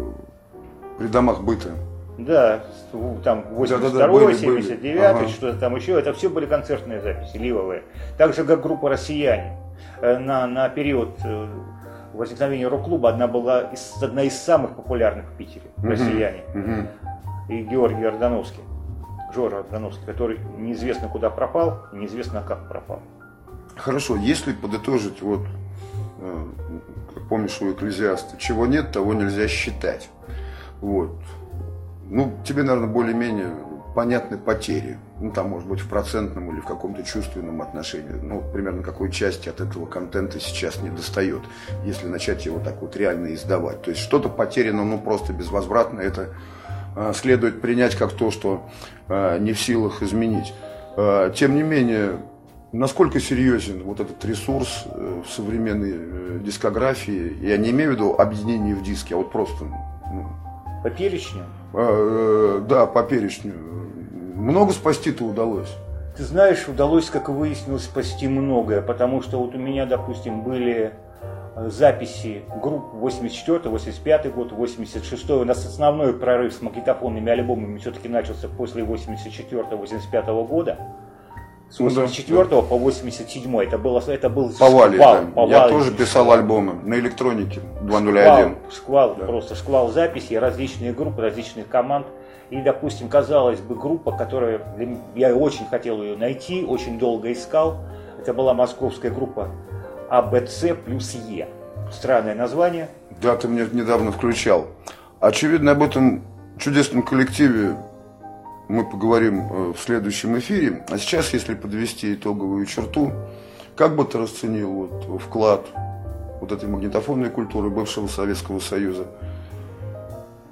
при 0.98 1.06
домах 1.06 1.42
быта. 1.42 1.70
Да, 2.18 2.64
там 3.24 3.42
Да-да-да, 3.42 3.48
82 3.56 4.08
были, 4.08 4.24
были. 4.26 4.34
79 4.36 5.02
Ага. 5.02 5.28
что-то 5.28 5.58
там 5.58 5.74
еще. 5.74 5.98
Это 5.98 6.12
все 6.12 6.28
были 6.30 6.46
концертные 6.46 7.00
записи, 7.00 7.36
ливовые. 7.36 7.82
Так 8.16 8.34
же, 8.34 8.44
как 8.44 8.62
группа 8.62 8.88
«Россияне». 8.88 9.58
Э, 10.00 10.18
На, 10.18 10.46
на 10.46 10.68
период 10.68 11.10
э, 11.24 11.48
возникновения 12.12 12.68
рок-клуба 12.68 13.08
одна 13.08 13.26
была 13.26 13.62
из, 13.62 14.00
одна 14.00 14.22
из 14.22 14.38
самых 14.40 14.76
популярных 14.76 15.24
в 15.26 15.32
Питере. 15.36 15.66
«Россияне». 15.82 16.42
Мгм. 16.54 16.88
и 17.48 17.62
Георгий 17.62 18.04
Ордановский, 18.04 18.62
Жора 19.34 19.58
Ордановский, 19.58 20.06
который 20.06 20.38
неизвестно 20.56 21.08
куда 21.08 21.28
пропал, 21.30 21.80
неизвестно 21.92 22.42
как 22.46 22.68
пропал. 22.68 23.00
Хорошо, 23.76 24.14
если 24.16 24.52
подытожить, 24.52 25.20
вот, 25.20 25.40
э, 26.20 26.44
как 27.12 27.28
помнишь 27.28 27.60
у 27.60 27.72
Экклезиаста, 27.72 28.36
чего 28.38 28.66
нет, 28.66 28.92
того 28.92 29.12
нельзя 29.14 29.48
считать. 29.48 30.08
Вот. 30.84 31.16
Ну, 32.10 32.30
тебе, 32.44 32.62
наверное, 32.62 32.90
более-менее 32.90 33.54
понятны 33.94 34.36
потери. 34.36 34.98
Ну, 35.18 35.30
там, 35.30 35.48
может 35.48 35.66
быть, 35.66 35.80
в 35.80 35.88
процентном 35.88 36.52
или 36.52 36.60
в 36.60 36.66
каком-то 36.66 37.02
чувственном 37.02 37.62
отношении. 37.62 38.20
Ну, 38.22 38.42
примерно 38.52 38.82
какой 38.82 39.10
части 39.10 39.48
от 39.48 39.62
этого 39.62 39.86
контента 39.86 40.38
сейчас 40.38 40.82
не 40.82 40.90
достает, 40.90 41.40
если 41.86 42.06
начать 42.06 42.44
его 42.44 42.58
так 42.58 42.82
вот 42.82 42.96
реально 42.96 43.32
издавать. 43.32 43.80
То 43.80 43.92
есть 43.92 44.02
что-то 44.02 44.28
потеряно, 44.28 44.84
ну, 44.84 44.98
просто 44.98 45.32
безвозвратно. 45.32 46.00
Это 46.00 46.34
э, 46.96 47.12
следует 47.14 47.62
принять 47.62 47.94
как 47.94 48.12
то, 48.12 48.30
что 48.30 48.68
э, 49.08 49.38
не 49.38 49.54
в 49.54 49.60
силах 49.60 50.02
изменить. 50.02 50.52
Э, 50.98 51.32
тем 51.34 51.54
не 51.54 51.62
менее, 51.62 52.18
насколько 52.72 53.20
серьезен 53.20 53.84
вот 53.84 54.00
этот 54.00 54.22
ресурс 54.26 54.84
э, 54.84 55.22
в 55.26 55.30
современной 55.30 55.94
э, 55.94 56.40
дискографии, 56.44 57.38
я 57.40 57.56
не 57.56 57.70
имею 57.70 57.92
в 57.92 57.94
виду 57.94 58.14
объединение 58.18 58.74
в 58.74 58.82
диске, 58.82 59.14
а 59.14 59.16
вот 59.16 59.32
просто, 59.32 59.64
ну, 59.64 60.43
По 60.84 60.90
перечню, 60.90 61.44
э, 61.72 61.78
э, 61.78 62.60
да, 62.68 62.84
по 62.84 63.02
перечню. 63.02 63.54
Много 64.34 64.74
спасти-то 64.74 65.24
удалось. 65.24 65.74
ты 66.14 66.24
знаешь, 66.24 66.68
удалось, 66.68 67.08
как 67.08 67.30
выяснилось, 67.30 67.84
спасти 67.84 68.28
многое, 68.28 68.82
потому 68.82 69.22
что 69.22 69.38
вот 69.38 69.54
у 69.54 69.58
меня, 69.58 69.86
допустим, 69.86 70.42
были 70.42 70.92
э, 71.56 71.70
записи 71.70 72.42
групп 72.62 72.92
84 72.92 73.70
85 73.70 74.34
год, 74.34 74.52
86 74.52 75.30
у 75.30 75.44
нас 75.46 75.64
основной 75.64 76.12
прорыв 76.12 76.52
с 76.52 76.60
магнитофонными 76.60 77.32
альбомами 77.32 77.78
все-таки 77.78 78.10
начался 78.10 78.48
после 78.48 78.84
84-85 78.84 80.46
года. 80.46 80.78
С 81.70 81.80
Ну 81.80 81.90
да, 81.90 82.02
84 82.02 82.44
по 82.44 82.78
87 82.78 83.56
это 83.62 83.78
было 83.78 84.00
это 84.06 84.28
был 84.28 84.50
Повали, 84.56 84.94
шквал, 84.96 85.14
да. 85.14 85.26
повал 85.32 85.50
Я 85.50 85.68
тоже 85.68 85.90
писал 85.92 86.30
альбомы 86.30 86.74
на 86.84 86.94
электронике 86.94 87.60
201. 87.82 88.24
Шквал, 88.24 88.56
шквал, 88.70 89.16
Да. 89.18 89.26
просто 89.26 89.54
шквал 89.56 89.88
записей, 89.88 90.38
различные 90.38 90.92
группы, 90.92 91.22
различных 91.22 91.68
команд. 91.68 92.06
И, 92.50 92.60
допустим, 92.60 93.08
казалось 93.08 93.60
бы, 93.60 93.74
группа, 93.74 94.12
которая 94.12 94.60
я 95.16 95.34
очень 95.34 95.66
хотел 95.66 96.00
ее 96.02 96.16
найти, 96.16 96.64
очень 96.64 96.98
долго 96.98 97.32
искал. 97.32 97.78
Это 98.20 98.32
была 98.32 98.54
московская 98.54 99.10
группа 99.10 99.48
АБЦ 100.10 100.76
плюс 100.84 101.14
Е. 101.14 101.48
Странное 101.90 102.34
название. 102.34 102.88
Да, 103.20 103.36
ты 103.36 103.48
мне 103.48 103.66
недавно 103.72 104.12
включал. 104.12 104.66
Очевидно, 105.20 105.72
об 105.72 105.82
этом 105.82 106.22
чудесном 106.58 107.02
коллективе 107.02 107.76
мы 108.74 108.84
поговорим 108.84 109.40
э, 109.40 109.72
в 109.72 109.78
следующем 109.78 110.36
эфире. 110.38 110.84
А 110.88 110.98
сейчас, 110.98 111.32
если 111.32 111.54
подвести 111.54 112.12
итоговую 112.14 112.66
черту, 112.66 113.12
как 113.76 113.96
бы 113.96 114.04
ты 114.04 114.18
расценил 114.18 114.70
вот 114.70 115.22
вклад 115.22 115.66
вот 116.40 116.52
этой 116.52 116.68
магнитофонной 116.68 117.30
культуры 117.30 117.70
бывшего 117.70 118.08
Советского 118.08 118.58
Союза 118.58 119.06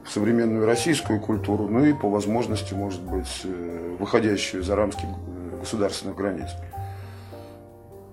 в 0.04 0.10
современную 0.10 0.64
российскую 0.66 1.20
культуру, 1.20 1.68
ну 1.68 1.84
и 1.84 1.92
по 1.92 2.08
возможности, 2.08 2.72
может 2.74 3.02
быть, 3.02 3.42
э, 3.44 3.96
выходящую 3.98 4.62
за 4.62 4.76
рамки 4.76 5.04
э, 5.04 5.58
государственных 5.58 6.16
границ? 6.16 6.50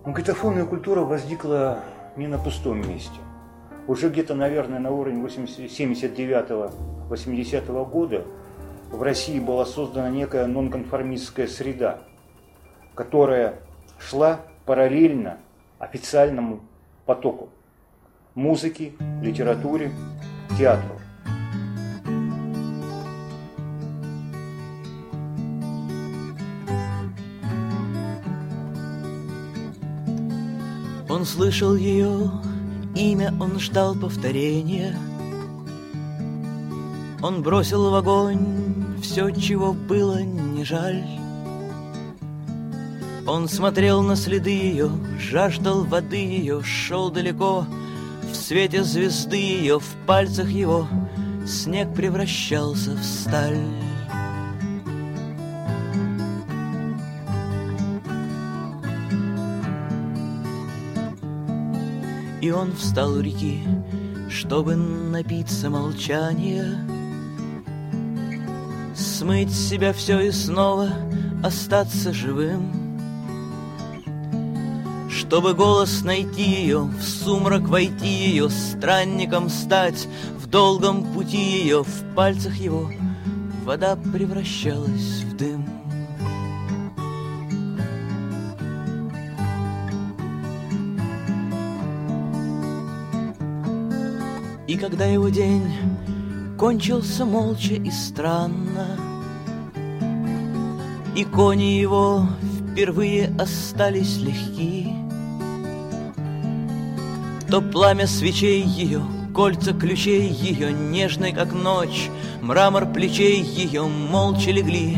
Магнитофонная 0.05 0.66
культура 0.66 1.01
возникла 1.01 1.84
не 2.16 2.26
на 2.28 2.39
пустом 2.39 2.88
месте. 2.88 3.20
Уже 3.88 4.10
где-то, 4.10 4.34
наверное, 4.34 4.80
на 4.80 4.89
уровне 4.91 5.24
79-80 5.24 7.89
года 7.89 8.26
в 8.92 9.02
России 9.02 9.40
была 9.40 9.66
создана 9.66 10.10
некая 10.10 10.46
нонконформистская 10.48 11.48
среда, 11.48 12.00
которая 12.96 13.60
шла 14.00 14.42
параллельно 14.66 15.38
официальному 15.80 16.62
потоку 17.06 17.50
музыки, 18.36 18.94
литературе, 19.22 19.92
театру. 20.58 21.00
Он 31.10 31.26
слышал 31.26 31.76
ее 31.76 32.32
имя, 32.96 33.34
он 33.40 33.60
ждал 33.60 33.96
повторения. 33.96 34.96
Он 37.22 37.42
бросил 37.42 37.90
в 37.90 37.96
огонь 37.96 38.98
все, 39.02 39.30
чего 39.32 39.74
было 39.74 40.22
не 40.22 40.64
жаль. 40.64 41.04
Он 43.28 43.48
смотрел 43.48 44.02
на 44.02 44.16
следы 44.16 44.52
ее, 44.52 44.90
жаждал 45.20 45.84
воды 45.84 46.18
ее, 46.18 46.64
шел 46.64 47.12
далеко, 47.12 47.66
в 48.32 48.36
свете 48.36 48.84
звезды 48.84 49.38
ее, 49.38 49.80
в 49.80 49.96
пальцах 50.08 50.50
его 50.50 50.88
снег 51.46 51.94
превращался 51.94 52.92
в 52.92 53.04
сталь. 53.04 53.66
И 62.42 62.52
он 62.52 62.72
встал 62.74 63.12
у 63.14 63.20
реки, 63.20 63.62
чтобы 64.30 64.76
напиться 64.76 65.70
молчания, 65.70 66.80
Смыть 69.20 69.54
себя 69.54 69.92
все 69.92 70.22
и 70.22 70.32
снова 70.32 70.92
остаться 71.44 72.14
живым, 72.14 72.72
Чтобы 75.10 75.54
голос 75.54 76.04
найти 76.04 76.42
ее, 76.42 76.84
в 76.84 77.04
сумрак 77.04 77.64
войти 77.64 78.08
ее, 78.08 78.50
Странником 78.50 79.50
стать, 79.50 80.08
в 80.38 80.48
долгом 80.48 81.04
пути 81.12 81.36
ее, 81.36 81.84
В 81.84 82.16
пальцах 82.16 82.56
его 82.56 82.90
вода 83.66 83.98
превращалась 83.98 85.26
в 85.26 85.36
дым. 85.36 85.66
И 94.66 94.78
когда 94.78 95.04
его 95.04 95.28
день 95.28 95.70
кончился 96.58 97.26
молча 97.26 97.74
и 97.74 97.92
странно, 97.92 99.09
И 101.20 101.26
кони 101.26 101.78
его 101.82 102.26
впервые 102.72 103.36
остались 103.38 104.20
легки, 104.20 104.88
То 107.52 107.60
пламя 107.62 108.08
свечей 108.08 108.62
ее, 108.62 109.02
кольца 109.36 109.74
ключей 109.74 110.30
ее, 110.30 110.72
Нежной, 110.72 111.34
как 111.34 111.52
ночь, 111.52 112.10
мрамор 112.40 112.86
плечей 112.86 113.42
ее 113.42 113.84
Молча 113.84 114.52
легли 114.52 114.96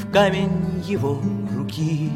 в 0.00 0.12
камень 0.12 0.80
его 0.86 1.20
руки. 1.52 2.12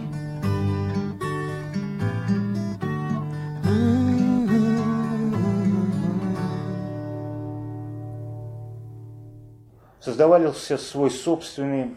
создавался 10.01 10.79
свой 10.79 11.11
собственный 11.11 11.97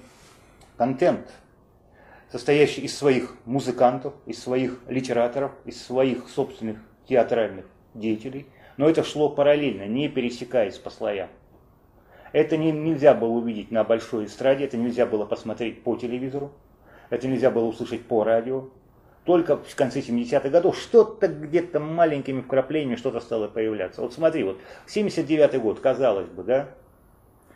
контент, 0.77 1.31
состоящий 2.31 2.81
из 2.81 2.97
своих 2.97 3.35
музыкантов, 3.45 4.13
из 4.25 4.41
своих 4.41 4.79
литераторов, 4.87 5.51
из 5.65 5.81
своих 5.81 6.27
собственных 6.29 6.77
театральных 7.07 7.65
деятелей. 7.93 8.47
Но 8.77 8.89
это 8.89 9.03
шло 9.03 9.29
параллельно, 9.29 9.87
не 9.87 10.09
пересекаясь 10.09 10.77
по 10.77 10.89
слоям. 10.89 11.29
Это 12.33 12.57
не, 12.57 12.71
нельзя 12.71 13.13
было 13.13 13.29
увидеть 13.29 13.71
на 13.71 13.85
большой 13.85 14.25
эстраде, 14.25 14.65
это 14.65 14.75
нельзя 14.75 15.05
было 15.05 15.25
посмотреть 15.25 15.83
по 15.83 15.95
телевизору, 15.95 16.51
это 17.09 17.27
нельзя 17.27 17.49
было 17.49 17.65
услышать 17.65 18.05
по 18.05 18.25
радио. 18.25 18.65
Только 19.23 19.57
в 19.57 19.75
конце 19.75 20.01
70-х 20.01 20.49
годов 20.49 20.77
что-то 20.77 21.27
где-то 21.27 21.79
маленькими 21.79 22.41
вкраплениями 22.41 22.97
что-то 22.97 23.21
стало 23.21 23.47
появляться. 23.47 24.01
Вот 24.01 24.13
смотри, 24.13 24.43
вот 24.43 24.59
79-й 24.87 25.57
год, 25.57 25.79
казалось 25.79 26.27
бы, 26.27 26.43
да, 26.43 26.69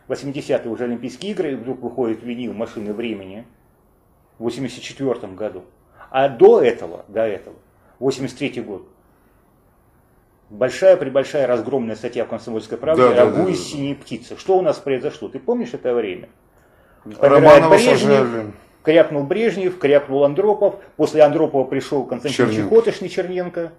80-е 0.10 0.70
уже 0.70 0.86
Олимпийские 0.86 1.32
игры, 1.32 1.52
и 1.52 1.56
вдруг 1.56 1.82
выходит 1.82 2.24
винил 2.24 2.54
«Машины 2.54 2.94
времени» 2.94 3.46
в 4.40 4.44
84 4.44 5.34
году. 5.34 5.64
А 6.10 6.28
до 6.28 6.62
этого, 6.62 7.06
до 7.08 7.22
этого, 7.22 7.56
83 8.00 8.62
год, 8.62 8.88
большая 10.50 10.98
прибольшая 10.98 11.46
разгромная 11.46 11.96
статья 11.96 12.26
в 12.26 12.28
«Комсомольской 12.28 12.78
правде» 12.78 13.04
Да, 13.04 13.16
«Рагу 13.16 13.38
да, 13.38 13.44
да. 13.46 13.52
из 13.52 13.64
синей 13.64 13.94
птицы». 13.94 14.36
Что 14.38 14.58
у 14.58 14.62
нас 14.62 14.78
произошло? 14.78 15.30
Ты 15.30 15.40
помнишь 15.40 15.74
это 15.74 15.94
время? 15.94 16.30
Романова 17.20 17.76
Брежнев, 17.76 18.00
сажали. 18.00 18.52
крякнул 18.84 19.24
Брежнев, 19.24 19.78
крякнул 19.78 20.24
Андропов. 20.24 20.76
После 20.98 21.22
Андропова 21.22 21.64
пришел 21.66 22.04
Константин 22.06 22.48
Черненко. 22.48 22.64
Чехотошный 22.64 23.10
Черненко, 23.10 23.72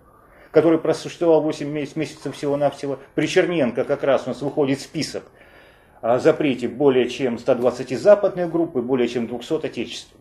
который 0.53 0.79
просуществовал 0.79 1.43
8 1.43 1.69
месяцев, 1.69 2.35
всего-навсего. 2.35 2.99
При 3.15 3.27
Черненко 3.27 3.85
как 3.85 4.05
раз 4.05 4.23
у 4.27 4.31
нас 4.31 4.41
выходит 4.41 4.81
список 4.81 5.25
запрете 6.03 6.69
более 6.69 7.09
чем 7.09 7.39
120 7.39 7.99
западной 7.99 8.49
группы, 8.49 8.81
более 8.83 9.09
чем 9.09 9.27
200 9.27 9.67
отечественных. 9.67 10.17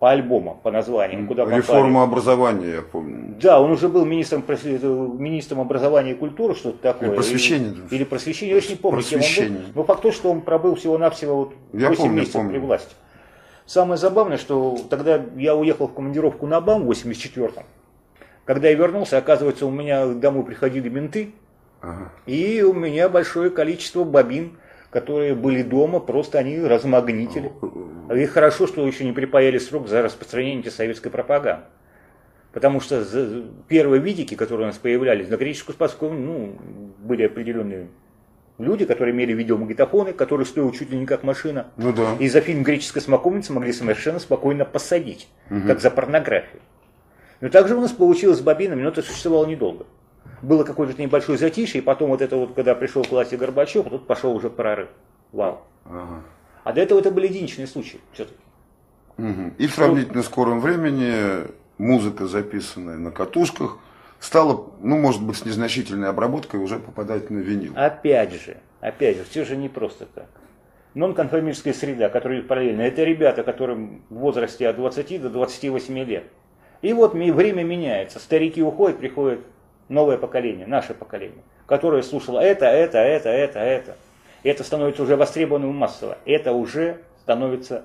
По 0.00 0.10
альбомам, 0.10 0.58
по 0.62 0.70
названиям, 0.70 1.26
куда 1.26 1.44
попали. 1.44 1.60
Реформа 1.60 2.02
образования, 2.02 2.74
я 2.74 2.82
помню. 2.82 3.36
Да, 3.40 3.60
он 3.60 3.70
уже 3.70 3.88
был 3.88 4.04
министром, 4.04 4.44
министром 5.18 5.60
образования 5.60 6.10
и 6.10 6.14
культуры, 6.14 6.54
что-то 6.54 6.78
такое. 6.78 7.08
Или 7.08 7.14
просвещения, 7.14 7.68
Или, 7.70 7.96
или 7.96 8.04
просвещения, 8.04 8.52
я 8.52 8.58
очень 8.58 8.70
не 8.70 8.76
помню, 8.76 9.02
кем 9.02 9.20
он 9.20 9.54
был. 9.54 9.62
Но 9.76 9.84
факт 9.84 10.02
то, 10.02 10.12
что 10.12 10.30
он 10.30 10.42
пробыл 10.42 10.74
всего-навсего 10.74 11.36
вот 11.36 11.54
Я 11.72 11.88
8 11.88 12.02
помню, 12.02 12.16
месяцев 12.16 12.34
помню. 12.34 12.50
при 12.50 12.58
власти. 12.58 12.94
Самое 13.64 13.96
забавное, 13.96 14.36
что 14.36 14.76
тогда 14.90 15.24
я 15.36 15.56
уехал 15.56 15.86
в 15.88 15.94
командировку 15.94 16.46
на 16.46 16.60
БАМ 16.60 16.84
в 16.86 16.90
84-м. 16.90 17.64
Когда 18.44 18.68
я 18.68 18.74
вернулся, 18.74 19.16
оказывается, 19.16 19.64
у 19.64 19.70
меня 19.70 20.06
домой 20.08 20.44
приходили 20.44 20.90
менты, 20.90 21.32
Ага. 21.80 22.10
и 22.26 22.60
у 22.62 22.74
меня 22.74 23.08
большое 23.08 23.48
количество 23.48 24.04
бобин, 24.04 24.58
которые 24.94 25.34
были 25.34 25.64
дома, 25.64 25.98
просто 25.98 26.38
они 26.38 26.60
размагнитили. 26.60 27.50
И 28.14 28.26
хорошо, 28.26 28.68
что 28.68 28.86
еще 28.86 29.04
не 29.04 29.10
припаяли 29.10 29.58
срок 29.58 29.88
за 29.88 30.02
распространение 30.02 30.58
антисоветской 30.58 31.10
пропаганды. 31.10 31.64
Потому 32.52 32.78
что 32.78 33.04
первые 33.66 34.00
видики, 34.00 34.36
которые 34.36 34.66
у 34.66 34.68
нас 34.68 34.78
появлялись 34.78 35.28
на 35.28 35.36
греческую 35.36 35.74
Спасскую, 35.74 36.12
ну, 36.12 36.56
были 37.00 37.24
определенные 37.24 37.88
люди, 38.58 38.84
которые 38.84 39.12
имели 39.12 39.32
видеомагнитофоны, 39.32 40.12
которые 40.12 40.46
стоили 40.46 40.70
чуть 40.70 40.90
ли 40.90 40.98
не 40.98 41.06
как 41.06 41.24
машина. 41.24 41.66
Ну 41.76 41.92
да. 41.92 42.14
И 42.20 42.28
за 42.28 42.40
фильм 42.40 42.62
«Греческая 42.62 43.02
смоковница» 43.02 43.52
могли 43.52 43.72
совершенно 43.72 44.20
спокойно 44.20 44.64
посадить, 44.64 45.28
как 45.66 45.80
за 45.80 45.90
порнографию. 45.90 46.62
Но 47.40 47.48
также 47.48 47.74
у 47.74 47.80
нас 47.80 47.90
получилось 47.90 48.38
с 48.38 48.42
бобинами, 48.42 48.82
но 48.82 48.90
это 48.90 49.02
существовало 49.02 49.46
недолго. 49.46 49.86
Было 50.42 50.64
какое-то 50.64 51.00
небольшое 51.00 51.38
затишье, 51.38 51.80
и 51.80 51.84
потом 51.84 52.10
вот 52.10 52.20
это 52.20 52.36
вот, 52.36 52.54
когда 52.54 52.74
пришел 52.74 53.02
к 53.02 53.10
власти 53.10 53.34
Горбачев, 53.34 53.88
тут 53.88 54.06
пошел 54.06 54.34
уже 54.34 54.50
прорыв. 54.50 54.88
Вау. 55.32 55.62
Ага. 55.84 56.22
А 56.64 56.72
до 56.72 56.80
этого 56.80 56.98
это 56.98 57.10
были 57.10 57.28
единичные 57.28 57.66
случаи 57.66 58.00
все-таки. 58.12 58.38
Мгм. 59.16 59.54
И 59.58 59.66
в 59.66 59.74
сравнительно 59.74 60.22
скором 60.22 60.60
времени 60.60 61.46
музыка, 61.78 62.26
записанная 62.26 62.96
на 62.96 63.10
катушках, 63.10 63.78
стала, 64.18 64.70
ну, 64.80 64.98
может 64.98 65.22
быть, 65.22 65.36
с 65.36 65.44
незначительной 65.44 66.08
обработкой 66.08 66.60
уже 66.60 66.78
попадать 66.78 67.30
на 67.30 67.38
винил. 67.38 67.72
Опять 67.76 68.32
же, 68.32 68.56
опять 68.80 69.18
же, 69.18 69.24
все 69.24 69.44
же 69.44 69.56
не 69.56 69.68
просто 69.68 70.06
так. 70.06 70.28
Нонконформистская 70.94 71.74
среда, 71.74 72.08
которая 72.08 72.42
параллельно, 72.42 72.82
это 72.82 73.02
ребята, 73.02 73.42
которым 73.42 74.02
в 74.10 74.14
возрасте 74.14 74.68
от 74.68 74.76
20 74.76 75.22
до 75.22 75.30
28 75.30 75.98
лет. 76.04 76.24
И 76.82 76.92
вот 76.92 77.14
время 77.14 77.64
меняется. 77.64 78.18
Старики 78.18 78.62
уходят, 78.62 78.98
приходят 78.98 79.40
новое 79.88 80.18
поколение, 80.18 80.66
наше 80.66 80.94
поколение, 80.94 81.42
которое 81.66 82.02
слушало 82.02 82.40
это, 82.40 82.66
это, 82.66 82.98
это, 82.98 83.28
это, 83.28 83.58
это. 83.58 83.96
И 84.42 84.48
это 84.48 84.62
становится 84.62 85.02
уже 85.02 85.16
востребованным 85.16 85.74
массово. 85.74 86.18
Это 86.26 86.52
уже 86.52 87.00
становится 87.22 87.84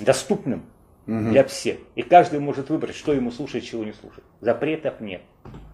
доступным 0.00 0.64
угу. 1.06 1.30
для 1.30 1.44
всех. 1.44 1.78
И 1.94 2.02
каждый 2.02 2.40
может 2.40 2.68
выбрать, 2.68 2.96
что 2.96 3.12
ему 3.12 3.30
слушать, 3.30 3.64
чего 3.64 3.84
не 3.84 3.92
слушать. 3.92 4.24
Запретов 4.40 5.00
нет. 5.00 5.22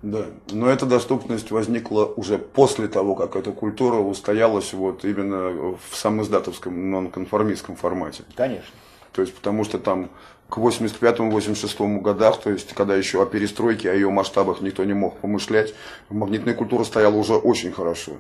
Да, 0.03 0.27
но 0.51 0.69
эта 0.69 0.85
доступность 0.85 1.51
возникла 1.51 2.05
уже 2.05 2.37
после 2.37 2.89
того, 2.89 3.15
как 3.15 3.37
эта 3.37 3.53
культура 3.53 3.97
устоялась 3.97 4.73
вот 4.75 5.05
именно 5.05 5.77
в 5.91 5.97
самоиздатовском 5.97 6.91
нонконформистском 6.91 7.77
формате. 7.77 8.25
Конечно. 8.37 8.75
То 9.13 9.23
есть 9.23 9.35
потому 9.35 9.65
что 9.65 9.79
там 9.79 10.11
к 10.53 10.59
85-86 10.59 12.01
годах, 12.03 12.39
то 12.43 12.51
есть 12.51 12.75
когда 12.75 12.95
еще 12.95 13.23
о 13.23 13.27
перестройке, 13.27 13.91
о 13.91 13.95
ее 13.95 14.11
масштабах 14.11 14.61
никто 14.61 14.85
не 14.85 14.93
мог 14.93 15.17
помышлять, 15.17 15.73
магнитная 16.11 16.53
культура 16.53 16.85
стояла 16.85 17.17
уже 17.17 17.37
очень 17.37 17.73
хорошо. 17.73 18.13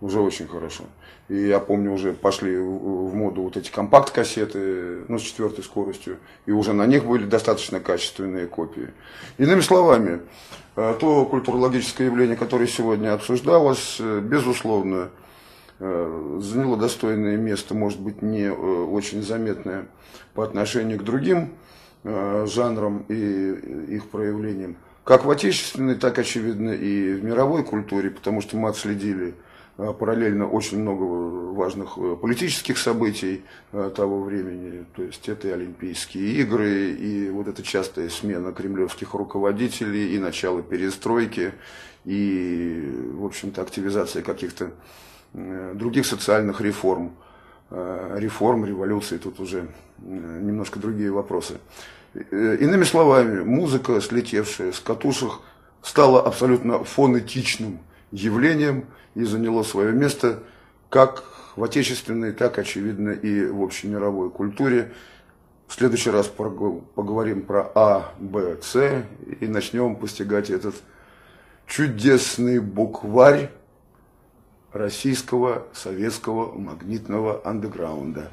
Уже 0.00 0.20
очень 0.20 0.48
хорошо. 0.48 0.84
И 1.28 1.48
я 1.48 1.60
помню, 1.60 1.92
уже 1.92 2.14
пошли 2.14 2.56
в 2.56 3.14
моду 3.14 3.42
вот 3.42 3.58
эти 3.58 3.70
компакт-кассеты, 3.70 5.04
ну, 5.08 5.18
с 5.18 5.22
четвертой 5.22 5.62
скоростью, 5.62 6.16
и 6.46 6.50
уже 6.50 6.72
на 6.72 6.86
них 6.86 7.04
были 7.04 7.26
достаточно 7.26 7.78
качественные 7.78 8.46
копии. 8.46 8.88
Иными 9.36 9.60
словами, 9.60 10.22
э, 10.76 10.96
то 10.98 11.26
культурологическое 11.26 12.06
явление, 12.06 12.38
которое 12.38 12.68
сегодня 12.68 13.12
обсуждалось, 13.12 13.98
э, 14.00 14.20
безусловно, 14.20 15.10
заняло 15.80 16.76
достойное 16.76 17.36
место, 17.36 17.74
может 17.74 18.00
быть, 18.00 18.22
не 18.22 18.50
очень 18.50 19.22
заметное 19.22 19.86
по 20.34 20.44
отношению 20.44 20.98
к 20.98 21.04
другим 21.04 21.54
жанрам 22.04 23.04
и 23.08 23.94
их 23.94 24.10
проявлениям, 24.10 24.76
как 25.04 25.24
в 25.24 25.30
отечественной, 25.30 25.94
так, 25.94 26.18
очевидно, 26.18 26.70
и 26.70 27.14
в 27.14 27.24
мировой 27.24 27.64
культуре, 27.64 28.10
потому 28.10 28.42
что 28.42 28.56
мы 28.58 28.68
отследили 28.68 29.34
Э, 29.80 29.94
параллельно 29.98 30.46
очень 30.46 30.80
много 30.80 31.04
важных 31.54 31.96
э, 31.96 32.16
политических 32.20 32.76
событий 32.76 33.44
э, 33.72 33.90
того 33.96 34.22
времени. 34.22 34.84
То 34.94 35.02
есть 35.02 35.26
это 35.26 35.48
и 35.48 35.52
Олимпийские 35.52 36.42
игры, 36.42 36.90
и 36.90 37.30
вот 37.30 37.48
эта 37.48 37.62
частая 37.62 38.10
смена 38.10 38.52
кремлевских 38.52 39.14
руководителей, 39.14 40.14
и 40.14 40.18
начало 40.18 40.60
перестройки, 40.62 41.52
и, 42.04 42.92
в 43.14 43.24
общем-то, 43.24 43.62
активизация 43.62 44.22
каких-то 44.22 44.72
других 45.32 46.06
социальных 46.06 46.60
реформ. 46.60 47.12
Реформ, 47.70 48.64
революции, 48.64 49.18
тут 49.18 49.38
уже 49.38 49.68
немножко 49.98 50.78
другие 50.78 51.12
вопросы. 51.12 51.58
Иными 52.14 52.82
словами, 52.84 53.42
музыка, 53.44 54.00
слетевшая 54.00 54.72
с 54.72 54.80
катушек, 54.80 55.32
стала 55.82 56.20
абсолютно 56.20 56.84
фонетичным 56.84 57.78
явлением– 58.10 58.86
и 59.14 59.24
заняло 59.24 59.62
свое 59.62 59.92
место 59.92 60.40
как 60.88 61.24
в 61.56 61.64
отечественной, 61.64 62.32
так, 62.32 62.58
очевидно, 62.58 63.10
и 63.10 63.44
в 63.46 63.62
общемировой 63.62 64.30
культуре. 64.30 64.92
В 65.66 65.74
следующий 65.74 66.10
раз 66.10 66.26
поговорим 66.26 67.42
про 67.42 67.70
А, 67.74 68.12
Б, 68.18 68.56
С 68.62 69.04
и 69.40 69.46
начнем 69.46 69.96
постигать 69.96 70.50
этот 70.50 70.74
чудесный 71.66 72.58
букварь 72.58 73.50
российского 74.72 75.64
советского 75.72 76.56
магнитного 76.56 77.40
андеграунда. 77.44 78.30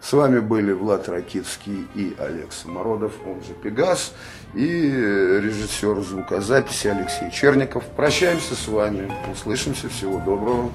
С 0.00 0.12
вами 0.14 0.40
были 0.40 0.72
Влад 0.72 1.08
Ракитский 1.08 1.86
и 1.94 2.14
Олег 2.18 2.52
Самородов, 2.52 3.12
он 3.26 3.42
же 3.42 3.52
Пегас, 3.52 4.14
и 4.54 4.62
режиссер 4.62 6.00
звукозаписи 6.00 6.88
Алексей 6.88 7.30
Черников. 7.30 7.84
Прощаемся 7.96 8.54
с 8.54 8.66
вами, 8.66 9.12
услышимся, 9.30 9.88
всего 9.90 10.18
доброго. 10.18 10.70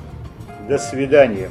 До 0.69 0.77
свидания. 0.77 1.49